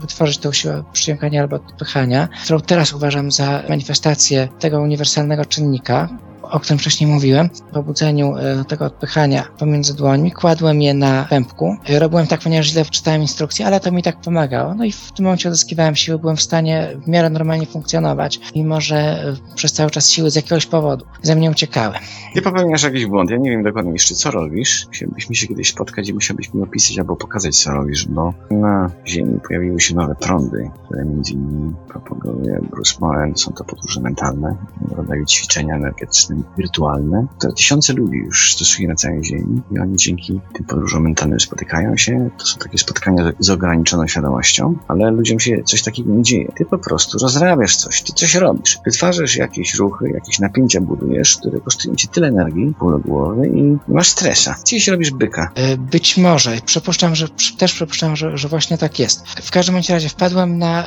wytworzyć 0.00 0.38
tą 0.38 0.52
siłę 0.52 0.84
przyciągania 0.92 1.42
albo 1.42 1.56
odpychania, 1.56 2.28
którą 2.44 2.60
teraz 2.60 2.92
uważam 2.92 3.30
za 3.32 3.62
manifestację 3.68 4.48
tego 4.58 4.80
uniwersalnego 4.80 5.44
czynnika, 5.44 6.08
o 6.50 6.60
którym 6.60 6.78
wcześniej 6.78 7.10
mówiłem, 7.10 7.48
po 7.72 7.82
budzeniu 7.82 8.36
e, 8.36 8.64
tego 8.64 8.84
odpychania 8.84 9.44
pomiędzy 9.58 9.96
dłońmi, 9.96 10.32
kładłem 10.32 10.82
je 10.82 10.94
na 10.94 11.26
pępku. 11.30 11.76
E, 11.88 11.98
Robiłem 11.98 12.26
tak, 12.26 12.40
ponieważ 12.40 12.66
źle 12.66 12.84
czytałem 12.84 13.22
instrukcje, 13.22 13.66
ale 13.66 13.80
to 13.80 13.92
mi 13.92 14.02
tak 14.02 14.20
pomagało. 14.20 14.74
No 14.74 14.84
i 14.84 14.92
w 14.92 15.12
tym 15.12 15.24
momencie 15.24 15.48
odzyskiwałem 15.48 15.96
siły, 15.96 16.18
byłem 16.18 16.36
w 16.36 16.42
stanie 16.42 16.88
w 17.04 17.08
miarę 17.08 17.30
normalnie 17.30 17.66
funkcjonować, 17.66 18.40
mimo 18.56 18.80
że 18.80 18.96
e, 18.96 19.54
przez 19.54 19.72
cały 19.72 19.90
czas 19.90 20.10
siły 20.10 20.30
z 20.30 20.34
jakiegoś 20.34 20.66
powodu 20.66 21.04
ze 21.22 21.36
mnie 21.36 21.50
uciekały. 21.50 21.94
Ty 22.34 22.42
popełniasz 22.42 22.82
jakiś 22.82 23.06
błąd, 23.06 23.30
ja 23.30 23.36
nie 23.36 23.50
wiem 23.50 23.62
dokładnie 23.62 23.92
jeszcze 23.92 24.14
co 24.14 24.30
robisz. 24.30 24.86
Musielibyśmy 24.88 25.34
się 25.34 25.46
kiedyś 25.46 25.70
spotkać 25.70 26.08
i 26.08 26.14
musiałbyś 26.14 26.54
mi 26.54 26.62
opisać 26.62 26.98
albo 26.98 27.16
pokazać 27.16 27.56
co 27.56 27.70
robisz, 27.72 28.06
bo 28.08 28.34
na 28.50 28.90
Ziemi 29.06 29.38
pojawiły 29.48 29.80
się 29.80 29.94
nowe 29.94 30.14
prądy, 30.14 30.70
które 30.84 31.04
między 31.04 31.32
innymi 31.32 31.74
propaguje 31.88 32.60
Bruce 32.70 32.94
Moen. 33.00 33.36
Są 33.36 33.52
to 33.52 33.64
podróże 33.64 34.00
mentalne, 34.00 34.56
rodzaju 34.90 35.24
ćwiczenia 35.24 35.74
energetyczne, 35.74 36.36
wirtualne, 36.58 37.26
które 37.38 37.52
tysiące 37.52 37.92
ludzi 37.92 38.16
już 38.16 38.52
stosuje 38.54 38.88
na 38.88 38.94
całej 38.94 39.24
Ziemi 39.24 39.62
i 39.72 39.78
oni 39.78 39.96
dzięki 39.96 40.40
tym 40.52 40.64
podróżom 40.64 41.02
mentalnym 41.02 41.40
spotykają 41.40 41.96
się. 41.96 42.30
To 42.38 42.46
są 42.46 42.58
takie 42.58 42.78
spotkania 42.78 43.32
z- 43.38 43.50
ograniczoną 43.50 44.06
świadomością, 44.06 44.74
ale 44.88 45.10
ludziom 45.10 45.40
się 45.40 45.62
coś 45.64 45.82
takiego 45.82 46.12
nie 46.12 46.22
dzieje. 46.22 46.52
Ty 46.56 46.64
po 46.64 46.78
prostu 46.78 47.18
rozrabiasz 47.18 47.76
coś, 47.76 48.02
ty 48.02 48.12
coś 48.12 48.34
robisz. 48.34 48.78
Wytwarzasz 48.84 49.36
jakieś 49.36 49.74
ruchy, 49.74 50.10
jakieś 50.10 50.38
napięcia 50.38 50.80
budujesz, 50.80 51.36
które 51.36 51.60
kosztują 51.60 51.94
ci 51.94 52.08
tyle 52.08 52.28
energii, 52.28 52.74
do 52.80 52.98
głowy 52.98 53.46
i 53.48 53.76
masz 53.88 54.08
stresa. 54.08 54.54
Gdzieś 54.64 54.88
robisz 54.88 55.10
byka. 55.10 55.50
E, 55.54 55.76
Być 55.76 56.16
może, 56.16 56.56
przypuszczam, 56.66 57.14
że 57.14 57.28
też 57.58 57.72
przypuszczam, 57.72 58.16
że, 58.16 58.38
że 58.38 58.48
właśnie 58.48 58.78
tak 58.78 58.98
jest. 58.98 59.28
W 59.28 59.50
każdym 59.50 59.76
razie 59.88 60.08
wpadłem 60.08 60.58
na. 60.58 60.84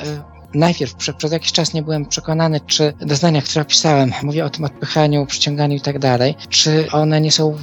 Najpierw 0.54 0.96
prze, 0.96 1.14
przez 1.14 1.32
jakiś 1.32 1.52
czas 1.52 1.74
nie 1.74 1.82
byłem 1.82 2.06
przekonany, 2.06 2.60
czy 2.68 2.94
doznania, 3.02 3.42
które 3.42 3.62
opisałem, 3.62 4.12
mówię 4.24 4.46
o 4.46 4.50
tym 4.50 4.66
odpychaniu, 4.66 5.26
przyciąganiu 5.26 5.76
i 5.76 5.82
tak 5.82 6.00
dalej, 6.00 6.36
czy 6.50 6.92
one 6.92 7.22
nie 7.22 7.32
są 7.32 7.58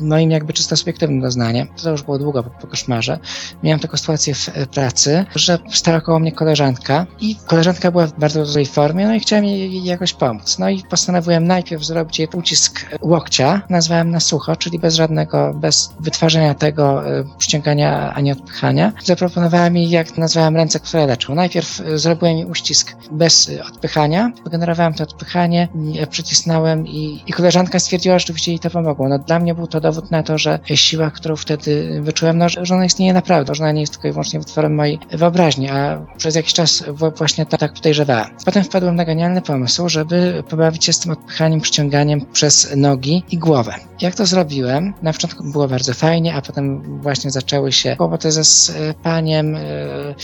moim 0.00 0.30
jakby 0.30 0.52
czysto 0.52 0.76
subiektywnym 0.76 1.20
doznaniem. 1.20 1.68
To 1.82 1.90
już 1.90 2.02
było 2.02 2.18
długo 2.18 2.42
po, 2.42 2.50
po 2.50 2.66
koszmarze. 2.66 3.18
Miałem 3.62 3.80
taką 3.80 3.96
sytuację 3.96 4.34
w 4.34 4.50
pracy, 4.74 5.24
że 5.34 5.58
stała 5.70 6.00
koło 6.00 6.18
mnie 6.18 6.32
koleżanka 6.32 7.06
i 7.20 7.36
koleżanka 7.46 7.90
była 7.90 8.06
w 8.06 8.18
bardzo 8.18 8.46
złej 8.46 8.66
formie, 8.66 9.06
no 9.06 9.14
i 9.14 9.20
chciałem 9.20 9.44
jej, 9.44 9.72
jej 9.72 9.84
jakoś 9.84 10.12
pomóc. 10.12 10.58
No 10.58 10.70
i 10.70 10.82
postanowiłem 10.82 11.46
najpierw 11.46 11.84
zrobić 11.84 12.18
jej 12.18 12.28
ucisk 12.34 12.86
łokcia, 13.00 13.62
nazwałem 13.70 14.10
na 14.10 14.20
sucho, 14.20 14.56
czyli 14.56 14.78
bez 14.78 14.94
żadnego, 14.94 15.54
bez 15.54 15.94
wytwarzania 16.00 16.54
tego 16.54 17.08
e, 17.08 17.24
przyciągania 17.38 18.14
ani 18.14 18.32
odpychania. 18.32 18.92
Zaproponowałem 19.04 19.76
jej, 19.76 19.90
jak 19.90 20.18
nazwałem 20.18 20.56
ręce, 20.56 20.80
które 20.80 21.06
leczą. 21.06 21.34
Najpierw 21.34 21.80
e, 21.80 21.98
zrobiłem 21.98 22.25
jej 22.32 22.44
uścisk 22.46 22.96
bez 23.10 23.48
e, 23.48 23.64
odpychania, 23.64 24.32
wygenerowałem 24.44 24.94
to 24.94 25.04
odpychanie, 25.04 25.68
e, 26.00 26.06
przycisnąłem 26.06 26.86
i, 26.86 27.22
i 27.26 27.32
koleżanka 27.32 27.78
stwierdziła, 27.78 28.14
że 28.14 28.20
rzeczywiście 28.20 28.52
jej 28.52 28.58
to 28.58 28.70
pomogło. 28.70 29.08
No 29.08 29.18
dla 29.18 29.38
mnie 29.38 29.54
był 29.54 29.66
to 29.66 29.80
dowód 29.80 30.10
na 30.10 30.22
to, 30.22 30.38
że 30.38 30.58
siła, 30.74 31.10
którą 31.10 31.36
wtedy 31.36 32.00
wyczułem, 32.02 32.38
no, 32.38 32.48
że 32.48 32.74
ona 32.74 32.84
istnieje 32.84 33.12
naprawdę, 33.12 33.54
że 33.54 33.62
ona 33.64 33.72
nie 33.72 33.80
jest 33.80 33.92
tylko 33.92 34.08
i 34.08 34.12
wyłącznie 34.12 34.40
wytworem 34.40 34.74
mojej 34.74 34.98
wyobraźni, 35.10 35.68
a 35.70 36.06
przez 36.16 36.34
jakiś 36.34 36.52
czas 36.52 36.84
właśnie 37.16 37.46
tak, 37.46 37.60
tak 37.60 37.72
podejrzewałem. 37.72 38.26
Potem 38.44 38.64
wpadłem 38.64 38.96
na 38.96 39.04
genialny 39.04 39.42
pomysł, 39.42 39.88
żeby 39.88 40.42
pobawić 40.48 40.84
się 40.84 40.92
z 40.92 40.98
tym 40.98 41.12
odpychaniem, 41.12 41.60
przyciąganiem 41.60 42.26
przez 42.32 42.76
nogi 42.76 43.22
i 43.30 43.38
głowę. 43.38 43.74
Jak 44.00 44.14
to 44.14 44.26
zrobiłem? 44.26 44.94
Na 45.02 45.12
początku 45.12 45.44
było 45.44 45.68
bardzo 45.68 45.94
fajnie, 45.94 46.34
a 46.34 46.42
potem 46.42 46.82
właśnie 47.00 47.30
zaczęły 47.30 47.72
się 47.72 47.96
kłopoty 47.96 48.32
ze 48.32 48.44
spaniem. 48.44 49.54
e, 49.56 49.60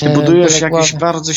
Ty 0.00 0.08
budujesz 0.08 0.60
bóle 0.60 0.70
jakieś 0.70 0.90
głowy. 0.92 1.06
bardzo 1.06 1.32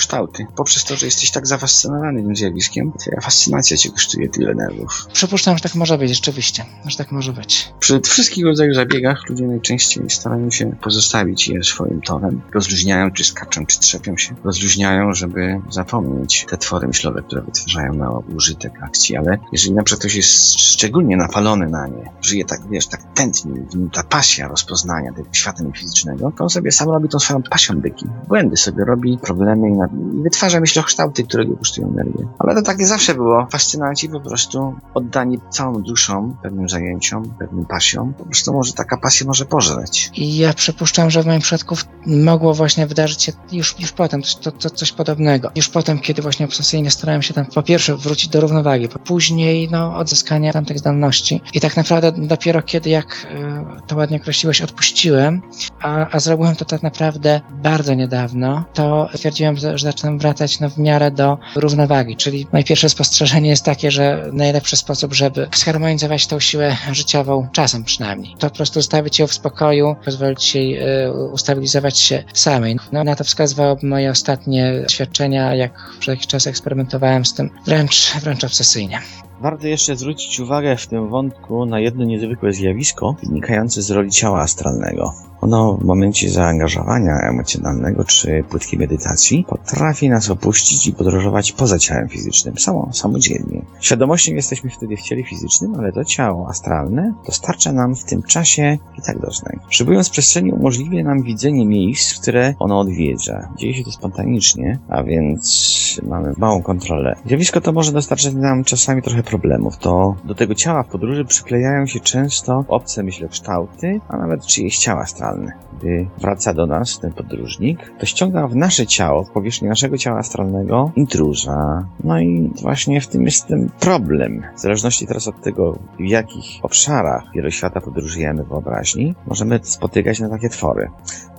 myślokształty. 0.00 0.46
Poprzez 0.56 0.84
to, 0.84 0.96
że 0.96 1.06
jesteś 1.06 1.30
tak 1.30 1.46
zafascynowany 1.46 2.22
tym 2.22 2.36
zjawiskiem, 2.36 2.92
twoja 3.00 3.20
fascynacja 3.20 3.76
cię 3.76 3.90
kosztuje 3.90 4.28
tyle 4.28 4.54
nerwów. 4.54 5.06
Przypuszczam, 5.12 5.56
że 5.56 5.62
tak 5.62 5.74
może 5.74 5.98
być, 5.98 6.10
rzeczywiście, 6.10 6.64
że 6.86 6.96
tak 6.96 7.12
może 7.12 7.32
być. 7.32 7.72
Przy 7.80 8.00
wszystkich 8.00 8.44
rodzajach 8.44 8.74
zabiegach 8.74 9.28
ludzie 9.28 9.44
najczęściej 9.44 10.10
starają 10.10 10.50
się 10.50 10.76
pozostawić 10.82 11.48
je 11.48 11.62
swoim 11.62 12.00
torem. 12.00 12.40
Rozluźniają, 12.54 13.10
czy 13.10 13.24
skaczą, 13.24 13.66
czy 13.66 13.80
trzepią 13.80 14.16
się. 14.16 14.34
Rozluźniają, 14.44 15.14
żeby 15.14 15.60
zapomnieć 15.70 16.46
te 16.50 16.58
twory 16.58 16.86
myślowe, 16.86 17.22
które 17.22 17.42
wytwarzają 17.42 17.94
na 17.94 18.10
użytek 18.36 18.72
akcji. 18.82 19.16
Ale 19.16 19.38
jeżeli 19.52 19.74
na 19.74 19.82
przykład 19.82 20.00
ktoś 20.00 20.14
jest 20.14 20.60
szczególnie 20.60 21.16
napalony 21.16 21.66
na 21.68 21.86
nie, 21.86 22.12
żyje 22.20 22.44
tak, 22.44 22.60
wiesz, 22.70 22.86
tak 22.86 23.00
tętni, 23.14 23.52
w 23.70 23.76
nim 23.76 23.90
ta 23.90 24.02
pasja 24.02 24.48
rozpoznania 24.48 25.12
tego 25.12 25.28
świata 25.32 25.64
fizycznego, 25.76 26.32
to 26.36 26.44
on 26.44 26.50
sobie 26.50 26.72
sam 26.72 26.88
robi 26.88 27.08
tą 27.08 27.18
swoją 27.18 27.42
pasją 27.42 27.80
byki. 27.80 28.06
Błędy 28.28 28.56
sobie 28.56 28.84
robi, 28.84 29.18
problemy 29.18 29.68
i, 29.68 29.72
na, 29.72 29.88
wytwarza 30.22 30.60
myślokształty, 30.60 31.24
które 31.24 31.46
go 31.46 31.56
kosztują 31.56 31.88
energię. 31.88 32.26
Ale 32.38 32.54
to 32.54 32.62
takie 32.62 32.86
zawsze 32.86 33.14
było. 33.14 33.46
Fascynanci 33.50 34.08
po 34.08 34.20
prostu 34.20 34.74
oddani 34.94 35.38
całą 35.50 35.82
duszą 35.82 36.36
pewnym 36.42 36.68
zajęciom, 36.68 37.34
pewnym 37.38 37.64
pasjom. 37.64 38.14
Po 38.14 38.24
prostu 38.24 38.52
może 38.52 38.72
taka 38.72 38.96
pasja 38.96 39.26
może 39.26 39.44
pożreć. 39.44 40.10
I 40.14 40.36
ja 40.36 40.52
przypuszczam, 40.52 41.10
że 41.10 41.22
w 41.22 41.26
moim 41.26 41.40
przypadku 41.40 41.76
mogło 42.06 42.54
właśnie 42.54 42.86
wydarzyć 42.86 43.22
się 43.22 43.32
już, 43.52 43.74
już 43.78 43.92
potem 43.92 44.22
to, 44.42 44.52
to 44.52 44.70
coś 44.70 44.92
podobnego. 44.92 45.50
Już 45.54 45.68
potem, 45.68 45.98
kiedy 45.98 46.22
właśnie 46.22 46.46
obsesyjnie 46.46 46.90
starałem 46.90 47.22
się 47.22 47.34
tam 47.34 47.46
po 47.46 47.62
pierwsze 47.62 47.96
wrócić 47.96 48.28
do 48.28 48.40
równowagi, 48.40 48.88
po 48.88 48.98
później 48.98 49.68
no, 49.70 49.96
odzyskania 49.96 50.52
tamtych 50.52 50.78
zdolności. 50.78 51.40
I 51.54 51.60
tak 51.60 51.76
naprawdę 51.76 52.12
dopiero 52.12 52.62
kiedy, 52.62 52.90
jak 52.90 53.26
e, 53.30 53.64
to 53.86 53.96
ładnie 53.96 54.16
określiłeś, 54.16 54.62
odpuściłem, 54.62 55.42
a, 55.80 56.06
a 56.10 56.20
zrobiłem 56.20 56.56
to 56.56 56.64
tak 56.64 56.82
naprawdę 56.82 57.40
bardzo 57.50 57.94
niedawno, 57.94 58.64
to 58.74 59.08
stwierdziłem, 59.14 59.56
że, 59.56 59.78
zaczynam 59.78 60.18
wracać 60.18 60.60
no, 60.60 60.70
w 60.70 60.78
miarę 60.78 61.10
do 61.10 61.38
równowagi. 61.56 62.16
Czyli 62.16 62.46
moje 62.52 62.64
pierwsze 62.64 62.88
spostrzeżenie 62.88 63.50
jest 63.50 63.64
takie, 63.64 63.90
że 63.90 64.30
najlepszy 64.32 64.76
sposób, 64.76 65.14
żeby 65.14 65.48
zharmonizować 65.54 66.26
tą 66.26 66.40
siłę 66.40 66.76
życiową, 66.92 67.48
czasem 67.52 67.84
przynajmniej, 67.84 68.34
to 68.38 68.50
po 68.50 68.56
prostu 68.56 68.80
zostawić 68.80 69.18
ją 69.18 69.26
w 69.26 69.32
spokoju, 69.32 69.96
pozwolić 70.04 70.54
jej 70.54 70.78
e, 70.78 71.12
ustabilizować 71.12 71.89
się 71.98 72.24
samej. 72.34 72.76
No, 72.92 73.04
na 73.04 73.16
to 73.16 73.24
wskazywałoby 73.24 73.86
moje 73.86 74.10
ostatnie 74.10 74.80
doświadczenia, 74.82 75.54
jak 75.54 75.72
przez 76.00 76.08
jakiś 76.12 76.26
czas 76.26 76.46
eksperymentowałem 76.46 77.24
z 77.24 77.34
tym 77.34 77.50
wręcz, 77.66 78.12
wręcz 78.22 78.44
obsesyjnie. 78.44 79.00
Warto 79.40 79.66
jeszcze 79.66 79.96
zwrócić 79.96 80.40
uwagę 80.40 80.76
w 80.76 80.86
tym 80.86 81.08
wątku 81.08 81.66
na 81.66 81.80
jedno 81.80 82.04
niezwykłe 82.04 82.52
zjawisko 82.52 83.16
wynikające 83.22 83.82
z 83.82 83.90
roli 83.90 84.10
ciała 84.10 84.40
astralnego. 84.40 85.12
Ono 85.40 85.72
w 85.72 85.84
momencie 85.84 86.30
zaangażowania 86.30 87.12
emocjonalnego 87.30 88.04
czy 88.04 88.44
płytkiej 88.50 88.78
medytacji 88.78 89.44
potrafi 89.48 90.08
nas 90.08 90.30
opuścić 90.30 90.86
i 90.86 90.92
podróżować 90.92 91.52
poza 91.52 91.78
ciałem 91.78 92.08
fizycznym, 92.08 92.58
samo, 92.58 92.88
samodzielnie. 92.92 93.62
Świadomością 93.80 94.34
jesteśmy 94.34 94.70
wtedy 94.70 94.96
w 94.96 95.02
ciele 95.02 95.22
fizycznym, 95.22 95.74
ale 95.74 95.92
to 95.92 96.04
ciało 96.04 96.48
astralne 96.48 97.14
dostarcza 97.26 97.72
nam 97.72 97.96
w 97.96 98.04
tym 98.04 98.22
czasie 98.22 98.78
i 98.98 99.02
tak 99.02 99.18
doznań. 99.18 99.58
Przybyjąc 99.68 100.08
w 100.08 100.10
przestrzeni 100.10 100.52
umożliwia 100.52 101.04
nam 101.04 101.22
widzenie 101.22 101.66
miejsc, 101.66 102.20
które 102.20 102.54
ono 102.58 102.80
odwiedza. 102.80 103.48
Dzieje 103.58 103.74
się 103.74 103.84
to 103.84 103.92
spontanicznie, 103.92 104.78
a 104.88 105.02
więc 105.02 105.89
mamy 106.02 106.32
małą 106.38 106.62
kontrolę. 106.62 107.16
Zjawisko 107.26 107.60
to 107.60 107.72
może 107.72 107.92
dostarczać 107.92 108.34
nam 108.34 108.64
czasami 108.64 109.02
trochę 109.02 109.22
problemów. 109.22 109.76
To 109.76 110.14
do 110.24 110.34
tego 110.34 110.54
ciała 110.54 110.82
w 110.82 110.88
podróży 110.88 111.24
przyklejają 111.24 111.86
się 111.86 112.00
często 112.00 112.64
obce 112.68 113.02
myślokształty, 113.02 114.00
a 114.08 114.16
nawet 114.16 114.46
czyjeś 114.46 114.78
ciała 114.78 115.00
astralne. 115.00 115.52
Gdy 115.78 116.06
wraca 116.18 116.54
do 116.54 116.66
nas 116.66 116.98
ten 116.98 117.12
podróżnik, 117.12 117.92
to 117.98 118.06
ściąga 118.06 118.46
w 118.46 118.56
nasze 118.56 118.86
ciało, 118.86 119.24
w 119.24 119.30
powierzchnię 119.30 119.68
naszego 119.68 119.98
ciała 119.98 120.18
astralnego, 120.18 120.90
intruza. 120.96 121.86
No 122.04 122.20
i 122.20 122.50
właśnie 122.62 123.00
w 123.00 123.06
tym 123.06 123.22
jest 123.22 123.46
ten 123.46 123.70
problem. 123.80 124.42
W 124.56 124.60
zależności 124.60 125.06
teraz 125.06 125.28
od 125.28 125.40
tego, 125.42 125.78
w 125.98 126.04
jakich 126.04 126.64
obszarach 126.64 127.24
wieloświata 127.34 127.80
podróżujemy 127.80 128.44
w 128.44 128.48
wyobraźni, 128.48 129.14
możemy 129.26 129.60
spotykać 129.62 130.20
na 130.20 130.28
takie 130.28 130.48
twory. 130.48 130.88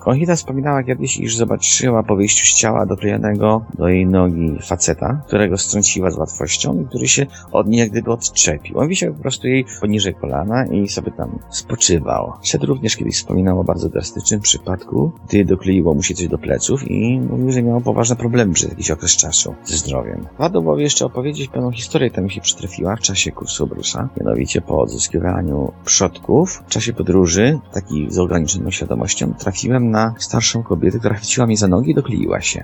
Konchita 0.02 0.36
wspominała 0.36 0.84
kiedyś, 0.84 1.18
iż 1.18 1.36
zobaczyła 1.36 2.04
po 2.04 2.16
wyjściu 2.16 2.46
z 2.46 2.60
ciała 2.60 2.86
doklejonego 2.86 3.66
do 3.74 3.88
jej 3.88 4.06
nogi 4.06 4.58
faceta, 4.68 5.22
którego 5.28 5.58
strąciła 5.58 6.12
z 6.12 6.18
łatwością 6.18 6.82
i 6.82 6.86
który 6.86 7.08
się 7.08 7.26
od 7.52 7.68
niej 7.68 7.80
jak 7.80 7.90
gdyby 7.90 8.12
odczepił. 8.12 8.80
On 8.80 8.88
wisiał 8.88 9.14
po 9.14 9.22
prostu 9.22 9.48
jej 9.48 9.66
poniżej 9.82 10.16
kolana 10.16 10.66
i 10.66 10.90
sobie 10.90 11.12
tam 11.12 11.40
spoczywał. 11.50 12.34
Szedł 12.44 12.66
również 12.66 12.96
kiedyś 12.96 13.16
wspominał 13.16 13.60
o 13.60 13.64
bardzo 13.64 13.90
drastycznym 13.90 14.40
przypadku, 14.40 15.12
gdy 15.28 15.46
dokleiło 15.46 15.94
mu 15.94 16.04
się 16.04 16.14
coś 16.14 16.28
do 16.28 16.38
pleców 16.38 16.92
i 16.92 17.20
mówił, 17.20 17.52
że 17.52 17.64
miał 17.64 17.82
poważne 17.82 18.16
problemy 18.16 18.54
przez 18.54 18.70
jakiś 18.70 18.92
okres 18.92 19.18
czasu 19.18 19.56
ze 19.64 19.78
zdrowiem. 19.78 20.28
Warto 20.40 20.62
byłoby 20.62 20.82
jeszcze 20.82 21.06
opowiedzieć 21.06 21.48
pewną 21.48 21.72
historię, 21.72 22.10
która 22.10 22.24
mi 22.24 22.32
się 22.32 22.42
przytrafiła 22.42 22.96
w 22.96 23.00
czasie 23.00 23.32
kursu 23.32 23.68
Brusa, 23.68 24.10
mianowicie 24.18 24.62
po 24.62 24.82
odzyskiwaniu 24.82 25.72
przodków, 25.86 26.64
w 26.68 26.70
czasie 26.70 26.94
podróży, 26.94 27.60
taki 27.74 28.08
z 28.10 28.20
ograniczoną 28.20 28.72
świadomością, 28.72 29.34
trafiłem 29.34 29.91
na 29.92 30.14
starszą 30.18 30.64
kobietę, 30.64 31.00
która 31.00 31.16
chwyciła 31.16 31.48
mnie 31.48 31.58
za 31.58 31.68
nogi 31.68 31.92
i 31.92 31.96
dokleiła 31.96 32.42
się. 32.42 32.64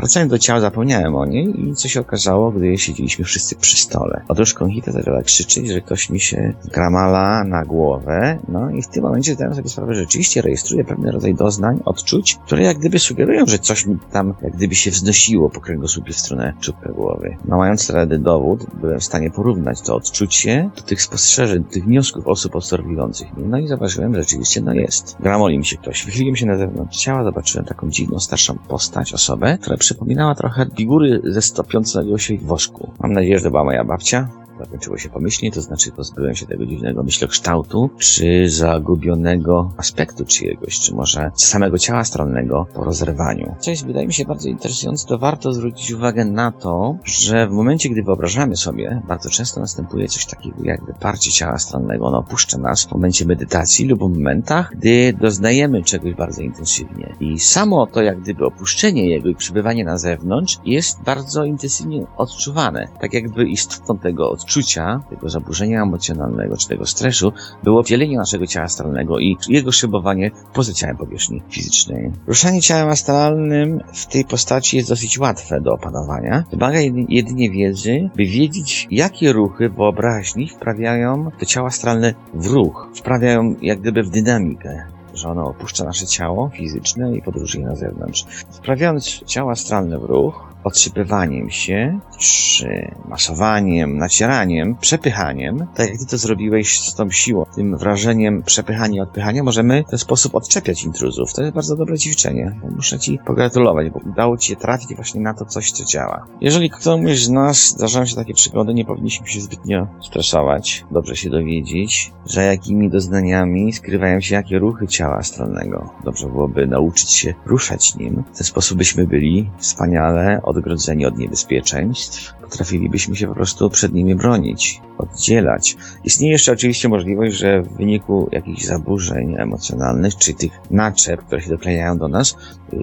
Wracając 0.00 0.30
do 0.30 0.38
ciała, 0.38 0.60
zapomniałem 0.60 1.16
o 1.16 1.26
niej 1.26 1.68
i 1.68 1.74
co 1.74 1.88
się 1.88 2.00
okazało, 2.00 2.50
gdy 2.50 2.78
siedzieliśmy 2.78 3.24
wszyscy 3.24 3.56
przy 3.56 3.76
stole. 3.76 4.22
Otóż 4.28 4.54
Konchita 4.54 4.92
zaczęła 4.92 5.22
krzyczeć, 5.22 5.68
że 5.68 5.80
ktoś 5.80 6.10
mi 6.10 6.20
się 6.20 6.54
gramala 6.64 7.44
na 7.44 7.64
głowę, 7.64 8.38
no 8.48 8.70
i 8.70 8.82
w 8.82 8.88
tym 8.88 9.02
momencie 9.02 9.34
zdałem 9.34 9.54
sobie 9.54 9.68
sprawę, 9.68 9.94
że 9.94 10.00
rzeczywiście 10.00 10.42
rejestruję 10.42 10.84
pewien 10.84 11.06
rodzaj 11.06 11.34
doznań, 11.34 11.80
odczuć, 11.84 12.38
które 12.46 12.62
jak 12.62 12.78
gdyby 12.78 12.98
sugerują, 12.98 13.46
że 13.46 13.58
coś 13.58 13.86
mi 13.86 13.98
tam 14.12 14.34
jak 14.42 14.56
gdyby 14.56 14.74
się 14.74 14.90
wznosiło 14.90 15.50
po 15.50 15.60
kręgosłupie 15.60 16.12
w 16.12 16.18
stronę 16.18 16.52
czubka 16.60 16.92
głowy. 16.92 17.36
No 17.44 17.56
mając 17.56 17.84
wtedy 17.84 18.18
dowód, 18.18 18.66
byłem 18.80 19.00
w 19.00 19.04
stanie 19.04 19.30
porównać 19.30 19.80
to 19.80 19.94
odczucie 19.94 20.70
do 20.76 20.82
tych 20.82 21.02
spostrzeżeń, 21.02 21.64
do 21.64 21.70
tych 21.70 21.84
wniosków 21.84 22.26
osób 22.26 22.56
obserwujących 22.56 23.36
mnie. 23.36 23.46
No 23.48 23.58
i 23.58 23.68
zauważyłem, 23.68 24.14
że 24.14 24.22
rzeczywiście 24.22 24.60
no 24.60 24.72
jest. 24.72 25.16
Gramoli 25.20 25.58
mi 25.58 25.66
się 25.66 25.76
ktoś. 25.76 26.04
Wychyliłem 26.04 26.36
się 26.36 26.46
na 26.46 26.56
zewnątrz 26.56 26.98
ciała, 26.98 27.24
zobaczyłem 27.24 27.66
taką 27.66 27.90
dziwną, 27.90 28.18
starszą 28.18 28.58
postać, 28.68 29.14
osobę, 29.14 29.58
która 29.60 29.76
przypominała 29.90 30.34
trochę 30.34 30.66
figury 30.76 31.20
ze 31.24 31.42
stopiącego 31.42 32.18
się 32.18 32.38
woszku. 32.38 32.90
Mam 33.00 33.12
nadzieję, 33.12 33.38
że 33.38 33.44
to 33.44 33.50
była 33.50 33.64
moja 33.64 33.84
babcia. 33.84 34.28
Zakończyło 34.60 34.98
się 34.98 35.08
pomyślnie, 35.08 35.52
to 35.52 35.62
znaczy 35.62 35.92
pozbyłem 35.92 36.34
się 36.34 36.46
tego 36.46 36.66
dziwnego 36.66 37.02
myślokształtu, 37.02 37.90
czy 37.98 38.50
zagubionego 38.50 39.72
aspektu 39.76 40.24
czyjegoś, 40.24 40.80
czy 40.80 40.94
może 40.94 41.30
samego 41.34 41.78
ciała 41.78 41.98
astralnego 42.00 42.66
po 42.74 42.84
rozerwaniu. 42.84 43.54
Co 43.60 43.70
jest, 43.70 43.86
wydaje 43.86 44.06
mi 44.06 44.12
się, 44.12 44.24
bardzo 44.24 44.48
interesujące, 44.48 45.06
to 45.06 45.18
warto 45.18 45.52
zwrócić 45.52 45.92
uwagę 45.92 46.24
na 46.24 46.52
to, 46.52 46.96
że 47.04 47.48
w 47.48 47.50
momencie, 47.50 47.88
gdy 47.88 48.02
wyobrażamy 48.02 48.56
sobie, 48.56 49.02
bardzo 49.08 49.30
często 49.30 49.60
następuje 49.60 50.08
coś 50.08 50.26
takiego 50.26 50.56
jak 50.62 50.84
wyparcie 50.84 51.30
ciała 51.30 51.52
astralnego. 51.52 52.06
Ono 52.06 52.18
opuszcza 52.18 52.58
nas 52.58 52.84
w 52.84 52.92
momencie 52.92 53.26
medytacji 53.26 53.86
lub 53.86 54.00
w 54.00 54.02
momentach, 54.02 54.70
gdy 54.76 55.12
doznajemy 55.20 55.82
czegoś 55.82 56.14
bardzo 56.14 56.42
intensywnie. 56.42 57.14
I 57.20 57.38
samo 57.38 57.86
to, 57.86 58.02
jak 58.02 58.20
gdyby 58.20 58.46
opuszczenie 58.46 59.08
jego 59.10 59.28
i 59.28 59.34
przebywanie 59.34 59.84
na 59.84 59.98
zewnątrz 59.98 60.58
jest 60.64 61.02
bardzo 61.02 61.44
intensywnie 61.44 62.06
odczuwane. 62.16 62.88
Tak 63.00 63.14
jakby 63.14 63.48
istotą 63.48 63.98
tego 63.98 64.30
odczucia, 64.50 65.00
tego 65.10 65.28
zaburzenia 65.28 65.82
emocjonalnego 65.82 66.56
czy 66.56 66.68
tego 66.68 66.86
stresu 66.86 67.32
było 67.64 67.82
dzielenie 67.82 68.16
naszego 68.16 68.46
ciała 68.46 68.64
astralnego 68.64 69.18
i 69.18 69.36
jego 69.48 69.72
szybowanie 69.72 70.30
poza 70.54 70.72
ciałem 70.72 70.96
powierzchni 70.96 71.42
fizycznej. 71.50 72.10
Ruszanie 72.26 72.62
ciałem 72.62 72.88
astralnym 72.88 73.80
w 73.92 74.06
tej 74.06 74.24
postaci 74.24 74.76
jest 74.76 74.88
dosyć 74.88 75.18
łatwe 75.18 75.60
do 75.60 75.72
opanowania. 75.72 76.44
Wymaga 76.50 76.78
jedy- 76.80 77.06
jedynie 77.08 77.50
wiedzy, 77.50 78.10
by 78.16 78.24
wiedzieć, 78.24 78.88
jakie 78.90 79.32
ruchy 79.32 79.68
wyobraźni 79.68 80.48
wprawiają 80.48 81.30
to 81.38 81.46
ciało 81.46 81.66
astralne 81.66 82.14
w 82.34 82.46
ruch, 82.46 82.90
wprawiają 82.94 83.54
jak 83.62 83.80
gdyby 83.80 84.02
w 84.02 84.10
dynamikę 84.10 84.82
że 85.14 85.28
ono 85.28 85.46
opuszcza 85.46 85.84
nasze 85.84 86.06
ciało 86.06 86.50
fizyczne 86.54 87.16
i 87.16 87.22
podróżuje 87.22 87.66
na 87.66 87.74
zewnątrz. 87.74 88.26
Wprawiając 88.50 89.04
ciało 89.26 89.50
astralne 89.50 89.98
w 89.98 90.04
ruch, 90.04 90.49
odsypywaniem 90.64 91.50
się, 91.50 92.00
czy 92.18 92.94
masowaniem, 93.08 93.98
nacieraniem, 93.98 94.76
przepychaniem, 94.80 95.66
tak 95.74 95.88
jak 95.88 95.98
ty 95.98 96.06
to 96.06 96.18
zrobiłeś 96.18 96.80
z 96.80 96.94
tą 96.94 97.10
siłą, 97.10 97.44
tym 97.56 97.76
wrażeniem 97.76 98.42
przepychania 98.42 99.02
odpychania, 99.02 99.42
możemy 99.42 99.84
w 99.86 99.90
ten 99.90 99.98
sposób 99.98 100.34
odczepiać 100.34 100.84
intruzów. 100.84 101.32
To 101.34 101.42
jest 101.42 101.54
bardzo 101.54 101.76
dobre 101.76 101.98
ćwiczenie. 101.98 102.60
Muszę 102.76 102.98
ci 102.98 103.18
pogratulować, 103.26 103.90
bo 103.90 104.00
udało 104.10 104.36
ci 104.36 104.48
się 104.48 104.56
trafić 104.56 104.94
właśnie 104.94 105.20
na 105.20 105.34
to 105.34 105.44
coś, 105.44 105.72
co 105.72 105.84
działa. 105.84 106.26
Jeżeli 106.40 106.70
komuś 106.70 107.18
z 107.18 107.30
nas 107.30 107.68
zdarzają 107.68 108.06
się 108.06 108.16
takie 108.16 108.34
przygody, 108.34 108.74
nie 108.74 108.84
powinniśmy 108.84 109.26
się 109.26 109.40
zbytnio 109.40 109.86
stresować. 110.02 110.84
Dobrze 110.90 111.16
się 111.16 111.30
dowiedzieć, 111.30 112.12
że 112.26 112.44
jakimi 112.44 112.90
doznaniami 112.90 113.72
skrywają 113.72 114.20
się 114.20 114.34
jakie 114.34 114.58
ruchy 114.58 114.88
ciała 114.88 115.16
astralnego. 115.16 115.90
Dobrze 116.04 116.26
byłoby 116.26 116.66
nauczyć 116.66 117.10
się 117.10 117.34
ruszać 117.46 117.94
nim. 117.96 118.24
W 118.32 118.36
ten 118.36 118.46
sposób 118.46 118.78
byśmy 118.78 119.06
byli 119.06 119.50
wspaniale 119.58 120.40
odgrodzeni 120.50 121.06
od 121.06 121.18
niebezpieczeństw. 121.18 122.34
Potrafilibyśmy 122.40 123.16
się 123.16 123.28
po 123.28 123.34
prostu 123.34 123.70
przed 123.70 123.92
nimi 123.92 124.14
bronić, 124.14 124.80
oddzielać. 124.98 125.76
Istnieje 126.04 126.32
jeszcze 126.32 126.52
oczywiście 126.52 126.88
możliwość, 126.88 127.36
że 127.36 127.62
w 127.62 127.76
wyniku 127.76 128.28
jakichś 128.32 128.64
zaburzeń 128.64 129.34
emocjonalnych, 129.38 130.16
czy 130.16 130.34
tych 130.34 130.52
naczep, 130.70 131.24
które 131.24 131.40
się 131.40 131.50
doklejają 131.50 131.98
do 131.98 132.08
nas, 132.08 132.36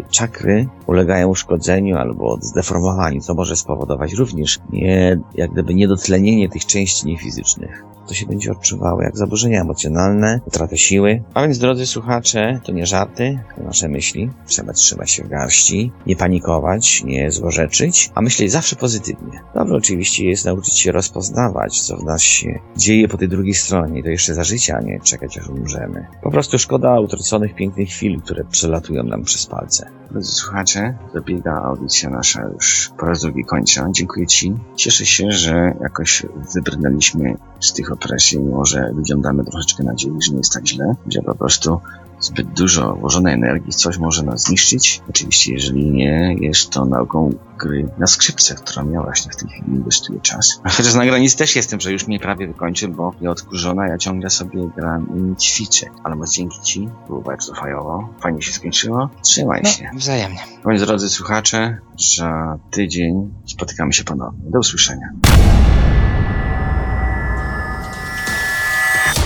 czakry 0.09 0.68
ulegają 0.88 1.28
uszkodzeniu 1.28 1.97
albo 1.97 2.38
zdeformowaniu, 2.41 3.22
co 3.22 3.34
może 3.34 3.55
spowodować 3.55 4.13
również 4.13 4.59
nie, 4.70 5.20
jak 5.36 5.51
gdyby 5.51 5.76
niedotlenienie 5.76 6.49
tych 6.49 6.65
części 6.65 7.07
niefizycznych. 7.07 7.96
To 8.07 8.13
się 8.13 8.25
będzie 8.25 8.51
odczuwało 8.51 9.01
jak 9.01 9.17
zaburzenia 9.17 9.61
emocjonalne, 9.61 10.41
utratę 10.45 10.77
siły. 10.77 11.23
A 11.33 11.41
więc, 11.41 11.57
drodzy 11.57 11.85
słuchacze, 11.85 12.59
to 12.65 12.71
nie 12.71 12.85
żarty, 12.85 13.39
to 13.55 13.63
nasze 13.63 13.89
myśli. 13.89 14.29
Trzeba 14.45 14.73
trzymać 14.73 15.11
się 15.11 15.23
w 15.23 15.27
garści, 15.27 15.91
nie 16.05 16.15
panikować, 16.15 17.03
nie 17.03 17.31
złorzeczyć, 17.31 18.11
a 18.15 18.21
myśleć 18.21 18.51
zawsze 18.51 18.75
pozytywnie. 18.75 19.39
Dobrze 19.55 19.75
oczywiście 19.75 20.25
jest 20.29 20.45
nauczyć 20.45 20.79
się 20.79 20.91
rozpoznawać, 20.91 21.81
co 21.81 21.97
w 21.97 22.03
nas 22.03 22.21
się 22.21 22.59
dzieje 22.77 23.07
po 23.07 23.17
tej 23.17 23.27
drugiej 23.27 23.53
stronie, 23.53 23.99
i 23.99 24.03
to 24.03 24.09
jeszcze 24.09 24.33
za 24.33 24.43
życia, 24.43 24.79
nie 24.83 24.99
czekać 24.99 25.37
aż 25.37 25.47
umrzemy. 25.47 26.07
Po 26.23 26.31
prostu 26.31 26.59
szkoda 26.59 26.99
utraconych 26.99 27.55
pięknych 27.55 27.89
chwil, 27.89 28.21
które 28.21 28.43
przelatują 28.43 29.03
nam 29.03 29.23
przez 29.23 29.45
palce. 29.45 29.89
Drodzy 30.11 30.31
słuchacze, 30.31 30.97
dobiega 31.13 31.61
audycja 31.61 32.09
nasza 32.09 32.43
już 32.53 32.91
po 32.99 33.05
raz 33.05 33.21
drugi 33.21 33.43
końca. 33.45 33.87
Dziękuję 33.91 34.27
Ci. 34.27 34.53
Cieszę 34.75 35.05
się, 35.05 35.31
że 35.31 35.73
jakoś 35.81 36.25
wybrnęliśmy 36.55 37.37
z 37.59 37.73
tych 37.73 37.91
opresji, 37.91 38.39
mimo 38.39 38.65
że 38.65 38.89
ludziom 38.93 39.21
damy 39.21 39.45
troszeczkę 39.45 39.83
nadziei, 39.83 40.11
że 40.21 40.31
nie 40.31 40.37
jest 40.37 40.53
tak 40.53 40.67
źle, 40.67 40.95
że 41.13 41.21
po 41.21 41.35
prostu 41.35 41.79
zbyt 42.19 42.47
dużo 42.47 42.95
włożonej 42.95 43.33
energii 43.33 43.73
coś 43.73 43.97
może 43.97 44.23
nas 44.23 44.41
zniszczyć. 44.43 45.01
Oczywiście, 45.09 45.53
jeżeli 45.53 45.91
nie 45.91 46.35
jest 46.41 46.69
to 46.69 46.85
nauką 46.85 47.29
gry 47.59 47.89
na 47.97 48.07
skrzypcach, 48.07 48.57
którą 48.59 48.91
ja 48.91 49.01
właśnie 49.01 49.31
w 49.31 49.35
tej 49.35 49.49
chwili 49.49 49.67
inwestuję 49.77 50.19
czas. 50.21 50.61
Chociaż 50.63 50.93
na 50.95 51.05
granicy 51.05 51.37
też 51.37 51.55
jestem, 51.55 51.79
że 51.79 51.91
już 51.91 52.07
mnie 52.07 52.19
prawie 52.19 52.47
wykończy, 52.47 52.87
bo 52.87 53.13
ja 53.21 53.31
odkurzona, 53.31 53.87
ja 53.87 53.97
ciągle 53.97 54.29
sobie 54.29 54.69
gram 54.77 55.07
i 55.33 55.35
ćwiczę. 55.35 55.85
Ale 56.03 56.15
może 56.15 56.31
dzięki 56.31 56.61
Ci, 56.61 56.89
było 57.07 57.21
bardzo 57.21 57.53
fajowo, 57.55 58.09
fajnie 58.19 58.41
się 58.41 58.51
skończyło. 58.53 59.09
Trzymaj 59.21 59.61
No, 59.63 59.69
się. 59.69 59.89
wzajemnie. 59.95 60.39
Moi 60.65 60.79
drodzy 60.79 61.09
słuchacze, 61.09 61.77
za 62.17 62.57
tydzień 62.71 63.33
spotykamy 63.45 63.93
się 63.93 64.03
ponownie. 64.03 64.51
Do 64.51 64.59
usłyszenia. 64.59 65.09